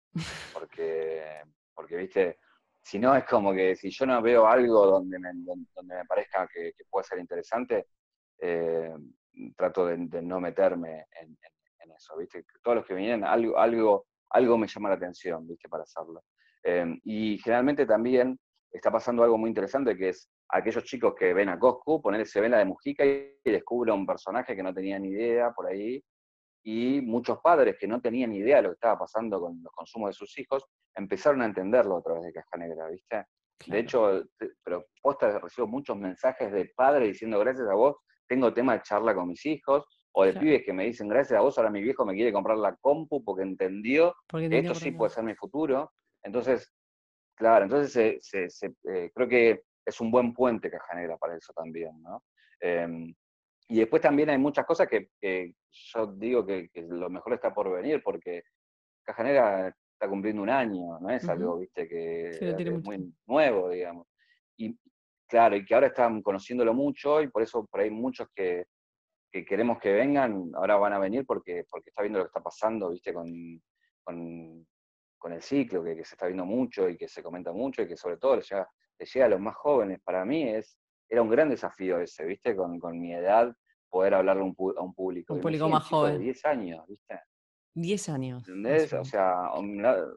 Porque, 0.54 1.42
porque 1.74 1.98
viste, 1.98 2.40
si 2.82 3.00
no 3.00 3.16
es 3.16 3.26
como 3.26 3.54
que 3.54 3.76
si 3.76 3.90
yo 3.90 4.06
no 4.06 4.22
veo 4.22 4.48
algo 4.48 4.86
donde 4.86 5.18
me, 5.18 5.30
donde 5.34 5.96
me 5.96 6.06
parezca 6.06 6.48
que, 6.48 6.74
puede 6.88 7.04
ser 7.04 7.18
interesante, 7.18 7.88
eh, 8.40 8.94
trato 9.58 9.88
de, 9.88 9.98
no 10.22 10.40
meterme 10.40 11.08
en, 11.20 11.36
eso, 11.98 12.18
¿viste? 12.18 12.46
Todos 12.62 12.78
los 12.78 12.86
que 12.86 12.94
vienen, 12.94 13.24
algo, 13.24 13.58
algo, 13.58 14.08
algo 14.32 14.58
me 14.58 14.68
llama 14.68 14.90
la 14.90 14.96
atención, 14.96 15.48
¿viste? 15.48 15.70
Para 15.70 15.84
hacerlo. 15.84 16.24
Em, 16.62 17.00
y 17.04 17.38
generalmente 17.38 17.86
también 17.86 18.38
está 18.70 18.92
pasando 18.92 19.24
algo 19.24 19.38
muy 19.38 19.50
interesante, 19.50 19.96
que 19.96 20.10
es 20.10 20.30
aquellos 20.50 20.84
chicos 20.84 21.16
que 21.18 21.34
ven 21.34 21.50
a 21.50 21.58
Coscu, 21.58 22.02
ponerse 22.02 22.42
ven 22.42 22.52
la 22.52 22.58
de 22.58 22.66
Mujica 22.66 23.06
y, 23.06 23.40
descubren 23.44 23.96
un 23.96 24.06
personaje 24.06 24.56
que 24.56 24.64
no 24.64 24.74
tenían 24.74 25.04
ni 25.04 25.10
idea 25.10 25.52
por 25.52 25.68
ahí, 25.68 26.04
y 26.68 27.00
muchos 27.02 27.40
padres 27.42 27.78
que 27.80 27.88
no 27.88 28.02
tenían 28.02 28.34
idea 28.34 28.58
de 28.58 28.64
lo 28.64 28.70
que 28.70 28.76
estaba 28.76 28.98
pasando 28.98 29.40
con 29.40 29.62
los 29.62 29.72
consumos 29.72 30.10
de 30.10 30.14
sus 30.14 30.36
hijos, 30.40 30.66
empezaron 30.96 31.44
a 31.44 31.46
entenderlo 31.46 31.98
a 31.98 32.02
través 32.02 32.24
de 32.24 32.34
Caja 32.34 32.58
Negra, 32.58 32.90
¿viste? 32.90 33.26
De 33.68 33.80
hecho, 33.80 34.24
pero 34.64 34.88
posta 35.02 35.40
recibo 35.40 35.68
muchos 35.68 35.96
mensajes 35.96 36.52
de 36.52 36.72
padres 36.76 37.10
diciendo 37.10 37.40
gracias 37.40 37.68
a 37.70 37.76
vos, 37.76 37.98
tengo 38.28 38.52
tema 38.52 38.74
de 38.74 38.82
charla 38.82 39.14
con 39.14 39.28
mis 39.28 39.46
hijos, 39.46 39.86
o 40.18 40.26
de 40.26 40.34
pibes 40.34 40.64
que 40.66 40.74
me 40.74 40.86
dicen 40.86 41.08
gracias 41.08 41.38
a 41.38 41.42
vos, 41.44 41.56
ahora 41.58 41.70
mi 41.70 41.84
viejo 41.84 42.04
me 42.04 42.16
quiere 42.16 42.34
comprar 42.34 42.58
la 42.58 42.76
compu 42.78 43.24
porque 43.24 43.44
entendió 43.44 44.16
que 44.32 44.58
esto 44.58 44.74
sí 44.74 44.92
puede 44.92 45.12
ser 45.12 45.24
mi 45.24 45.36
futuro. 45.36 45.92
Entonces, 46.24 46.74
claro, 47.36 47.66
entonces 47.66 48.22
se, 48.22 48.46
eh, 48.90 49.12
creo 49.14 49.28
que 49.28 49.64
es 49.86 50.02
un 50.02 50.10
buen 50.10 50.34
puente 50.34 50.72
Caja 50.72 50.96
Negra 50.96 51.18
para 51.18 51.36
eso 51.36 51.54
también, 51.54 52.02
¿no? 52.02 52.24
Em, 52.60 53.14
Y 53.68 53.80
después 53.80 54.02
también 54.02 54.30
hay 54.30 54.38
muchas 54.38 54.66
cosas 54.66 54.88
que, 54.88 55.56
yo 55.72 56.08
digo 56.08 56.46
que, 56.46 56.70
lo 56.88 57.10
mejor 57.10 57.34
está 57.34 57.54
por 57.54 57.72
venir, 57.72 58.02
porque 58.04 58.44
Cajanera 59.04 59.76
está 59.94 60.08
cumpliendo 60.08 60.44
un 60.44 60.50
año, 60.50 61.00
no 61.00 61.10
es 61.10 61.28
algo, 61.28 61.58
viste, 61.58 61.88
que 61.88 62.30
es 62.30 62.84
muy 62.84 63.14
nuevo, 63.26 63.70
digamos. 63.70 64.08
Y 64.58 64.78
claro, 65.28 65.56
y 65.56 65.66
que 65.66 65.74
ahora 65.74 65.88
están 65.88 66.22
conociéndolo 66.22 66.74
mucho 66.74 67.22
y 67.22 67.28
por 67.28 67.42
eso 67.42 67.66
por 67.66 67.80
ahí 67.80 67.90
muchos 67.90 68.28
que, 68.36 68.66
queremos 69.32 69.80
que 69.80 69.92
vengan, 69.92 70.52
ahora 70.56 70.78
van 70.78 70.94
a 70.94 71.00
venir 71.00 71.26
porque, 71.26 71.66
porque 71.70 71.90
está 71.90 72.04
viendo 72.04 72.20
lo 72.20 72.26
que 72.26 72.30
está 72.30 72.42
pasando, 72.42 72.92
viste, 72.92 73.14
con, 73.14 73.62
con, 74.04 74.66
el 75.34 75.42
ciclo, 75.42 75.84
que, 75.84 75.96
se 76.06 76.14
está 76.14 76.28
viendo 76.28 76.46
mucho 76.46 76.88
y 76.88 76.98
que 76.98 77.08
se 77.08 77.24
comenta 77.24 77.52
mucho 77.52 77.82
y 77.82 77.88
que 77.88 77.98
sobre 77.98 78.18
todo 78.18 78.36
le 78.36 78.44
llega, 78.44 78.70
llega 79.00 79.26
a 79.26 79.30
los 79.30 79.40
más 79.40 79.56
jóvenes. 79.56 80.00
Para 80.04 80.24
mí 80.24 80.48
es, 80.48 80.78
era 81.10 81.22
un 81.22 81.30
gran 81.30 81.50
desafío 81.50 82.00
ese, 82.00 82.26
viste, 82.26 82.56
con, 82.56 83.00
mi 83.00 83.14
edad, 83.14 83.56
poder 83.90 84.16
hablarle 84.16 84.42
a 84.42 84.46
un, 84.46 84.56
público. 84.56 85.34
Un 85.34 85.42
público 85.42 85.70
más 85.70 85.86
joven. 85.88 86.18
De 86.18 86.24
10 86.26 86.46
años, 86.46 86.86
viste. 86.88 87.20
10 87.74 88.10
años. 88.10 88.48
¿Entendés? 88.48 88.94
O 88.94 89.04
sea, 89.04 89.50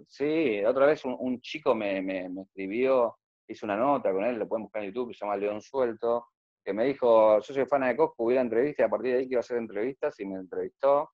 sí, 0.07 0.64
otra 0.64 0.87
vez 0.87 1.05
un, 1.05 1.40
chico 1.40 1.74
me, 1.74 2.01
me, 2.01 2.29
me, 2.29 2.42
escribió, 2.42 3.16
hice 3.46 3.64
una 3.66 3.77
nota 3.77 4.12
con 4.12 4.24
él, 4.24 4.38
lo 4.38 4.48
pueden 4.48 4.64
buscar 4.64 4.83
en 4.83 4.92
YouTube, 4.92 5.14
se 5.14 5.24
llama 5.24 5.37
León 5.37 5.61
Suelto, 5.61 6.29
que 6.64 6.72
me 6.72 6.85
dijo, 6.85 7.40
yo 7.40 7.55
soy 7.55 7.64
fan 7.66 7.83
de 7.83 7.96
Cosco, 7.96 8.24
hubiera 8.24 8.42
entrevista 8.42 8.83
y 8.83 8.87
a 8.87 8.90
partir 8.90 9.12
de 9.14 9.18
ahí 9.20 9.35
a 9.35 9.38
hacer 9.38 9.57
entrevistas 9.57 10.18
y 10.20 10.27
me 10.27 10.37
entrevistó. 10.37 11.11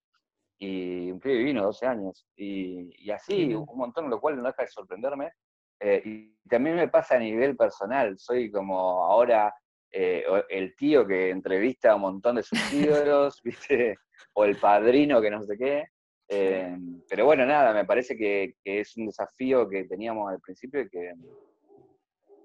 Y 0.59 1.11
un 1.11 1.21
pibe 1.21 1.39
vino, 1.39 1.63
12 1.65 1.87
años. 1.87 2.27
Y, 2.37 3.11
así, 3.11 3.55
un 3.55 3.67
montón, 3.77 4.11
lo 4.11 4.21
cual 4.21 4.37
no 4.37 4.43
deja 4.45 4.63
de 4.63 4.69
sorprenderme. 4.69 5.33
Eh, 5.81 6.03
y 6.05 6.49
también 6.49 6.77
me 6.77 6.89
pasa 6.89 7.17
a 7.17 7.19
nivel 7.19 7.57
personal, 7.57 8.19
soy 8.19 8.51
como 8.51 9.05
ahora 9.05 9.55
eh, 9.97 10.25
el 10.49 10.75
tío 10.75 11.07
que 11.07 11.31
entrevista 11.31 11.93
a 11.93 11.95
un 11.95 12.03
montón 12.03 12.37
de 12.37 12.43
sus 12.43 12.59
ídolos, 12.73 13.41
¿viste? 13.43 13.97
O 14.33 14.45
el 14.45 14.57
padrino 14.57 15.21
que 15.21 15.31
no 15.31 15.43
sé 15.43 15.57
qué. 15.57 15.85
Eh, 16.29 16.77
pero 17.09 17.27
bueno, 17.27 17.47
nada, 17.47 17.73
me 17.73 17.85
parece 17.85 18.17
que, 18.17 18.55
es 18.65 18.97
un 18.97 19.07
desafío 19.07 19.69
que 19.69 19.85
teníamos 19.85 20.31
al 20.33 20.41
principio 20.41 20.81
y 20.81 20.89
que, 20.89 21.13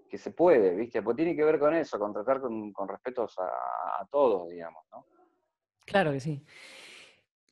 que 0.08 0.18
se 0.18 0.32
puede, 0.32 0.76
¿viste? 0.76 1.02
Pues 1.02 1.18
tiene 1.18 1.36
que 1.36 1.44
ver 1.44 1.58
con 1.58 1.74
eso, 1.74 1.98
con 1.98 2.14
tratar 2.14 2.40
con, 2.40 2.72
con 2.72 2.88
respetos 2.88 3.36
a, 3.40 4.06
todos, 4.12 4.50
digamos, 4.50 4.84
¿no? 4.92 5.06
Claro 5.86 6.12
que 6.12 6.20
sí. 6.20 6.44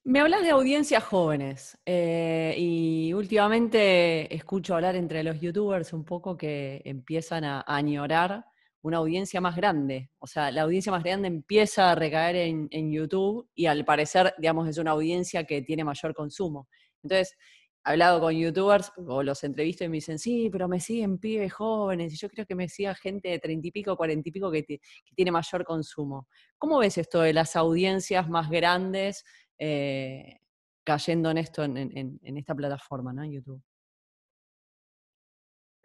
Me 0.03 0.19
hablas 0.19 0.43
de 0.43 0.51
audiencias 0.51 1.03
jóvenes 1.03 1.77
eh, 1.85 2.53
y 2.57 3.13
últimamente 3.13 4.33
escucho 4.33 4.75
hablar 4.75 4.95
entre 4.95 5.23
los 5.23 5.41
youtubers 5.41 5.91
un 5.91 6.05
poco 6.05 6.37
que 6.37 6.81
empiezan 6.85 7.43
a, 7.43 7.65
añorar 7.67 8.45
una 8.81 8.97
audiencia 8.97 9.41
más 9.41 9.55
grande. 9.55 10.09
O 10.19 10.27
sea, 10.27 10.51
la 10.51 10.63
audiencia 10.63 10.91
más 10.91 11.03
grande 11.03 11.27
empieza 11.27 11.91
a 11.91 11.95
recaer 11.95 12.35
en, 12.35 12.91
YouTube 12.91 13.49
y 13.55 13.65
al 13.65 13.85
parecer, 13.85 14.33
digamos, 14.37 14.67
es 14.69 14.77
una 14.77 14.91
audiencia 14.91 15.43
que 15.45 15.61
tiene 15.61 15.83
mayor 15.83 16.13
consumo. 16.13 16.67
Entonces, 17.03 17.35
hablado 17.83 18.19
con 18.19 18.33
youtubers 18.33 18.91
o 18.97 19.23
los 19.23 19.43
entrevisto 19.43 19.83
y 19.83 19.89
me 19.89 19.97
dicen, 19.97 20.19
sí, 20.19 20.49
pero 20.51 20.67
me 20.67 20.79
siguen 20.79 21.17
pibes 21.19 21.53
jóvenes 21.53 22.13
y 22.13 22.17
yo 22.17 22.29
creo 22.29 22.45
que 22.45 22.55
me 22.55 22.67
siga 22.67 22.93
gente 22.95 23.29
de 23.29 23.39
treinta 23.39 23.67
y 23.67 23.71
pico, 23.71 23.95
cuarenta 23.95 24.27
y 24.29 24.31
pico 24.31 24.51
que, 24.51 24.79
tiene 25.15 25.31
mayor 25.31 25.63
consumo. 25.63 26.27
¿Cómo 26.57 26.79
ves 26.79 26.97
esto 26.97 27.21
de 27.21 27.33
las 27.33 27.55
audiencias 27.55 28.29
más 28.29 28.49
grandes 28.49 29.23
eh, 29.57 30.39
cayendo 30.83 31.31
en 31.31 31.37
esto, 31.37 31.63
en, 31.63 32.19
esta 32.23 32.55
plataforma, 32.55 33.13
¿no? 33.13 33.23
En 33.23 33.31
YouTube. 33.31 33.61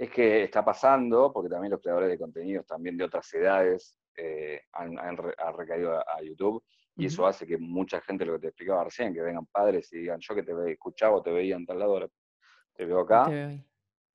Es 0.02 0.10
que 0.10 0.44
está 0.44 0.64
pasando, 0.64 1.32
porque 1.32 1.48
también 1.48 1.70
los 1.70 1.80
creadores 1.80 2.08
de 2.08 2.18
contenidos 2.18 2.66
también 2.66 2.96
de 2.96 3.04
otras 3.04 3.32
edades 3.34 3.96
eh, 4.16 4.62
han, 4.72 5.16
recaído 5.56 5.96
a 5.96 6.22
YouTube 6.22 6.62
y 6.96 7.06
eso 7.06 7.26
hace 7.26 7.46
que 7.46 7.56
mucha 7.56 8.00
gente, 8.02 8.24
lo 8.24 8.34
que 8.34 8.40
te 8.40 8.46
explicaba 8.48 8.84
recién, 8.84 9.14
que 9.14 9.22
vengan 9.22 9.46
padres 9.46 9.92
y 9.92 10.00
digan, 10.00 10.20
yo 10.20 10.34
que 10.34 10.42
te 10.42 10.72
escuchaba 10.72 11.16
o 11.16 11.22
te 11.22 11.30
veía 11.30 11.56
en 11.56 11.64
tal 11.64 11.78
lado, 11.78 12.10
te 12.74 12.84
veo 12.84 13.00
acá. 13.00 13.30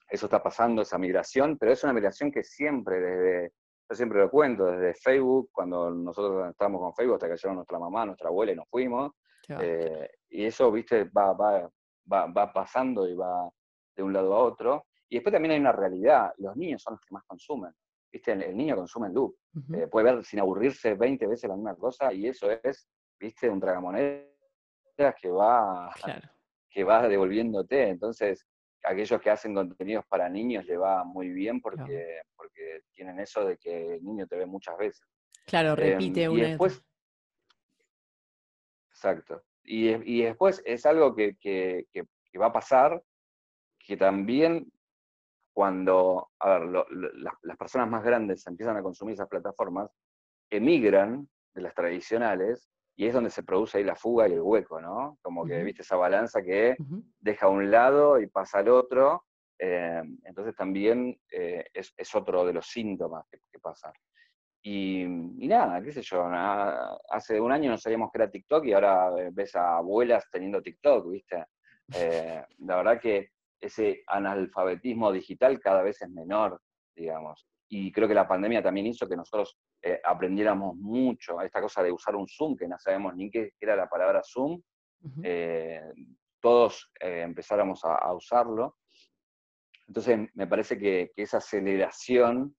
eso 0.10 0.26
está 0.26 0.42
pasando, 0.42 0.84
esa 0.84 0.98
migración, 0.98 1.58
pero 1.58 1.72
es 1.72 1.84
una 1.84 1.94
migración 1.94 2.32
que 2.32 2.44
siempre, 2.44 3.00
desde, 3.00 3.54
yo 3.90 3.96
siempre 3.96 4.20
lo 4.20 4.30
cuento, 4.30 4.66
desde 4.66 4.94
Facebook, 4.94 5.50
cuando 5.52 5.90
nosotros 5.90 6.50
estábamos 6.50 6.82
con 6.82 6.94
Facebook, 6.94 7.16
hasta 7.16 7.30
que 7.30 7.38
llegó 7.38 7.56
nuestra 7.56 7.80
mamá, 7.80 8.06
nuestra 8.06 8.30
abuela 8.30 8.52
y 8.52 8.56
nos 8.56 8.70
fuimos. 8.70 9.12
Eh, 9.50 10.10
y 10.30 10.46
eso, 10.46 10.72
viste, 10.72 11.06
va, 11.06 11.34
va, 11.34 11.70
va, 12.06 12.54
pasando 12.54 13.08
y 13.08 13.16
va 13.16 13.50
de 13.96 14.04
un 14.04 14.14
lado 14.14 14.36
a 14.36 14.44
otro. 14.44 14.86
Y 15.10 15.16
después 15.16 15.34
también 15.34 15.54
hay 15.54 15.60
una 15.60 15.72
realidad, 15.72 16.34
los 16.38 16.56
niños 16.56 16.82
son 16.82 16.96
los 16.96 17.02
que 17.02 17.14
más 17.14 17.24
consumen. 17.26 17.72
¿viste? 18.12 18.32
El, 18.32 18.56
niño 18.56 18.76
consume 18.76 19.08
en 19.08 19.14
loop. 19.14 19.36
Eh, 19.74 19.88
puede 19.88 20.14
ver 20.14 20.24
sin 20.24 20.40
aburrirse 20.40 20.94
20 20.94 21.28
veces 21.28 21.50
la 21.50 21.56
misma 21.56 21.76
cosa 21.76 22.14
y 22.14 22.28
eso 22.28 22.50
es, 22.52 22.88
¿viste? 23.20 23.50
Un 23.50 23.60
tragamonedas 23.60 24.26
que 25.20 25.30
va, 25.30 25.94
que 26.70 26.84
va 26.84 27.08
devolviéndote. 27.08 27.90
Entonces, 27.90 28.46
aquellos 28.84 29.22
que 29.22 29.30
hacen 29.30 29.54
contenidos 29.54 30.06
para 30.08 30.30
niños 30.30 30.66
le 30.66 30.78
va 30.78 31.04
muy 31.04 31.30
bien 31.30 31.62
porque, 31.62 32.22
porque 32.36 32.82
tienen 32.94 33.20
eso 33.20 33.46
de 33.46 33.58
que 33.58 33.96
el 33.96 34.04
niño 34.04 34.28
te 34.28 34.38
ve 34.38 34.46
muchas 34.46 34.78
veces. 34.78 35.06
Claro, 35.46 35.76
repite 35.76 36.24
em, 36.24 36.32
una. 36.32 36.42
Y 36.42 36.50
después, 36.50 36.84
exacto. 38.90 39.44
Y, 39.64 40.22
después 40.22 40.62
es 40.66 40.86
algo 40.86 41.14
que, 41.14 41.36
que, 41.36 41.86
que 41.92 42.40
va 42.40 42.48
a 42.48 42.54
pasar, 42.54 43.04
que 43.80 43.98
también 43.98 44.72
cuando 45.58 46.30
a 46.40 46.60
ver, 46.60 46.86
las 47.42 47.58
personas 47.58 47.90
más 47.90 48.04
grandes 48.04 48.46
empiezan 48.46 48.78
a 48.78 48.84
consumir 48.84 49.16
esas 49.16 49.28
plataformas, 49.28 49.90
emigran 50.52 51.28
de 51.56 51.62
las 51.64 51.74
tradicionales 51.74 52.70
y 52.96 53.08
es 53.08 53.14
donde 53.16 53.32
se 53.32 53.42
produce 53.42 53.80
ahí 53.80 53.84
la 53.84 53.96
fuga 53.96 54.28
y 54.28 54.34
el 54.34 54.42
hueco, 54.42 54.80
¿no? 54.80 55.18
Como 55.20 55.48
que, 55.48 55.64
viste, 55.64 55.82
esa 55.82 55.96
balanza 55.96 56.44
que 56.44 56.78
deja 57.20 57.48
a 57.48 57.50
un 57.50 57.72
lado 57.72 58.22
y 58.22 58.28
pasa 58.28 58.60
al 58.60 58.70
otro. 58.70 59.26
Eh, 59.58 60.04
entonces 60.26 60.56
también 60.56 61.20
eh, 61.32 61.66
es, 61.74 62.14
otro 62.14 62.46
de 62.46 62.54
los 62.54 62.68
síntomas 62.68 63.26
que, 63.28 63.60
pasa. 63.60 63.92
Y, 64.62 65.06
nada, 65.08 65.82
qué 65.82 65.92
sé 65.92 66.04
yo, 66.04 66.24
hace 67.10 67.42
un 67.42 67.52
año 67.52 67.72
no 67.72 67.80
sabíamos 67.80 68.12
que 68.12 68.20
era 68.20 68.30
TikTok 68.30 68.64
y 68.64 68.74
ahora 68.74 69.10
ves 69.32 69.56
a 69.56 69.78
abuelas 69.78 70.30
teniendo 70.32 70.62
TikTok, 70.62 71.10
¿viste? 71.10 71.46
Eh, 71.96 72.44
la 72.60 72.76
verdad 72.76 73.02
que 73.02 73.32
ese 73.60 74.04
analfabetismo 74.08 75.12
digital 75.12 75.60
cada 75.60 75.82
vez 75.82 76.02
es 76.02 76.10
menor, 76.10 76.62
digamos. 76.96 77.48
Y 77.70 77.92
creo 77.92 78.08
que 78.08 78.14
la 78.14 78.28
pandemia 78.28 78.64
también 78.64 78.88
hizo 78.88 79.08
que 79.08 79.16
nosotros 79.16 79.58
eh, 79.82 80.00
aprendiéramos 80.04 80.76
mucho 80.76 81.42
esta 81.42 81.62
cosa 81.62 81.84
de 81.84 81.92
usar 81.92 82.16
un 82.16 82.28
Zoom, 82.28 82.56
que 82.56 82.68
no 82.68 82.78
sabemos 82.80 83.16
ni 83.16 83.30
qué 83.30 83.54
era 83.60 83.76
la 83.76 83.88
palabra 83.88 84.22
Zoom. 84.24 84.62
Eh, 85.24 85.82
todos 86.40 86.92
eh, 87.00 87.22
empezáramos 87.22 87.82
a, 87.84 88.14
usarlo. 88.14 88.78
Entonces, 89.88 90.30
me 90.34 90.48
parece 90.48 90.78
que, 90.78 91.12
esa 91.16 91.38
aceleración 91.38 92.56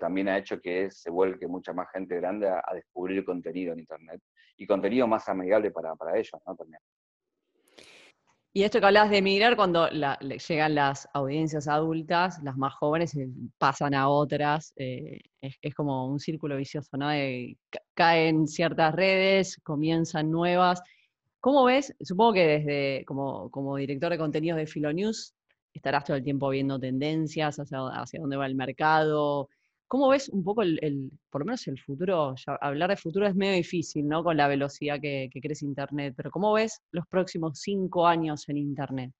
también 0.00 0.28
ha 0.28 0.38
hecho 0.38 0.58
que 0.58 0.90
se 0.90 1.10
vuelque 1.10 1.46
mucha 1.46 1.74
más 1.74 1.90
gente 1.90 2.16
grande 2.16 2.48
a, 2.48 2.62
descubrir 2.72 3.24
contenido 3.24 3.74
en 3.74 3.80
Internet 3.80 4.22
y 4.56 4.66
contenido 4.66 5.06
más 5.06 5.28
amigable 5.28 5.70
para, 5.70 5.94
para 5.96 6.16
ellos, 6.16 6.40
¿no? 6.46 6.56
También. 6.56 6.80
Y 8.52 8.64
esto 8.64 8.80
que 8.80 8.86
hablabas 8.86 9.10
de 9.10 9.18
emigrar, 9.18 9.54
cuando 9.54 9.88
llegan 9.88 10.74
las 10.74 11.08
audiencias 11.14 11.68
adultas, 11.68 12.42
las 12.42 12.56
más 12.56 12.74
jóvenes 12.74 13.14
eh, 13.14 13.28
pasan 13.58 13.94
a 13.94 14.08
otras, 14.08 14.72
eh, 14.76 15.20
es, 15.40 15.74
como 15.74 16.08
un 16.08 16.18
círculo 16.18 16.56
vicioso, 16.56 16.96
¿no? 16.96 17.08
caen 17.94 18.48
ciertas 18.48 18.92
redes, 18.94 19.56
comienzan 19.62 20.32
nuevas. 20.32 20.82
¿Cómo 21.38 21.64
ves? 21.64 21.94
Supongo 22.00 22.32
que 22.32 22.46
desde, 22.46 23.04
como, 23.04 23.50
como 23.50 23.76
director 23.76 24.10
de 24.10 24.18
contenidos 24.18 24.58
de 24.58 24.66
Filonews, 24.66 25.32
estarás 25.72 26.04
todo 26.04 26.16
el 26.16 26.24
tiempo 26.24 26.48
viendo 26.48 26.80
tendencias 26.80 27.56
hacia, 27.60 27.78
hacia 27.88 28.20
dónde 28.20 28.36
va 28.36 28.46
el 28.46 28.56
mercado, 28.56 29.48
¿Cómo 29.90 30.08
ves 30.08 30.28
un 30.28 30.44
poco 30.44 30.62
el, 30.62 31.10
por 31.30 31.40
lo 31.40 31.46
menos 31.46 31.66
el 31.66 31.76
futuro? 31.80 32.36
hablar 32.60 32.90
de 32.90 32.96
futuro 32.96 33.26
es 33.26 33.34
medio 33.34 33.54
difícil, 33.54 34.06
¿no? 34.06 34.22
Con 34.22 34.36
la 34.36 34.46
velocidad 34.46 35.00
que, 35.00 35.28
crece 35.42 35.64
Internet, 35.64 36.14
pero 36.16 36.30
¿cómo 36.30 36.52
ves 36.52 36.80
los 36.92 37.08
próximos 37.08 37.58
cinco 37.58 38.06
años 38.06 38.48
en 38.48 38.58
Internet? 38.58 39.10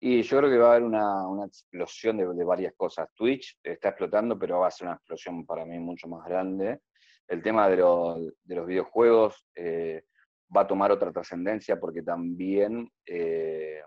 Y 0.00 0.22
yo 0.22 0.38
creo 0.38 0.48
que 0.48 0.56
va 0.56 0.68
a 0.68 0.70
haber 0.70 0.84
una, 0.84 1.44
explosión 1.44 2.16
de, 2.16 2.44
varias 2.44 2.72
cosas. 2.78 3.10
Twitch 3.12 3.58
está 3.62 3.90
explotando, 3.90 4.38
pero 4.38 4.60
va 4.60 4.68
a 4.68 4.70
ser 4.70 4.86
una 4.86 4.96
explosión 4.96 5.44
para 5.44 5.66
mí 5.66 5.78
mucho 5.78 6.08
más 6.08 6.26
grande. 6.26 6.80
El 7.28 7.42
tema 7.42 7.68
de, 7.68 7.76
los 7.76 8.66
videojuegos 8.66 9.46
eh, 9.54 10.04
va 10.56 10.62
a 10.62 10.66
tomar 10.66 10.90
otra 10.90 11.12
trascendencia 11.12 11.78
porque 11.78 12.02
también 12.02 12.90
eh, 13.04 13.82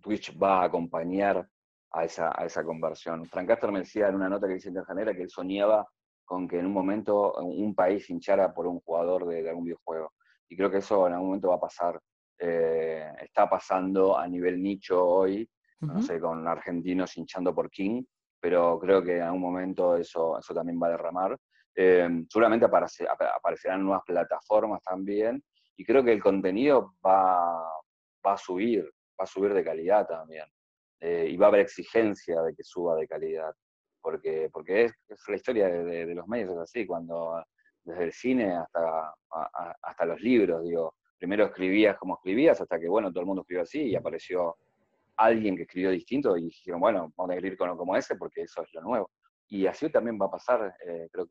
Twitch 0.00 0.36
va 0.36 0.62
a 0.62 0.64
acompañar 0.64 1.48
a 1.92 2.04
esa, 2.04 2.32
a 2.34 2.44
esa 2.44 2.64
conversión. 2.64 3.26
Frank 3.26 3.48
Castor 3.48 3.72
me 3.72 3.80
decía 3.80 4.08
en 4.08 4.14
una 4.14 4.28
nota 4.28 4.46
que 4.46 4.54
dice 4.54 4.68
en 4.68 4.82
Janera 4.82 5.14
que 5.14 5.22
él 5.22 5.30
soñaba 5.30 5.86
con 6.24 6.46
que 6.46 6.58
en 6.58 6.66
un 6.66 6.72
momento 6.72 7.34
un 7.34 7.74
país 7.74 8.08
hinchara 8.08 8.54
por 8.54 8.66
un 8.66 8.80
jugador 8.80 9.26
de, 9.26 9.48
algún 9.48 9.64
videojuego. 9.64 10.12
Y 10.48 10.56
creo 10.56 10.70
que 10.70 10.78
eso 10.78 11.06
en 11.06 11.14
algún 11.14 11.28
momento 11.28 11.48
va 11.48 11.56
a 11.56 11.60
pasar. 11.60 12.00
Eh, 12.38 13.10
está 13.20 13.50
pasando 13.50 14.16
a 14.16 14.26
nivel 14.28 14.62
nicho 14.62 15.04
hoy, 15.04 15.48
no 15.80 16.00
sé, 16.02 16.20
con 16.20 16.46
argentinos 16.46 17.16
hinchando 17.16 17.54
por 17.54 17.70
King. 17.70 18.04
pero 18.40 18.78
creo 18.78 19.02
que 19.02 19.16
en 19.16 19.22
algún 19.22 19.40
momento 19.40 19.96
eso, 19.96 20.38
eso 20.38 20.54
también 20.54 20.80
va 20.80 20.86
a 20.86 20.90
derramar. 20.90 21.36
Eh, 21.74 22.08
seguramente 22.28 22.66
aparecerán 22.66 23.82
nuevas 23.82 24.02
plataformas 24.06 24.82
también, 24.82 25.42
y 25.76 25.84
creo 25.84 26.04
que 26.04 26.12
el 26.12 26.22
contenido 26.22 26.94
va, 27.04 27.72
va 28.24 28.32
a 28.32 28.36
subir, 28.36 28.84
va 29.18 29.24
a 29.24 29.26
subir 29.26 29.52
de 29.54 29.64
calidad 29.64 30.06
también. 30.06 30.44
Eh, 31.00 31.28
y 31.30 31.36
va 31.36 31.46
a 31.46 31.48
haber 31.48 31.62
exigencia 31.62 32.42
de 32.42 32.54
que 32.54 32.62
suba 32.62 32.94
de 32.96 33.08
calidad, 33.08 33.54
porque, 34.02 34.50
porque 34.52 34.84
es, 34.84 34.94
la 35.28 35.36
historia 35.36 35.68
de, 35.68 36.14
los 36.14 36.28
medios, 36.28 36.50
es 36.50 36.58
así, 36.58 36.86
cuando 36.86 37.42
desde 37.82 38.04
el 38.04 38.12
cine 38.12 38.56
hasta, 38.56 39.14
hasta 39.82 40.04
los 40.04 40.20
libros, 40.20 40.62
digo, 40.62 40.94
primero 41.18 41.46
escribías 41.46 41.96
como 41.98 42.14
escribías, 42.14 42.60
hasta 42.60 42.78
que, 42.78 42.88
bueno, 42.88 43.10
todo 43.10 43.20
el 43.20 43.26
mundo 43.26 43.42
escribió 43.42 43.62
así 43.62 43.82
y 43.82 43.96
apareció 43.96 44.56
alguien 45.16 45.56
que 45.56 45.62
escribió 45.62 45.90
distinto 45.90 46.36
y 46.36 46.44
dijeron, 46.44 46.80
bueno, 46.80 47.12
vamos 47.16 47.30
a 47.30 47.34
escribir 47.34 47.58
con, 47.58 47.76
como 47.76 47.96
ese 47.96 48.16
porque 48.16 48.42
eso 48.42 48.62
es 48.62 48.68
lo 48.72 48.82
nuevo. 48.82 49.10
Y 49.48 49.66
así 49.66 49.90
también 49.90 50.18
va 50.20 50.26
a 50.26 50.30
pasar, 50.30 50.74
eh, 50.86 51.08
creo 51.12 51.26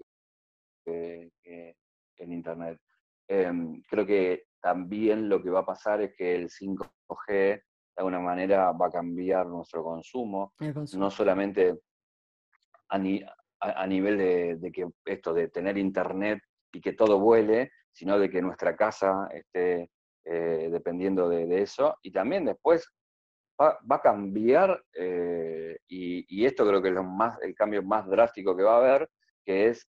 que, 0.85 1.31
en 2.17 2.31
Internet. 2.33 2.79
Em, 3.27 3.81
creo 3.83 4.05
que 4.05 4.45
también 4.61 5.29
lo 5.29 5.41
que 5.41 5.49
va 5.49 5.61
a 5.61 5.65
pasar 5.65 6.01
es 6.01 6.13
que 6.15 6.35
el 6.35 6.49
5G 6.49 7.63
de 7.99 8.01
alguna 8.01 8.21
manera 8.21 8.71
va 8.71 8.87
a 8.87 8.91
cambiar 8.91 9.45
nuestro 9.47 9.83
consumo, 9.83 10.53
no 10.93 11.11
solamente 11.11 11.81
a, 12.87 12.97
nivel 12.97 14.17
de, 14.17 14.71
que 14.71 14.87
esto 15.03 15.33
de 15.33 15.49
tener 15.49 15.77
internet 15.77 16.39
y 16.71 16.79
que 16.79 16.93
todo 16.93 17.19
vuele, 17.19 17.73
sino 17.91 18.17
de 18.17 18.29
que 18.29 18.41
nuestra 18.41 18.73
casa 18.77 19.27
esté 19.33 19.91
eh, 20.23 20.69
dependiendo 20.71 21.27
de, 21.27 21.61
eso. 21.61 21.97
Y 22.01 22.09
también 22.13 22.45
después 22.45 22.89
va, 23.61 23.77
a 23.89 24.01
cambiar, 24.01 24.81
eh, 24.93 25.77
y, 25.89 26.45
esto 26.45 26.65
creo 26.65 26.81
que 26.81 26.87
es 26.87 26.95
lo 26.95 27.03
más, 27.03 27.37
el 27.41 27.53
cambio 27.53 27.83
más 27.83 28.07
drástico 28.07 28.55
que 28.55 28.63
va 28.63 28.75
a 28.75 28.77
haber, 28.77 29.09
que 29.43 29.67
es 29.67 29.85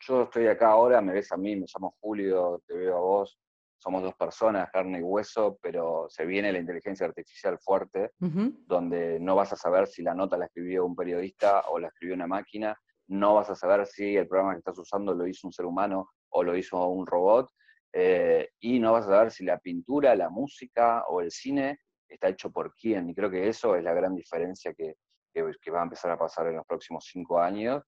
yo 0.00 0.22
estoy 0.22 0.48
acá 0.48 0.70
ahora, 0.70 1.00
me 1.00 1.12
ves 1.12 1.30
a 1.30 1.36
mí, 1.36 1.54
me 1.54 1.66
llamo 1.72 1.94
Julio, 2.00 2.60
te 2.66 2.74
veo 2.74 2.96
a 2.96 3.00
vos, 3.00 3.38
somos 3.80 4.02
dos 4.02 4.14
personas, 4.14 4.70
carne 4.70 5.00
y 5.00 5.02
hueso, 5.02 5.58
pero 5.60 6.06
se 6.08 6.26
viene 6.26 6.52
la 6.52 6.58
inteligencia 6.58 7.06
artificial 7.06 7.58
fuerte, 7.58 8.12
donde 8.18 9.18
no 9.18 9.34
vas 9.34 9.52
a 9.52 9.56
saber 9.56 9.88
si 9.88 10.02
la 10.02 10.14
nota 10.14 10.36
la 10.36 10.44
escribió 10.46 10.84
un 10.84 10.94
periodista 10.94 11.62
o 11.70 11.78
la 11.78 11.88
escribió 11.88 12.14
una 12.14 12.26
máquina, 12.26 12.76
no 13.08 13.34
vas 13.34 13.50
a 13.50 13.56
saber 13.56 13.86
si 13.86 14.16
el 14.16 14.28
programa 14.28 14.52
que 14.52 14.58
estás 14.58 14.78
usando 14.78 15.14
lo 15.14 15.26
hizo 15.26 15.46
un 15.46 15.52
ser 15.52 15.64
humano 15.64 16.10
o 16.28 16.42
lo 16.42 16.56
hizo 16.56 16.86
un 16.86 17.06
robot, 17.06 17.50
eh, 17.92 18.50
y 18.60 18.78
no 18.78 18.92
vas 18.92 19.06
a 19.06 19.10
saber 19.10 19.30
si 19.32 19.44
la 19.44 19.58
pintura, 19.58 20.14
la 20.14 20.30
música 20.30 21.04
o 21.08 21.20
el 21.20 21.30
cine 21.30 21.80
está 22.06 22.28
hecho 22.28 22.52
por 22.52 22.74
quién. 22.74 23.08
Y 23.10 23.14
creo 23.14 23.30
que 23.30 23.48
eso 23.48 23.74
es 23.74 23.82
la 23.82 23.94
gran 23.94 24.14
diferencia 24.14 24.72
que, 24.74 24.94
que 25.32 25.70
va 25.70 25.80
a 25.80 25.84
empezar 25.84 26.10
a 26.12 26.18
pasar 26.18 26.46
en 26.46 26.56
los 26.56 26.66
próximos 26.66 27.04
cinco 27.10 27.40
años 27.40 27.82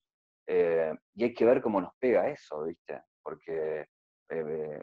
eh, 0.47 0.93
y 1.15 1.25
hay 1.25 1.35
que 1.35 1.45
ver 1.45 1.61
cómo 1.63 1.81
nos 1.81 1.93
pega 1.99 2.29
eso, 2.29 2.65
¿viste? 2.65 3.03
Porque 3.23 3.87
eh, 4.29 4.83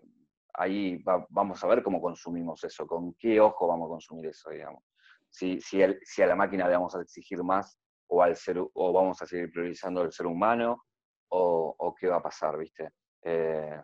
ahí 0.60 1.02
vamos 1.30 1.63
a 1.63 1.67
ver 1.67 1.82
cómo 1.82 2.02
consumimos 2.02 2.63
eso, 2.63 2.86
con 2.86 3.13
qué 3.13 3.39
ojo 3.39 3.67
vamos 3.67 3.88
a 3.88 3.89
consumir 3.89 4.28
eso, 4.28 4.50
digamos. 4.50 4.84
Si, 5.30 5.62
si, 5.62 5.80
si 6.02 6.22
a 6.22 6.28
la 6.28 6.36
máquina 6.36 6.67
le 6.67 6.74
vamos 6.74 6.95
a 6.95 7.02
exigir 7.02 7.41
más 7.43 7.80
o, 8.08 8.22
al 8.22 8.36
ser, 8.36 8.60
o 8.60 8.93
vamos 8.93 9.22
a 9.22 9.26
seguir 9.26 9.52
priorizando 9.52 10.02
al 10.02 10.12
ser 10.12 10.26
humano 10.26 10.84
o, 11.30 11.76
o 11.78 11.95
qué 11.95 12.08
va 12.08 12.17
a 12.17 12.22
pasar, 12.22 12.58
¿viste? 12.58 12.89
Eh, 13.24 13.82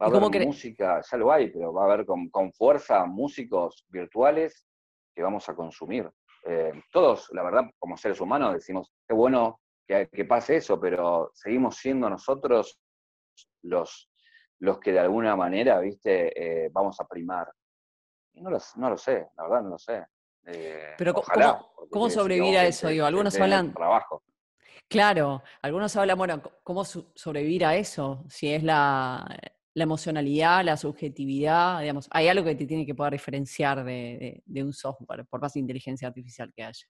va 0.00 0.06
a 0.06 0.16
haber 0.16 0.46
música, 0.46 1.00
ya 1.00 1.16
lo 1.16 1.32
hay, 1.32 1.50
pero 1.50 1.72
va 1.72 1.82
a 1.82 1.92
haber 1.92 2.06
con, 2.06 2.28
con 2.30 2.52
fuerza 2.52 3.04
músicos 3.06 3.84
virtuales 3.88 4.66
que 5.14 5.22
vamos 5.22 5.48
a 5.48 5.56
consumir. 5.56 6.08
todos, 6.92 7.28
la 7.32 7.42
verdad, 7.42 7.64
como 7.78 7.96
seres 7.96 8.20
humanos, 8.20 8.52
decimos, 8.52 8.92
qué 9.08 9.14
bueno 9.14 9.58
que, 9.86 10.24
pase 10.24 10.56
eso, 10.56 10.78
pero 10.80 11.30
seguimos 11.34 11.76
siendo 11.76 12.10
nosotros 12.10 12.78
los, 13.62 14.10
los 14.60 14.78
que 14.78 14.92
de 14.92 15.00
alguna 15.00 15.36
manera, 15.36 15.80
viste, 15.80 16.64
eh, 16.64 16.70
vamos 16.72 16.98
a 17.00 17.06
primar. 17.06 17.52
Y 18.32 18.40
no 18.40 18.50
lo, 18.50 18.58
no 18.76 18.90
lo 18.90 18.98
sé, 18.98 19.28
la 19.36 19.42
verdad 19.44 19.62
no 19.62 19.70
lo 19.70 19.78
sé. 19.78 20.04
Eh, 20.46 20.94
pero 20.96 21.14
¿cómo, 21.14 21.72
¿cómo 21.90 22.10
sobrevivir 22.10 22.56
a 22.58 22.66
eso? 22.66 22.88
Digo, 22.88 23.06
algunos 23.06 23.38
hablan... 23.38 23.72
Trabajo. 23.72 24.22
Claro, 24.88 25.42
algunos 25.62 25.96
hablan, 25.96 26.16
bueno, 26.16 26.42
¿cómo 26.62 26.84
sobrevivir 26.84 27.64
a 27.64 27.74
eso? 27.74 28.24
Si 28.28 28.52
es 28.52 28.62
la, 28.62 29.26
emocionalidad, 29.74 30.64
la 30.64 30.76
subjetividad, 30.76 31.80
digamos, 31.80 32.08
hay 32.12 32.28
algo 32.28 32.44
que 32.44 32.54
te 32.54 32.66
tiene 32.66 32.86
que 32.86 32.94
poder 32.94 33.14
diferenciar 33.14 33.84
de, 33.84 34.42
de 34.44 34.62
un 34.62 34.72
software, 34.72 35.26
por 35.26 35.40
más 35.40 35.56
inteligencia 35.56 36.06
artificial 36.06 36.52
que 36.54 36.62
haya. 36.62 36.86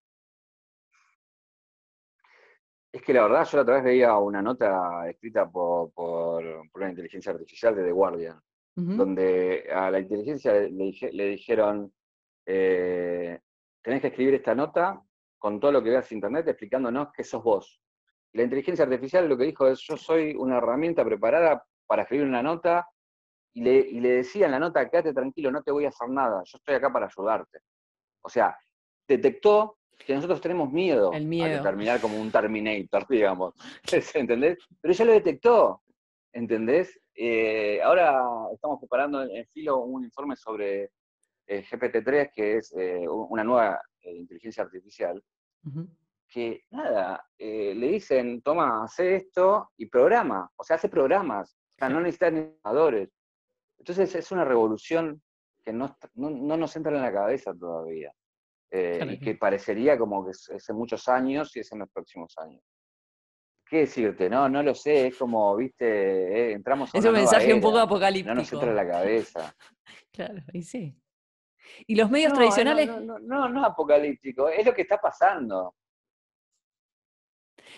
Es 2.92 3.02
que 3.02 3.12
la 3.12 3.22
verdad, 3.22 3.46
yo 3.46 3.56
la 3.58 3.62
otra 3.62 3.74
vez 3.76 3.84
veía 3.84 4.16
una 4.16 4.40
nota 4.40 5.08
escrita 5.08 5.48
por, 5.48 5.92
por, 5.92 6.42
una 6.74 6.90
inteligencia 6.90 7.32
artificial 7.32 7.74
de 7.74 7.84
The 7.84 7.92
Guardian, 7.92 8.40
donde 8.74 9.68
a 9.72 9.90
la 9.90 10.00
inteligencia 10.00 10.52
le, 10.52 11.28
dijeron, 11.28 11.92
eh, 12.44 13.38
tenés 13.82 14.00
que 14.00 14.08
escribir 14.08 14.34
esta 14.34 14.54
nota 14.54 15.02
con 15.38 15.60
todo 15.60 15.72
lo 15.72 15.82
que 15.82 15.90
veas 15.90 16.10
en 16.10 16.18
internet 16.18 16.48
explicándonos 16.48 17.08
qué 17.12 17.24
sos 17.24 17.42
vos. 17.42 17.80
Y 18.32 18.38
la 18.38 18.44
inteligencia 18.44 18.84
artificial 18.84 19.28
lo 19.28 19.36
que 19.36 19.44
dijo 19.44 19.66
es, 19.66 19.80
yo 19.80 19.96
soy 19.96 20.34
una 20.34 20.58
herramienta 20.58 21.04
preparada 21.04 21.64
para 21.86 22.02
escribir 22.02 22.26
una 22.26 22.42
nota 22.42 22.88
y 23.54 23.62
le, 23.62 23.78
y 23.78 24.00
le 24.00 24.08
decía 24.10 24.46
en 24.46 24.52
la 24.52 24.58
nota, 24.58 24.88
quédate 24.90 25.14
tranquilo, 25.14 25.50
no 25.50 25.62
te 25.62 25.70
voy 25.70 25.86
a 25.86 25.88
hacer 25.88 26.08
nada, 26.08 26.42
yo 26.44 26.58
estoy 26.58 26.74
acá 26.74 26.92
para 26.92 27.06
ayudarte. 27.06 27.60
O 28.22 28.28
sea, 28.28 28.58
detectó 29.06 29.78
que 29.98 30.14
nosotros 30.14 30.40
tenemos 30.40 30.70
miedo, 30.70 31.10
a 31.12 31.62
terminar 31.62 32.00
como 32.00 32.20
un 32.20 32.30
Terminator, 32.30 33.06
digamos. 33.08 33.54
¿Entendés? 34.14 34.58
Pero 34.80 34.92
ella 34.92 35.04
lo 35.04 35.12
detectó, 35.12 35.82
¿entendés? 36.32 37.00
Eh, 37.14 37.80
ahora 37.82 38.22
estamos 38.52 38.78
preparando 38.78 39.22
en 39.22 39.46
Filo 39.46 39.78
un 39.78 40.04
informe 40.04 40.36
sobre 40.36 40.90
eh, 41.46 41.64
GPT-3, 41.64 42.30
que 42.34 42.56
es 42.58 42.74
eh, 42.76 43.06
una 43.08 43.42
nueva 43.42 43.80
inteligencia 44.02 44.62
artificial, 44.62 45.22
que 46.28 46.62
nada, 46.70 47.24
le 47.38 47.88
dicen, 47.88 48.40
toma, 48.42 48.84
hace 48.84 49.16
esto 49.16 49.70
y 49.76 49.86
programa, 49.86 50.48
o 50.54 50.62
sea, 50.62 50.76
hace 50.76 50.88
programas, 50.88 51.56
o 51.74 51.78
sea, 51.78 51.88
no 51.88 52.00
necesita 52.00 52.28
animadores. 52.28 53.10
Entonces 53.78 54.14
es 54.14 54.30
una 54.30 54.44
revolución 54.44 55.20
que 55.64 55.72
no, 55.72 55.96
no 56.14 56.56
nos 56.56 56.76
entra 56.76 56.94
en 56.94 57.02
la 57.02 57.12
cabeza 57.12 57.52
todavía. 57.52 58.12
Eh, 58.70 59.06
y 59.12 59.20
que 59.20 59.36
parecería 59.36 59.96
como 59.96 60.24
que 60.24 60.32
es 60.32 60.50
hace 60.50 60.72
muchos 60.72 61.08
años 61.08 61.54
y 61.56 61.60
es 61.60 61.72
en 61.72 61.80
los 61.80 61.90
próximos 61.90 62.34
años. 62.38 62.62
¿Qué 63.68 63.78
decirte? 63.78 64.30
No, 64.30 64.48
no 64.48 64.62
lo 64.62 64.74
sé, 64.74 65.08
es 65.08 65.16
como, 65.16 65.56
viste, 65.56 65.86
eh, 65.86 66.52
entramos 66.52 66.94
a 66.94 66.98
Es 66.98 67.04
un 67.04 67.12
mensaje 67.12 67.52
un 67.52 67.60
poco 67.60 67.78
apocalíptico. 67.78 68.34
No 68.34 68.40
nos 68.40 68.52
entra 68.52 68.70
en 68.70 68.76
la 68.76 68.88
cabeza. 68.88 69.54
claro, 70.12 70.42
y 70.52 70.62
sí. 70.62 70.96
¿Y 71.86 71.96
los 71.96 72.10
medios 72.10 72.32
tradicionales? 72.32 72.86
No, 72.86 73.00
no, 73.00 73.18
no, 73.18 73.48
no, 73.48 73.60
es 73.60 73.66
apocalíptico, 73.66 74.48
es 74.48 74.64
lo 74.64 74.72
que 74.72 74.82
está 74.82 74.98
pasando. 74.98 75.74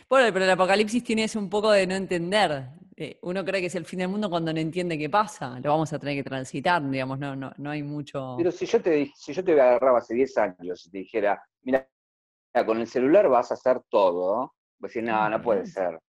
Bueno, 0.09 0.31
pero 0.33 0.45
el 0.45 0.51
apocalipsis 0.51 1.03
tiene 1.03 1.25
ese 1.25 1.39
un 1.39 1.49
poco 1.49 1.71
de 1.71 1.87
no 1.87 1.95
entender. 1.95 2.69
Eh, 3.01 3.17
uno 3.23 3.45
cree 3.45 3.61
que 3.61 3.69
es 3.69 3.75
el 3.77 3.85
fin 3.85 4.01
del 4.01 4.09
mundo 4.09 4.29
cuando 4.29 4.53
no 4.53 4.59
entiende 4.59 4.99
qué 4.99 5.09
pasa, 5.09 5.61
lo 5.61 5.71
vamos 5.71 5.93
a 5.93 6.01
tener 6.01 6.17
que 6.17 6.29
transitar, 6.29 6.83
digamos, 6.91 7.17
no, 7.21 7.37
no, 7.37 7.53
no 7.57 7.71
hay 7.71 7.81
mucho... 7.81 8.35
Pero 8.37 8.51
si 8.51 8.67
yo 8.67 8.83
te, 8.83 9.13
si 9.15 9.33
yo 9.33 9.45
te 9.45 9.53
agarraba 9.53 9.99
hace 9.99 10.15
10 10.15 10.39
años 10.39 10.85
y 10.85 10.91
te 10.91 10.99
dijera, 10.99 11.41
mira, 11.63 11.89
con 12.67 12.79
el 12.79 12.89
celular 12.89 13.29
vas 13.29 13.53
a 13.53 13.55
hacer 13.55 13.83
todo, 13.89 14.55
pues 14.81 14.95
decir, 14.95 15.09
no, 15.09 15.29
no 15.29 15.41
puede 15.41 15.65
ser, 15.65 16.01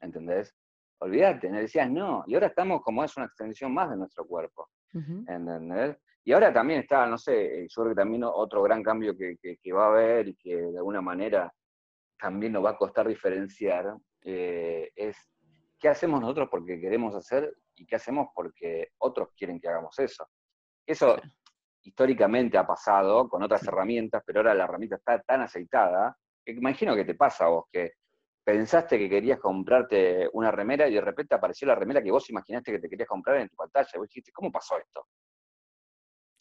¿entendés? 0.00 0.54
Olvídate, 0.98 1.50
me 1.50 1.62
decías 1.62 1.90
no, 1.90 2.22
y 2.28 2.34
ahora 2.34 2.46
estamos 2.46 2.80
como 2.82 3.02
es 3.02 3.16
una 3.16 3.26
extensión 3.26 3.74
más 3.74 3.90
de 3.90 3.96
nuestro 3.96 4.24
cuerpo, 4.24 4.68
¿entendés? 4.92 5.96
Y 6.22 6.30
ahora 6.30 6.52
también 6.52 6.78
está, 6.78 7.06
no 7.06 7.18
sé, 7.18 7.66
yo 7.68 7.82
creo 7.82 7.92
que 7.92 8.00
también 8.02 8.22
otro 8.22 8.62
gran 8.62 8.84
cambio 8.84 9.16
que, 9.16 9.36
va 9.72 9.86
a 9.86 9.88
haber 9.88 10.28
y 10.28 10.36
que 10.36 10.54
de 10.54 10.78
alguna 10.78 11.00
manera 11.00 11.52
también 12.16 12.52
nos 12.52 12.64
va 12.64 12.70
a 12.70 12.76
costar 12.76 13.08
diferenciar 13.08 13.96
eh, 14.22 14.92
es 14.94 15.16
qué 15.80 15.88
hacemos 15.88 16.20
nosotros 16.20 16.48
porque 16.50 16.80
queremos 16.80 17.14
hacer 17.14 17.52
y 17.74 17.86
qué 17.86 17.96
hacemos 17.96 18.28
porque 18.34 18.90
otros 18.98 19.30
quieren 19.36 19.58
que 19.58 19.68
hagamos 19.68 19.98
eso. 19.98 20.28
Eso 20.86 21.16
históricamente 21.82 22.58
ha 22.58 22.66
pasado 22.66 23.28
con 23.28 23.42
otras 23.42 23.66
herramientas, 23.66 24.22
pero 24.24 24.40
ahora 24.40 24.54
la 24.54 24.64
herramienta 24.64 24.96
está 24.96 25.20
tan 25.22 25.40
aceitada 25.40 26.16
que 26.44 26.52
imagino 26.52 26.94
que 26.94 27.04
te 27.04 27.14
pasa 27.14 27.46
a 27.46 27.48
vos, 27.48 27.64
que 27.72 27.94
pensaste 28.44 28.98
que 28.98 29.08
querías 29.08 29.38
comprarte 29.38 30.28
una 30.32 30.50
remera 30.50 30.88
y 30.88 30.94
de 30.94 31.00
repente 31.00 31.34
apareció 31.34 31.68
la 31.68 31.74
remera 31.74 32.02
que 32.02 32.10
vos 32.10 32.28
imaginaste 32.30 32.72
que 32.72 32.78
te 32.78 32.88
querías 32.88 33.08
comprar 33.08 33.36
en 33.36 33.48
tu 33.48 33.56
pantalla. 33.56 33.88
Y 33.94 33.98
vos 33.98 34.08
dijiste, 34.08 34.32
¿cómo 34.32 34.50
pasó 34.50 34.78
esto? 34.78 35.06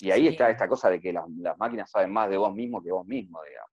Y 0.02 0.12
ahí 0.12 0.28
está 0.28 0.50
esta 0.50 0.68
cosa 0.68 0.90
de 0.90 1.00
que 1.00 1.12
las, 1.12 1.26
máquinas 1.58 1.92
saben 1.92 2.12
más 2.12 2.30
de 2.30 2.38
vos 2.38 2.54
mismo 2.54 2.82
que 2.82 2.92
vos 2.92 3.06
mismo, 3.06 3.42
digamos. 3.44 3.72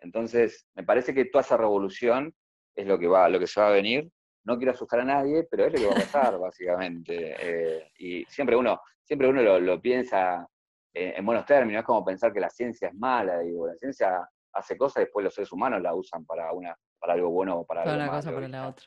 Entonces, 0.00 0.66
me 0.74 0.82
parece 0.82 1.14
que 1.14 1.26
toda 1.26 1.42
esa 1.42 1.56
revolución 1.56 2.34
es 2.74 2.86
lo 2.86 2.98
que 2.98 3.06
va, 3.06 3.28
lo 3.28 3.38
que 3.38 3.46
se 3.46 3.60
va 3.60 3.68
a 3.68 3.72
venir, 3.72 4.10
no 4.44 4.56
quiero 4.56 4.72
asustar 4.72 5.00
a 5.00 5.04
nadie, 5.04 5.44
pero 5.50 5.66
es 5.66 5.72
lo 5.72 5.78
que 5.78 5.86
va 5.86 5.92
a 5.92 6.04
pasar, 6.04 6.38
básicamente. 6.38 7.36
Eh, 7.38 7.92
y 7.98 8.24
siempre 8.24 8.56
uno, 8.56 8.80
siempre 9.02 9.28
uno 9.28 9.42
lo, 9.60 9.80
piensa 9.80 10.46
en, 10.92 11.24
buenos 11.24 11.46
términos, 11.46 11.80
es 11.80 11.86
como 11.86 12.04
pensar 12.04 12.32
que 12.32 12.40
la 12.40 12.50
ciencia 12.50 12.88
es 12.88 12.94
mala, 12.94 13.38
digo, 13.40 13.66
la 13.66 13.76
ciencia 13.76 14.28
hace 14.52 14.76
cosas 14.76 14.98
y 14.98 15.04
después 15.04 15.24
los 15.24 15.34
seres 15.34 15.52
humanos 15.52 15.80
la 15.80 15.94
usan 15.94 16.24
para, 16.26 16.52
una, 16.52 16.76
para 16.98 17.14
algo 17.14 17.30
bueno 17.30 17.60
o 17.60 17.66
para, 17.66 17.82
algo 17.82 17.92
algo 17.92 18.04
una 18.04 18.12
cosa 18.12 18.32
para 18.32 18.48
la 18.48 18.68
otra. 18.68 18.86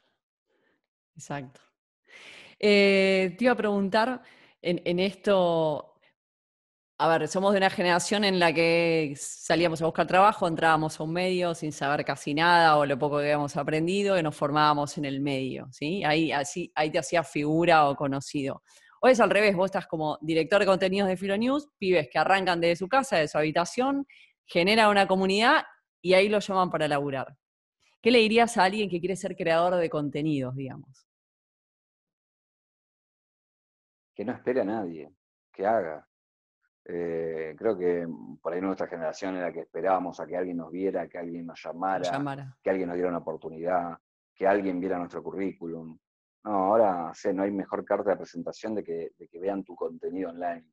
Exacto. 1.15 1.61
Eh, 2.59 3.35
te 3.37 3.43
iba 3.43 3.53
a 3.53 3.57
preguntar 3.57 4.21
en, 4.61 4.81
en 4.85 4.99
esto, 4.99 5.94
a 6.97 7.09
ver, 7.09 7.27
somos 7.27 7.51
de 7.51 7.57
una 7.57 7.69
generación 7.69 8.23
en 8.23 8.39
la 8.39 8.53
que 8.53 9.13
salíamos 9.17 9.81
a 9.81 9.85
buscar 9.85 10.07
trabajo, 10.07 10.47
entrábamos 10.47 10.97
a 10.97 11.03
un 11.03 11.11
medio 11.11 11.53
sin 11.53 11.73
saber 11.73 12.05
casi 12.05 12.33
nada 12.33 12.77
o 12.77 12.85
lo 12.85 12.97
poco 12.97 13.17
que 13.17 13.23
habíamos 13.23 13.57
aprendido 13.57 14.17
y 14.17 14.23
nos 14.23 14.35
formábamos 14.35 14.97
en 14.97 15.03
el 15.03 15.19
medio, 15.19 15.67
¿sí? 15.71 16.05
Ahí, 16.05 16.31
así, 16.31 16.71
ahí 16.73 16.89
te 16.91 16.99
hacía 16.99 17.23
figura 17.23 17.89
o 17.89 17.95
conocido. 17.97 18.63
Hoy 19.01 19.11
es 19.11 19.19
al 19.19 19.29
revés, 19.29 19.57
vos 19.57 19.65
estás 19.65 19.87
como 19.87 20.17
director 20.21 20.59
de 20.61 20.65
contenidos 20.65 21.09
de 21.09 21.17
Filonews, 21.17 21.67
pibes 21.77 22.07
que 22.09 22.17
arrancan 22.17 22.61
desde 22.61 22.77
su 22.77 22.87
casa, 22.87 23.17
de 23.17 23.27
su 23.27 23.37
habitación, 23.37 24.07
generan 24.45 24.89
una 24.89 25.05
comunidad 25.05 25.65
y 26.01 26.13
ahí 26.13 26.29
lo 26.29 26.39
llaman 26.39 26.69
para 26.71 26.87
laburar. 26.87 27.35
¿Qué 28.01 28.09
le 28.09 28.19
dirías 28.19 28.57
a 28.57 28.63
alguien 28.63 28.89
que 28.89 29.01
quiere 29.01 29.17
ser 29.17 29.35
creador 29.35 29.75
de 29.75 29.89
contenidos, 29.89 30.55
digamos? 30.55 31.05
Que 34.15 34.23
no 34.23 34.31
espere 34.31 34.61
a 34.61 34.63
nadie, 34.63 35.11
que 35.51 35.65
haga, 35.65 36.07
eh, 36.87 37.55
creo 37.57 37.75
que 37.75 38.07
por 38.39 38.53
ahí 38.53 38.61
nuestra 38.61 38.87
generación 38.87 39.35
era 39.35 39.51
que 39.51 39.61
esperábamos 39.61 40.19
a 40.19 40.27
que 40.27 40.37
alguien 40.37 40.57
nos 40.57 40.71
viera, 40.71 41.07
que 41.07 41.17
alguien 41.17 41.47
nos 41.47 41.59
llamara, 41.63 42.03
que 42.61 42.69
alguien 42.69 42.87
nos 42.87 42.95
diera 42.95 43.09
una 43.09 43.17
oportunidad, 43.17 43.97
que 44.35 44.45
alguien 44.45 44.79
viera 44.79 44.99
nuestro 44.99 45.23
currículum. 45.23 45.97
No, 46.43 46.51
ahora 46.51 47.11
sé, 47.15 47.33
no 47.33 47.41
hay 47.41 47.49
mejor 47.49 47.83
carta 47.83 48.11
de 48.11 48.17
presentación 48.17 48.75
de 48.75 48.83
que, 48.83 49.39
vean 49.39 49.63
tu 49.63 49.75
contenido 49.75 50.29
online. 50.29 50.67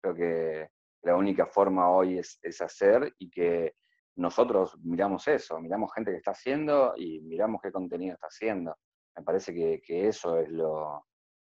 Creo 0.00 0.14
que 0.14 0.70
la 1.02 1.16
única 1.16 1.46
forma 1.46 1.90
hoy 1.90 2.18
es, 2.18 2.38
hacer 2.60 3.12
y 3.18 3.28
que 3.28 3.74
nosotros 4.14 4.78
miramos 4.84 5.26
eso, 5.26 5.58
miramos 5.58 5.92
gente 5.92 6.12
que 6.12 6.18
está 6.18 6.32
haciendo 6.32 6.94
y 6.96 7.20
miramos 7.22 7.60
qué 7.60 7.72
contenido 7.72 8.14
está 8.14 8.28
haciendo. 8.28 8.76
Me 9.16 9.24
parece 9.24 9.52
que, 9.52 10.06
eso 10.06 10.38
es 10.38 10.48
lo, 10.50 11.04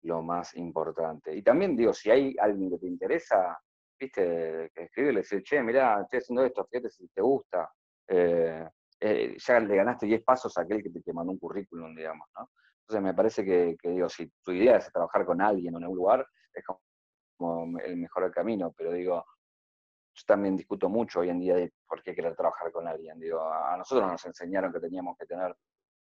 lo 0.03 0.21
más 0.21 0.55
importante. 0.55 1.35
Y 1.35 1.41
también 1.41 1.75
digo, 1.75 1.91
si 1.91 2.11
hay 2.11 2.35
alguien 2.39 2.69
que 2.69 2.77
te 2.77 2.87
interesa, 2.87 3.57
viste, 3.99 4.71
que 4.73 4.83
escribe 4.83 5.09
y 5.09 5.13
le 5.13 5.21
dice, 5.21 5.41
che, 5.43 5.61
mirá, 5.61 6.01
estoy 6.01 6.19
haciendo 6.19 6.45
esto, 6.45 6.65
fíjate 6.65 6.89
si 6.89 7.07
te 7.09 7.21
gusta. 7.21 7.71
Eh, 8.07 8.67
eh, 8.99 9.35
ya 9.37 9.59
le 9.59 9.75
ganaste 9.75 10.05
10 10.05 10.23
pasos 10.23 10.57
a 10.57 10.61
aquel 10.61 10.81
que 10.81 10.89
te, 10.89 11.13
mandó 11.13 11.31
un 11.31 11.39
currículum, 11.39 11.95
digamos, 11.95 12.27
¿no? 12.37 12.49
Entonces 12.81 13.03
me 13.03 13.13
parece 13.13 13.43
que, 13.43 13.77
digo, 13.83 14.07
si 14.09 14.31
tu 14.43 14.51
idea 14.51 14.77
es 14.77 14.91
trabajar 14.91 15.25
con 15.25 15.41
alguien 15.41 15.75
en 15.75 15.85
un 15.85 15.95
lugar, 15.95 16.25
es 16.53 16.63
como 16.63 17.79
el 17.79 17.97
mejor 17.97 18.31
camino, 18.31 18.73
pero 18.77 18.91
digo, 18.91 19.25
yo 20.13 20.23
también 20.25 20.55
discuto 20.55 20.87
mucho 20.87 21.19
hoy 21.21 21.29
en 21.29 21.39
día 21.39 21.55
de 21.55 21.73
por 21.87 22.01
qué 22.03 22.15
querer 22.15 22.35
trabajar 22.35 22.71
con 22.71 22.87
alguien. 22.87 23.19
Digo, 23.19 23.41
a 23.41 23.75
nosotros 23.75 24.09
nos 24.09 24.25
enseñaron 24.25 24.71
que 24.71 24.79
teníamos 24.79 25.17
que 25.17 25.25
tener 25.25 25.55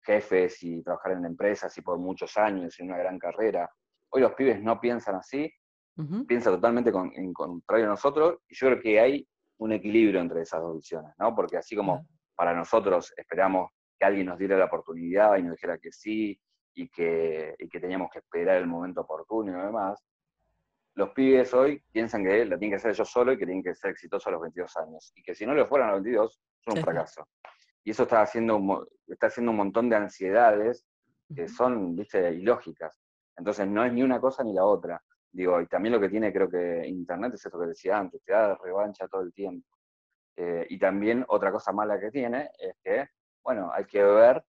jefes 0.03 0.63
y 0.63 0.83
trabajar 0.83 1.13
en 1.13 1.25
empresas 1.25 1.77
y 1.79 1.83
por 1.83 1.99
muchos 1.99 2.37
años 2.37 2.79
y 2.79 2.83
una 2.83 2.99
gran 2.99 3.19
carrera. 3.19 3.71
Hoy 4.11 4.21
los 4.21 4.35
pibes 4.35 4.61
no 4.61 4.81
piensan 4.81 5.15
así 5.15 5.51
piensa 6.27 6.51
totalmente 6.51 6.91
en 6.91 7.33
contrario 7.33 7.87
a 7.87 7.91
nosotros, 7.91 8.39
y 8.49 8.55
yo 8.55 8.69
creo 8.69 8.81
que 8.81 9.01
hay 9.01 9.29
un 9.59 9.73
equilibrio 9.73 10.21
entre 10.21 10.43
esas 10.43 10.61
dos 10.61 10.77
visiones, 10.77 11.13
¿no? 11.19 11.35
Porque 11.35 11.57
así 11.57 11.77
como 11.77 12.07
para 12.35 12.55
nosotros 12.55 13.13
esperamos 13.17 13.71
que 13.99 14.07
alguien 14.07 14.27
nos 14.27 14.39
diera 14.39 14.57
la 14.57 14.65
oportunidad 14.65 15.37
y 15.37 15.43
nos 15.43 15.53
dijera 15.53 15.79
que 15.79 15.93
sí, 15.93 16.39
y 16.75 16.89
que, 16.89 17.55
y 17.59 17.69
que 17.69 17.81
teníamos 17.81 18.11
que 18.11 18.19
esperar 18.21 18.57
el 18.57 18.67
momento 18.67 19.03
oportuno 19.03 19.53
y 19.53 19.67
demás, 19.67 20.03
los 20.95 21.11
pibes 21.11 21.53
hoy 21.55 21.83
piensan 21.91 22.25
que 22.25 22.45
la 22.45 22.59
tienen 22.59 22.71
que 22.71 22.77
hacer 22.77 22.91
ellos 22.91 23.09
solo 23.09 23.33
y 23.33 23.39
que 23.39 23.47
tienen 23.47 23.63
que 23.63 23.75
ser 23.75 23.91
exitosos 23.91 24.27
a 24.27 24.31
los 24.33 24.43
22 24.43 24.77
años, 24.79 25.13
y 25.15 25.23
que 25.23 25.35
si 25.35 25.47
no 25.47 25.55
lo 25.55 25.67
fueran 25.67 25.91
a 25.91 25.93
los 25.93 26.03
22, 26.03 26.41
son 26.61 26.79
un 26.79 26.85
fracaso. 26.85 27.27
Y 27.85 27.91
eso 27.91 28.05
está 28.05 28.23
haciendo, 28.23 28.89
está 29.07 29.27
haciendo 29.27 29.51
un 29.51 29.57
montón 29.57 29.89
de 29.89 29.97
ansiedades 29.97 30.87
que 31.35 31.49
son, 31.49 31.97
viste, 31.97 32.33
ilógicas. 32.33 33.01
Entonces 33.37 33.67
no 33.67 33.85
es 33.85 33.93
ni 33.93 34.03
una 34.03 34.21
cosa 34.21 34.45
ni 34.45 34.53
la 34.53 34.65
otra. 34.65 35.03
Digo, 35.33 35.61
y 35.61 35.67
también 35.67 35.95
lo 35.95 36.01
que 36.01 36.11
tiene 36.11 36.33
creo 36.33 36.49
que 36.49 36.87
Internet 36.87 37.35
es 37.35 37.47
esto 37.47 37.59
que 37.59 37.67
decía 37.67 37.99
antes, 37.99 38.23
te 38.23 38.33
da 38.33 38.55
revancha 38.57 39.09
todo 39.09 39.23
el 39.23 39.33
tiempo. 39.33 39.67
Eh, 40.37 40.67
y 40.69 40.79
también 40.79 41.25
otra 41.29 41.51
cosa 41.51 41.73
mala 41.73 41.99
que 41.99 42.11
tiene 42.11 42.51
es 42.59 42.77
que, 42.83 43.09
bueno, 43.43 43.71
hay 43.73 43.87
que 43.87 44.03
ver 44.03 44.45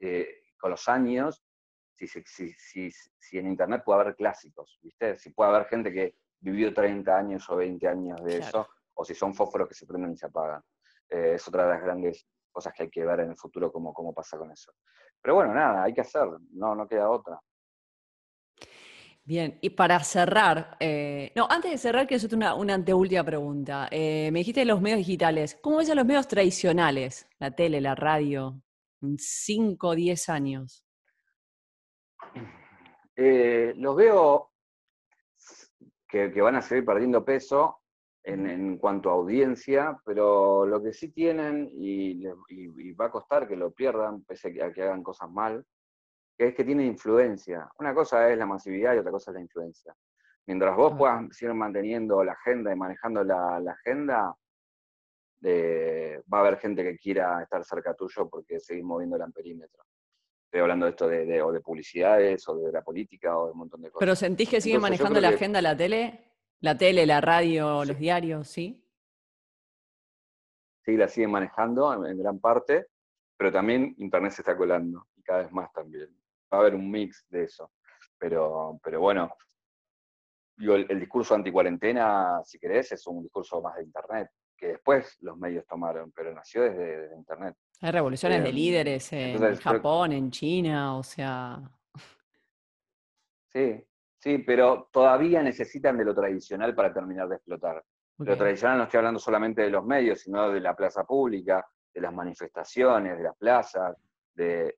eh, 0.00 0.42
con 0.58 0.70
los 0.70 0.88
años 0.88 1.44
si, 1.92 2.06
si, 2.06 2.90
si, 2.90 3.38
en 3.38 3.46
Internet 3.46 3.82
puede 3.84 4.00
haber 4.00 4.16
clásicos, 4.16 4.78
¿viste? 4.82 5.16
Si 5.16 5.30
puede 5.30 5.50
haber 5.50 5.66
gente 5.66 5.92
que 5.92 6.16
vivió 6.40 6.74
30 6.74 7.16
años 7.16 7.48
o 7.48 7.56
20 7.56 7.86
años 7.86 8.24
de 8.24 8.38
eso, 8.38 8.66
o 8.94 9.04
si 9.04 9.14
son 9.14 9.34
fósforos 9.34 9.68
que 9.68 9.74
se 9.74 9.86
prenden 9.86 10.12
y 10.12 10.16
se 10.16 10.26
apagan. 10.26 10.62
Eh, 11.08 11.34
es 11.34 11.46
otra 11.46 11.64
de 11.64 11.74
las 11.74 11.82
grandes 11.82 12.26
cosas 12.50 12.72
que 12.72 12.84
hay 12.84 12.90
que 12.90 13.04
ver 13.04 13.20
en 13.20 13.30
el 13.30 13.36
futuro 13.36 13.70
cómo, 13.70 13.92
cómo 13.92 14.12
pasa 14.12 14.36
con 14.38 14.50
eso. 14.50 14.72
Pero 15.20 15.36
bueno, 15.36 15.54
nada, 15.54 15.84
hay 15.84 15.94
que 15.94 16.00
hacer, 16.00 16.28
no, 16.50 16.74
no 16.74 16.86
queda 16.86 17.08
otra. 17.08 17.40
Bien, 19.26 19.58
y 19.62 19.70
para 19.70 19.98
cerrar, 20.00 20.76
eh, 20.80 21.32
no, 21.34 21.46
antes 21.48 21.70
de 21.70 21.78
cerrar, 21.78 22.06
quiero 22.06 22.18
hacerte 22.18 22.36
una, 22.36 22.54
una 22.54 22.74
anteúltima 22.74 23.24
pregunta. 23.24 23.88
Eh, 23.90 24.28
me 24.30 24.40
dijiste 24.40 24.66
los 24.66 24.82
medios 24.82 24.98
digitales. 24.98 25.58
¿Cómo 25.62 25.78
ves 25.78 25.94
los 25.94 26.04
medios 26.04 26.28
tradicionales? 26.28 27.26
La 27.38 27.50
tele, 27.50 27.80
la 27.80 27.94
radio, 27.94 28.60
en 29.00 29.16
5 29.18 29.88
o 29.88 29.94
10 29.94 30.28
años. 30.28 30.84
Eh, 33.16 33.72
los 33.76 33.96
veo 33.96 34.50
que, 36.06 36.28
van 36.42 36.56
a 36.56 36.62
seguir 36.62 36.84
perdiendo 36.84 37.24
peso 37.24 37.78
en, 38.22 38.76
cuanto 38.76 39.08
a 39.08 39.14
audiencia, 39.14 39.98
pero 40.04 40.66
lo 40.66 40.82
que 40.82 40.92
sí 40.92 41.12
tienen, 41.12 41.70
y, 41.72 42.26
y, 42.50 42.92
va 42.92 43.06
a 43.06 43.10
costar 43.10 43.48
que 43.48 43.56
lo 43.56 43.70
pierdan, 43.72 44.22
pese 44.24 44.62
a 44.62 44.70
que 44.70 44.82
hagan 44.82 45.02
cosas 45.02 45.30
mal, 45.30 45.64
que 46.36 46.48
es 46.48 46.54
que 46.54 46.64
tiene 46.64 46.84
influencia. 46.84 47.68
Una 47.78 47.94
cosa 47.94 48.30
es 48.30 48.38
la 48.38 48.46
masividad 48.46 48.94
y 48.94 48.98
otra 48.98 49.12
cosa 49.12 49.30
es 49.30 49.36
la 49.36 49.40
influencia. 49.40 49.94
Mientras 50.46 50.76
vos 50.76 50.94
puedas 50.96 51.24
seguir 51.34 51.54
manteniendo 51.54 52.22
la 52.22 52.32
agenda 52.32 52.72
y 52.72 52.76
manejando 52.76 53.24
la, 53.24 53.56
agenda, 53.56 54.36
eh, 55.42 56.22
va 56.32 56.38
a 56.38 56.40
haber 56.42 56.58
gente 56.58 56.82
que 56.82 56.98
quiera 56.98 57.42
estar 57.42 57.64
cerca 57.64 57.94
tuyo 57.94 58.28
porque 58.28 58.60
seguís 58.60 58.84
moviendo 58.84 59.16
el 59.16 59.32
perímetro. 59.32 59.84
Estoy 60.44 60.60
hablando 60.60 60.86
de 60.86 60.90
esto 60.90 61.08
de, 61.08 61.42
o 61.42 61.50
de 61.50 61.60
publicidades, 61.60 62.46
o 62.48 62.56
de 62.56 62.70
la 62.70 62.82
política, 62.82 63.36
o 63.36 63.46
de 63.46 63.52
un 63.52 63.58
montón 63.58 63.80
de 63.80 63.90
cosas. 63.90 64.00
¿Pero 64.00 64.14
sentís 64.14 64.48
que 64.48 64.60
sigue 64.60 64.78
manejando 64.78 65.20
la 65.20 65.30
agenda 65.30 65.62
la 65.62 65.76
tele? 65.76 66.32
¿La 66.60 66.76
tele, 66.76 67.06
la 67.06 67.20
radio, 67.20 67.84
los 67.84 67.98
diarios, 67.98 68.48
sí? 68.48 68.80
Sí, 70.84 70.96
la 70.96 71.08
siguen 71.08 71.30
manejando 71.30 72.06
en 72.06 72.18
gran 72.18 72.38
parte, 72.38 72.86
pero 73.36 73.50
también 73.50 73.94
Internet 73.98 74.32
se 74.32 74.42
está 74.42 74.56
colando, 74.56 75.06
y 75.16 75.22
cada 75.22 75.42
vez 75.42 75.50
más 75.50 75.72
también 75.72 76.08
a 76.50 76.56
haber 76.56 76.74
un 76.74 76.90
mix 76.90 77.24
de 77.28 77.44
eso. 77.44 77.72
Pero, 78.18 78.78
pero 78.82 79.00
bueno, 79.00 79.34
el, 80.58 81.00
discurso 81.00 81.34
anti-cuarentena, 81.34 82.40
si 82.44 82.58
querés, 82.58 82.92
es 82.92 83.06
un 83.06 83.22
discurso 83.22 83.60
más 83.60 83.76
de 83.76 83.84
Internet, 83.84 84.30
que 84.56 84.68
después 84.68 85.16
los 85.20 85.36
medios 85.36 85.66
tomaron, 85.66 86.12
pero 86.12 86.32
nació 86.32 86.62
desde, 86.62 87.14
Internet. 87.16 87.56
Hay 87.80 87.90
revoluciones 87.90 88.42
de 88.42 88.48
em, 88.48 88.54
líderes 88.54 89.12
en 89.12 89.56
Japón, 89.56 90.12
en 90.12 90.30
China, 90.30 90.96
o 90.96 91.02
sea... 91.02 91.60
Sí, 93.48 93.84
sí, 94.18 94.38
pero 94.38 94.88
todavía 94.92 95.42
necesitan 95.42 95.96
de 95.96 96.04
lo 96.04 96.14
tradicional 96.14 96.74
para 96.74 96.92
terminar 96.92 97.28
de 97.28 97.36
explotar. 97.36 97.84
Lo 98.18 98.36
tradicional 98.36 98.78
no 98.78 98.84
estoy 98.84 98.98
hablando 98.98 99.20
solamente 99.20 99.62
de 99.62 99.70
los 99.70 99.84
medios, 99.84 100.20
sino 100.20 100.50
de 100.50 100.60
la 100.60 100.74
plaza 100.74 101.04
pública, 101.04 101.64
de 101.92 102.00
las 102.00 102.12
manifestaciones, 102.12 103.16
de 103.16 103.22
las 103.24 103.36
plazas, 103.36 103.96
de, 104.34 104.76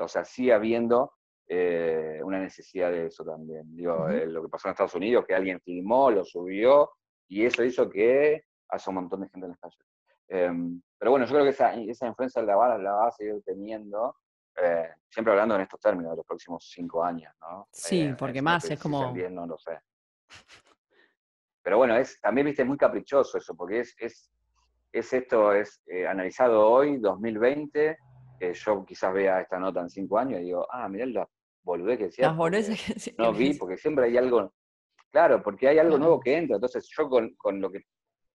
o 0.00 0.08
sea, 0.08 0.24
sigue 0.24 0.52
habiendo 0.52 1.12
eh, 1.54 2.20
una 2.22 2.38
necesidad 2.38 2.90
de 2.90 3.06
eso 3.06 3.24
también. 3.24 3.76
Digo, 3.76 4.08
eh, 4.08 4.26
lo 4.26 4.42
que 4.42 4.48
pasó 4.48 4.68
en 4.68 4.72
Estados 4.72 4.94
Unidos, 4.94 5.24
que 5.26 5.34
alguien 5.34 5.60
filmó, 5.60 6.10
lo 6.10 6.24
subió, 6.24 6.92
y 7.28 7.44
eso 7.44 7.62
hizo 7.64 7.90
que 7.90 8.44
haya 8.68 8.84
un 8.88 8.94
montón 8.94 9.20
de 9.20 9.28
gente 9.28 9.46
en 9.46 9.50
las 9.50 9.58
calles. 9.58 9.86
Em, 10.28 10.80
pero 10.98 11.10
bueno, 11.10 11.26
yo 11.26 11.32
creo 11.32 11.44
que 11.44 11.50
esa, 11.50 11.74
esa 11.74 12.06
influencia 12.06 12.42
la 12.42 12.56
va, 12.56 12.78
la 12.78 12.92
va 12.92 13.08
a 13.08 13.10
seguir 13.10 13.42
teniendo, 13.44 14.16
eh, 14.56 14.88
siempre 15.10 15.32
hablando 15.32 15.56
en 15.56 15.62
estos 15.62 15.80
términos, 15.80 16.12
de 16.12 16.16
los 16.16 16.26
próximos 16.26 16.70
cinco 16.72 17.04
años, 17.04 17.34
¿no? 17.40 17.68
Sí, 17.70 18.14
porque 18.18 18.40
más 18.40 18.70
es 18.70 18.80
como... 18.80 19.12
no 19.12 19.46
lo 19.46 19.58
sé. 19.58 19.78
Pero 21.62 21.76
bueno, 21.76 21.96
es, 21.96 22.18
también, 22.20 22.46
viste, 22.46 22.62
es 22.62 22.68
muy 22.68 22.78
caprichoso 22.78 23.36
eso, 23.36 23.54
porque 23.54 23.80
es, 23.80 23.94
es, 23.98 24.30
es 24.90 25.12
esto, 25.12 25.52
es 25.52 25.82
analizado 26.08 26.66
hoy, 26.66 26.96
2020, 26.98 27.98
yo 28.52 28.84
quizás 28.84 29.12
vea 29.12 29.40
esta 29.40 29.58
nota 29.58 29.80
en 29.80 29.90
cinco 29.90 30.18
años 30.18 30.40
y 30.40 30.44
digo, 30.44 30.66
ah, 30.70 30.88
mirá 30.88 31.06
la 31.06 31.28
boludez 31.62 31.98
que 31.98 32.04
decía. 32.06 32.28
No 33.18 33.32
vi, 33.32 33.54
porque 33.54 33.76
siempre 33.76 34.06
hay 34.06 34.16
algo, 34.16 34.52
claro, 35.10 35.42
porque 35.42 35.68
hay 35.68 35.78
algo 35.78 35.98
nuevo 35.98 36.20
que 36.20 36.36
entra. 36.36 36.56
Entonces 36.56 36.88
yo 36.96 37.08
con, 37.08 37.60
lo 37.60 37.70
que 37.70 37.82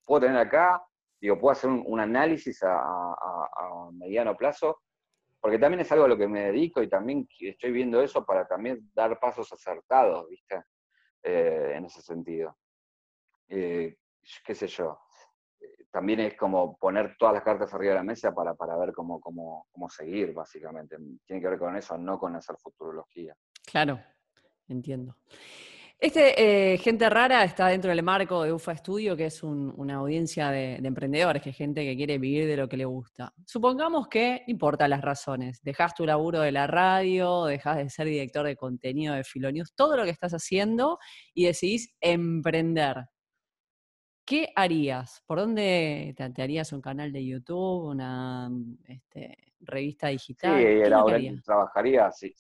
puedo 0.06 0.22
tener 0.22 0.38
acá, 0.38 0.82
digo, 1.20 1.38
puedo 1.38 1.52
hacer 1.52 1.70
un, 1.70 2.00
análisis 2.00 2.62
a, 2.64 3.16
mediano 3.92 4.36
plazo, 4.38 4.82
porque 5.40 5.60
también 5.60 5.82
es 5.82 5.92
algo 5.92 6.06
a 6.06 6.08
lo 6.08 6.18
que 6.18 6.28
me 6.28 6.46
dedico 6.46 6.82
y 6.82 6.90
también 6.90 7.28
estoy 7.40 7.72
viendo 7.72 8.02
eso 8.02 8.26
para 8.26 8.48
también 8.48 8.90
dar 8.94 9.20
pasos 9.20 9.52
acertados, 9.52 10.28
¿viste? 10.30 10.64
Eh, 11.24 11.74
en 11.76 11.86
ese 11.86 12.02
sentido. 12.02 12.58
Eh, 13.50 13.98
qué 14.46 14.56
sé 14.56 14.68
yo 14.68 15.00
también 15.98 16.20
es 16.20 16.36
como 16.36 16.78
poner 16.78 17.16
todas 17.18 17.34
las 17.34 17.44
cartas 17.44 17.74
arriba 17.74 17.94
de 17.94 17.98
la 17.98 18.04
mesa 18.04 18.32
para, 18.32 18.54
para 18.54 18.78
ver 18.78 18.94
cómo, 18.94 19.20
cómo, 19.20 19.66
cómo 19.72 19.90
seguir, 19.90 20.32
básicamente. 20.32 20.96
Tiene 21.26 21.42
que 21.42 21.50
ver 21.50 21.58
con 21.58 21.76
eso, 21.76 21.98
no 21.98 22.20
con 22.20 22.36
hacer 22.36 22.56
futurología. 22.62 23.36
Claro, 23.66 24.00
entiendo. 24.68 25.16
Este 25.98 26.74
eh, 26.74 26.78
Gente 26.78 27.10
Rara 27.10 27.44
está 27.44 27.70
dentro 27.70 27.90
del 27.90 28.04
marco 28.04 28.44
de 28.44 28.54
UFA 28.54 28.78
Studio, 28.78 29.18
que 29.18 29.26
es 29.26 29.42
una 29.42 29.96
audiencia 29.96 30.52
de, 30.52 30.76
emprendedores, 30.76 31.42
que 31.42 31.50
es 31.50 31.58
gente 31.58 31.84
que 31.84 31.96
quiere 31.96 32.20
vivir 32.20 32.46
de 32.46 32.58
lo 32.58 32.70
que 32.70 32.78
le 32.78 32.86
gusta. 32.86 33.34
Supongamos 33.48 34.08
que, 34.08 34.44
no 34.46 34.52
importa 34.52 34.88
las 34.88 35.02
razones, 35.02 35.64
dejas 35.64 35.96
tu 35.96 36.06
laburo 36.06 36.42
de 36.42 36.52
la 36.52 36.68
radio, 36.68 37.46
dejas 37.46 37.78
de 37.78 37.90
ser 37.90 38.06
director 38.06 38.46
de 38.46 38.56
contenido 38.56 39.16
de 39.16 39.24
Filonews, 39.24 39.74
todo 39.74 39.98
lo 39.98 40.04
que 40.04 40.12
estás 40.12 40.34
haciendo 40.34 41.00
y 41.34 41.46
decidís 41.46 41.96
emprender. 42.00 43.08
¿Qué 44.28 44.52
harías? 44.56 45.24
¿Por 45.26 45.40
dónde 45.40 46.14
te, 46.16 46.42
harías 46.44 46.72
un 46.74 46.82
canal 46.82 47.12
de 47.12 47.26
YouTube, 47.26 47.86
una 47.86 48.52
este, 48.86 49.38
revista 49.62 50.10
digital? 50.10 50.62
Sí, 50.62 51.42
trabajaría, 51.44 52.12
sí 52.12 52.36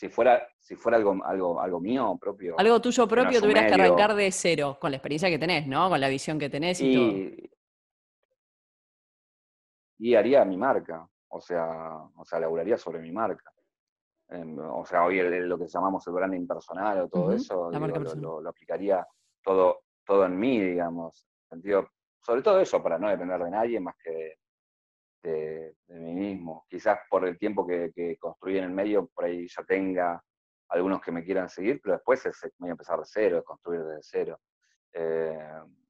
si 0.00 0.08
fuera, 0.08 0.48
si 0.58 0.76
fuera 0.76 0.96
algo, 0.96 1.18
algo, 1.22 1.60
algo 1.60 1.78
mío 1.78 2.16
propio. 2.18 2.54
Algo 2.58 2.80
tuyo 2.80 3.06
propio, 3.06 3.38
tuvieras 3.38 3.66
que 3.66 3.74
arrancar 3.74 4.14
de 4.14 4.32
cero, 4.32 4.78
con 4.80 4.90
la 4.90 4.96
experiencia 4.96 5.28
que 5.28 5.38
tenés, 5.38 5.66
¿no? 5.66 5.90
Con 5.90 6.00
la 6.00 6.08
visión 6.08 6.38
que 6.38 6.48
tenés 6.48 6.80
y, 6.80 6.94
todo. 6.94 7.50
Y 9.98 10.14
haría 10.14 10.42
mi 10.46 10.56
marca, 10.56 11.06
o 11.28 11.38
sea, 11.38 11.68
o 12.16 12.24
sea, 12.24 12.40
laburaría 12.40 12.78
sobre 12.78 13.00
mi 13.00 13.12
marca. 13.12 13.52
Em, 14.30 14.58
o 14.58 14.86
sea, 14.86 15.04
hoy 15.04 15.20
lo 15.20 15.58
que 15.58 15.66
llamamos 15.66 16.06
el 16.06 16.14
branding 16.14 16.46
personal 16.46 17.00
o 17.00 17.08
todo 17.08 17.32
eso, 17.32 17.70
lo, 17.70 18.48
aplicaría 18.48 19.06
todo, 19.42 19.80
todo 20.10 20.26
en 20.26 20.36
mí, 20.36 20.58
digamos. 20.60 21.24
Sentido, 21.48 21.88
sobre 22.20 22.42
todo 22.42 22.60
eso, 22.60 22.82
para 22.82 22.98
no 22.98 23.08
depender 23.08 23.40
de 23.44 23.50
nadie 23.50 23.78
más 23.78 23.94
que 24.02 24.38
de, 25.22 25.76
mí 25.86 26.14
mismo. 26.14 26.66
Quizás 26.68 26.98
por 27.08 27.24
el 27.28 27.38
tiempo 27.38 27.64
que, 27.64 28.16
construí 28.18 28.58
en 28.58 28.64
el 28.64 28.70
medio, 28.70 29.06
por 29.06 29.26
ahí 29.26 29.46
ya 29.46 29.62
tenga 29.62 30.20
algunos 30.70 31.00
que 31.00 31.12
me 31.12 31.22
quieran 31.22 31.48
seguir, 31.48 31.80
pero 31.80 31.94
después 31.94 32.26
es, 32.26 32.40
voy 32.58 32.70
a 32.70 32.72
empezar 32.72 32.98
de 32.98 33.04
cero, 33.06 33.38
es 33.38 33.44
construir 33.44 33.84
desde 33.84 34.00
cero. 34.02 34.40
Eh, 34.92 35.38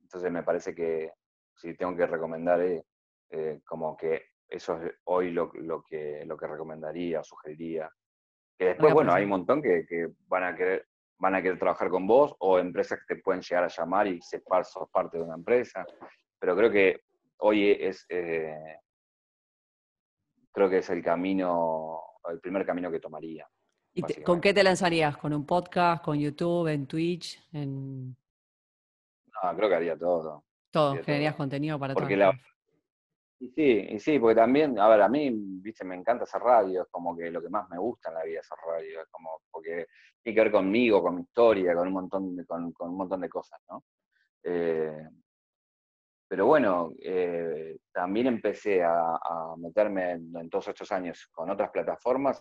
entonces 0.03 0.31
me 0.31 0.43
parece 0.43 0.75
que 0.75 1.15
si 1.55 1.75
tengo 1.75 1.97
que 1.97 2.07
recomendar, 2.07 2.61
eh, 2.61 2.85
eh, 3.31 3.63
como 3.65 3.97
que 3.97 4.27
eso 4.47 4.83
es 4.83 4.93
hoy 5.05 5.31
lo, 5.31 5.51
que, 5.51 6.27
lo 6.27 6.37
que 6.37 6.47
recomendaría, 6.47 7.23
sugeriría. 7.23 7.91
Que 8.59 8.67
después, 8.67 8.93
bueno, 8.93 9.15
hay 9.15 9.25
un 9.25 9.31
montón 9.31 9.63
que, 9.63 10.13
van 10.27 10.45
a 10.45 10.55
querer 10.55 10.87
van 11.21 11.35
a 11.35 11.43
querer 11.43 11.59
trabajar 11.59 11.91
con 11.91 12.07
vos 12.07 12.35
o 12.39 12.59
empresas 12.59 12.99
que 12.99 13.15
te 13.15 13.23
pueden 13.23 13.43
llegar 13.43 13.65
a 13.65 13.69
llamar 13.69 14.07
y 14.09 14.21
ser 14.23 14.43
sos 14.65 14.89
parte 14.91 15.19
de 15.19 15.25
una 15.25 15.35
empresa. 15.35 15.87
Pero 16.39 16.57
creo 16.57 16.71
que 16.71 17.03
hoy 17.39 17.71
es, 17.79 18.07
creo 18.09 18.81
que 20.71 20.79
es 20.79 20.91
el 20.91 21.03
camino, 21.03 22.01
el 22.31 22.41
primer 22.41 22.65
camino 22.65 22.91
que 22.91 23.01
tomaría. 23.01 23.47
¿Y 23.93 24.03
con 24.23 24.41
qué 24.41 24.55
te 24.55 24.63
lanzarías? 24.63 25.17
¿Con 25.19 25.35
un 25.35 25.45
podcast, 25.45 26.03
con 26.03 26.19
YouTube, 26.19 26.69
en 26.69 26.87
Twitch? 26.87 27.39
En... 27.53 28.11
No, 28.11 29.57
creo 29.57 29.69
que 29.69 29.75
haría 29.75 29.99
todo. 29.99 30.45
Todo, 30.71 30.95
generarías 31.03 31.35
contenido 31.35 31.79
para 31.79 31.95
porque 31.95 32.17
La... 32.17 32.33
Y 33.41 33.49
sí, 33.49 33.87
y 33.91 33.99
sí, 33.99 34.19
porque 34.19 34.37
también, 34.37 34.79
a 34.79 34.87
ver, 34.89 35.01
a 35.01 35.09
mí, 35.09 35.31
viste, 35.33 35.83
me 35.85 35.95
encanta 35.97 36.25
hacer 36.25 36.43
radio, 36.43 36.83
es 36.83 36.89
como 36.91 37.17
que 37.17 37.31
lo 37.31 37.41
que 37.41 37.49
más 37.49 37.69
me 37.71 37.79
gusta 37.79 38.11
en 38.11 38.17
la 38.17 38.23
vida 38.23 38.41
es 38.41 38.53
hacer 38.53 38.65
radio, 38.67 39.01
es 39.01 39.09
como, 39.09 39.41
porque 39.51 39.87
tiene 40.23 40.35
que 40.35 40.43
ver 40.43 40.53
conmigo, 40.53 41.03
con 41.03 41.17
mi 41.17 41.23
historia, 41.23 41.75
con 41.75 41.89
un 41.89 41.95
montón 41.95 43.21
de, 43.21 43.29
cosas, 43.29 43.61
¿no? 43.69 43.85
Eh, 44.43 45.09
pero 46.29 46.47
bueno, 46.47 46.93
eh, 47.03 47.79
también 47.93 48.29
empecé 48.29 48.85
a, 48.85 49.19
meterme 49.59 50.13
en, 50.13 50.49
todos 50.49 50.69
estos 50.69 50.93
años 50.93 51.29
con 51.33 51.51
otras 51.51 51.71
plataformas 51.71 52.41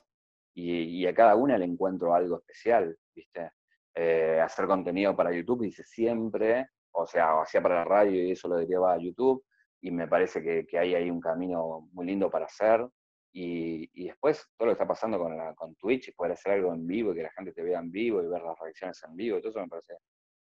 y, 0.53 1.05
a 1.07 1.13
cada 1.13 1.35
una 1.35 1.57
le 1.57 1.65
encuentro 1.65 2.13
algo 2.13 2.37
especial, 2.37 2.95
¿viste? 3.15 3.51
Eh, 3.95 4.39
hacer 4.39 4.67
contenido 4.67 5.15
para 5.15 5.33
YouTube 5.33 5.63
hice 5.63 5.83
siempre, 5.83 6.67
o 6.91 7.07
sea, 7.07 7.41
hacía 7.41 7.61
para 7.61 7.75
la 7.75 7.85
radio 7.85 8.23
y 8.23 8.31
eso 8.31 8.47
lo 8.47 8.57
derivaba 8.57 8.93
a 8.93 8.99
YouTube, 8.99 9.43
y 9.81 9.91
me 9.91 10.07
parece 10.07 10.41
que, 10.43 10.77
hay 10.77 10.95
ahí 10.95 11.09
un 11.09 11.21
camino 11.21 11.89
muy 11.93 12.05
lindo 12.05 12.29
para 12.29 12.45
hacer. 12.45 12.85
Y, 13.31 14.05
después 14.05 14.47
todo 14.57 14.67
lo 14.67 14.71
que 14.71 14.81
está 14.81 14.87
pasando 14.87 15.19
con, 15.19 15.55
con 15.55 15.75
Twitch 15.75 16.09
y 16.09 16.11
poder 16.13 16.33
hacer 16.33 16.53
algo 16.53 16.73
en 16.73 16.85
vivo 16.87 17.11
y 17.11 17.15
que 17.15 17.23
la 17.23 17.31
gente 17.31 17.51
te 17.51 17.61
vea 17.61 17.79
en 17.79 17.91
vivo 17.91 18.23
y 18.23 18.27
ver 18.27 18.41
las 18.41 18.57
reacciones 18.57 19.01
en 19.03 19.15
vivo, 19.15 19.39
todo 19.39 19.49
eso 19.49 19.59
me 19.61 19.67
parece 19.67 19.97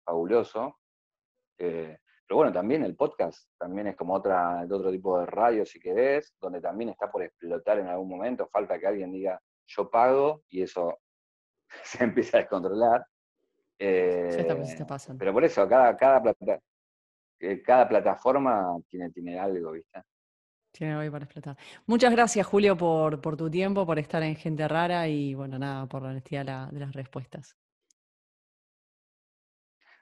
fabuloso. 0.05 0.79
Eh, 1.59 1.99
pero 2.27 2.37
bueno, 2.37 2.53
también 2.53 2.85
el 2.85 2.95
podcast 2.95 3.49
también 3.59 3.89
es 3.89 3.97
como 3.97 4.15
otra, 4.15 4.63
otro 4.65 4.91
tipo 4.91 5.19
de 5.19 5.27
radio, 5.27 5.67
si 5.67 5.81
querés, 5.81 6.33
donde 6.41 6.61
también 6.61 6.91
está 6.91 7.11
por 7.11 7.23
explotar 7.23 7.79
en 7.81 7.89
algún 7.89 8.09
momento. 8.09 8.49
Falta 8.49 8.79
que 8.79 8.87
alguien 8.87 9.11
diga, 9.11 9.41
yo 9.67 9.91
pago, 9.91 10.45
y 10.49 10.63
eso 10.63 11.01
se 11.85 12.05
empieza 12.05 12.37
a 12.37 12.41
descontrolar. 12.41 13.05
Eh, 13.79 14.47
pero 15.19 15.33
por 15.33 15.43
eso, 15.43 15.67
cada, 15.69 15.97
cada, 15.97 16.35
eh, 17.41 17.63
cada 17.63 17.89
plataforma 17.89 18.77
tiene, 18.89 19.11
tiene 19.11 19.39
algo, 19.39 19.73
¿viste? 19.73 20.03
Tiene 20.73 20.95
algo 20.95 21.13
para 21.13 21.25
explotar. 21.25 21.57
Muchas 21.87 22.13
gracias, 22.13 22.47
Julio, 22.47 22.77
por, 22.77 23.21
por, 23.21 23.37
tu 23.37 23.51
tiempo, 23.51 23.85
por 23.85 23.99
estar 23.99 24.23
en 24.23 24.37
Gente 24.37 24.67
Rara 24.69 25.09
y, 25.09 25.35
bueno, 25.35 25.59
nada, 25.59 25.87
por 25.87 26.03
la 26.03 26.11
honestidad 26.11 26.71
de 26.71 26.81
las 26.81 26.93
respuestas. 26.93 27.57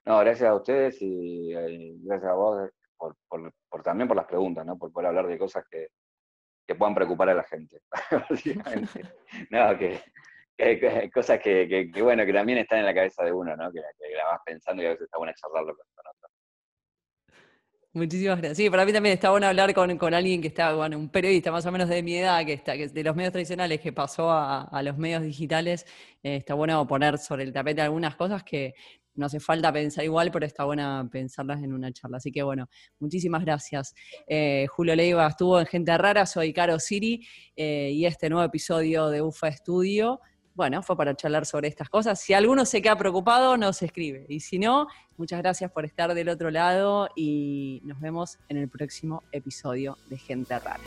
No, 0.08 0.18
gracias 0.20 0.48
a 0.48 0.54
ustedes 0.54 1.02
y, 1.02 1.52
eh, 1.54 1.92
gracias 1.98 2.30
a 2.30 2.34
vos 2.34 2.70
por, 2.96 3.82
también 3.82 4.08
por 4.08 4.16
las 4.16 4.26
preguntas, 4.26 4.64
¿no? 4.64 4.78
Por 4.78 4.90
poder 4.90 5.08
hablar 5.08 5.26
de 5.26 5.38
cosas 5.38 5.64
que, 5.70 5.88
puedan 6.76 6.94
preocupar 6.94 7.28
a 7.30 7.34
la 7.34 7.44
gente, 7.44 7.82
básicamente. 8.30 9.02
no, 9.50 9.76
que, 9.78 10.00
cosas 11.12 11.38
que, 11.40 11.90
bueno, 12.02 12.24
que 12.24 12.32
también 12.32 12.58
están 12.58 12.78
en 12.78 12.86
la 12.86 12.94
cabeza 12.94 13.22
de 13.22 13.32
uno, 13.32 13.54
¿no? 13.54 13.70
Que, 13.70 13.80
la 13.80 14.24
vas 14.24 14.40
pensando 14.46 14.82
y 14.82 14.86
a 14.86 14.90
veces 14.90 15.04
está 15.04 15.18
bueno 15.18 15.32
charlarlo 15.36 15.76
con, 15.76 15.86
otros. 15.98 16.17
Muchísimas 17.94 18.38
gracias. 18.38 18.58
Sí, 18.58 18.70
para 18.70 18.84
mí 18.84 18.92
también 18.92 19.14
está 19.14 19.30
bueno 19.30 19.46
hablar 19.46 19.72
con, 19.72 20.14
alguien 20.14 20.42
que 20.42 20.48
está, 20.48 20.74
bueno, 20.74 20.98
un 20.98 21.08
periodista 21.08 21.50
más 21.50 21.64
o 21.64 21.72
menos 21.72 21.88
de 21.88 22.02
mi 22.02 22.16
edad, 22.16 22.44
que 22.44 22.52
está, 22.52 22.76
que 22.76 22.88
de 22.88 23.02
los 23.02 23.16
medios 23.16 23.32
tradicionales, 23.32 23.80
que 23.80 23.92
pasó 23.92 24.30
a, 24.30 24.82
los 24.82 24.98
medios 24.98 25.22
digitales. 25.22 25.86
Eh, 26.22 26.36
está 26.36 26.54
bueno 26.54 26.86
poner 26.86 27.18
sobre 27.18 27.44
el 27.44 27.52
tapete 27.52 27.80
algunas 27.80 28.14
cosas 28.14 28.44
que 28.44 28.74
no 29.14 29.26
hace 29.26 29.40
falta 29.40 29.72
pensar 29.72 30.04
igual, 30.04 30.30
pero 30.30 30.46
está 30.46 30.64
buena 30.64 31.08
pensarlas 31.10 31.62
en 31.62 31.72
una 31.72 31.92
charla. 31.92 32.18
Así 32.18 32.30
que 32.30 32.42
bueno, 32.42 32.68
muchísimas 33.00 33.44
gracias. 33.44 33.94
Eh, 34.26 34.66
Julio 34.68 34.94
Leiva 34.94 35.26
estuvo 35.26 35.58
en 35.58 35.66
Gente 35.66 35.96
Rara, 35.98 36.24
soy 36.24 36.52
Caro 36.52 36.78
Siri 36.78 37.26
eh, 37.56 37.90
y 37.92 38.06
este 38.06 38.30
nuevo 38.30 38.44
episodio 38.44 39.08
de 39.08 39.22
UFA 39.22 39.48
Estudio, 39.48 40.20
bueno, 40.58 40.82
fue 40.82 40.96
para 40.96 41.14
charlar 41.14 41.46
sobre 41.46 41.68
estas 41.68 41.88
cosas. 41.88 42.20
Si 42.20 42.34
alguno 42.34 42.64
se 42.66 42.82
queda 42.82 42.96
preocupado, 42.96 43.56
nos 43.56 43.80
escribe. 43.80 44.26
Y 44.28 44.40
si 44.40 44.58
no, 44.58 44.88
muchas 45.16 45.38
gracias 45.38 45.70
por 45.70 45.84
estar 45.84 46.12
del 46.14 46.28
otro 46.28 46.50
lado 46.50 47.08
y 47.14 47.80
nos 47.84 48.00
vemos 48.00 48.40
en 48.48 48.56
el 48.56 48.68
próximo 48.68 49.22
episodio 49.30 49.98
de 50.10 50.18
Gente 50.18 50.58
Rara. 50.58 50.80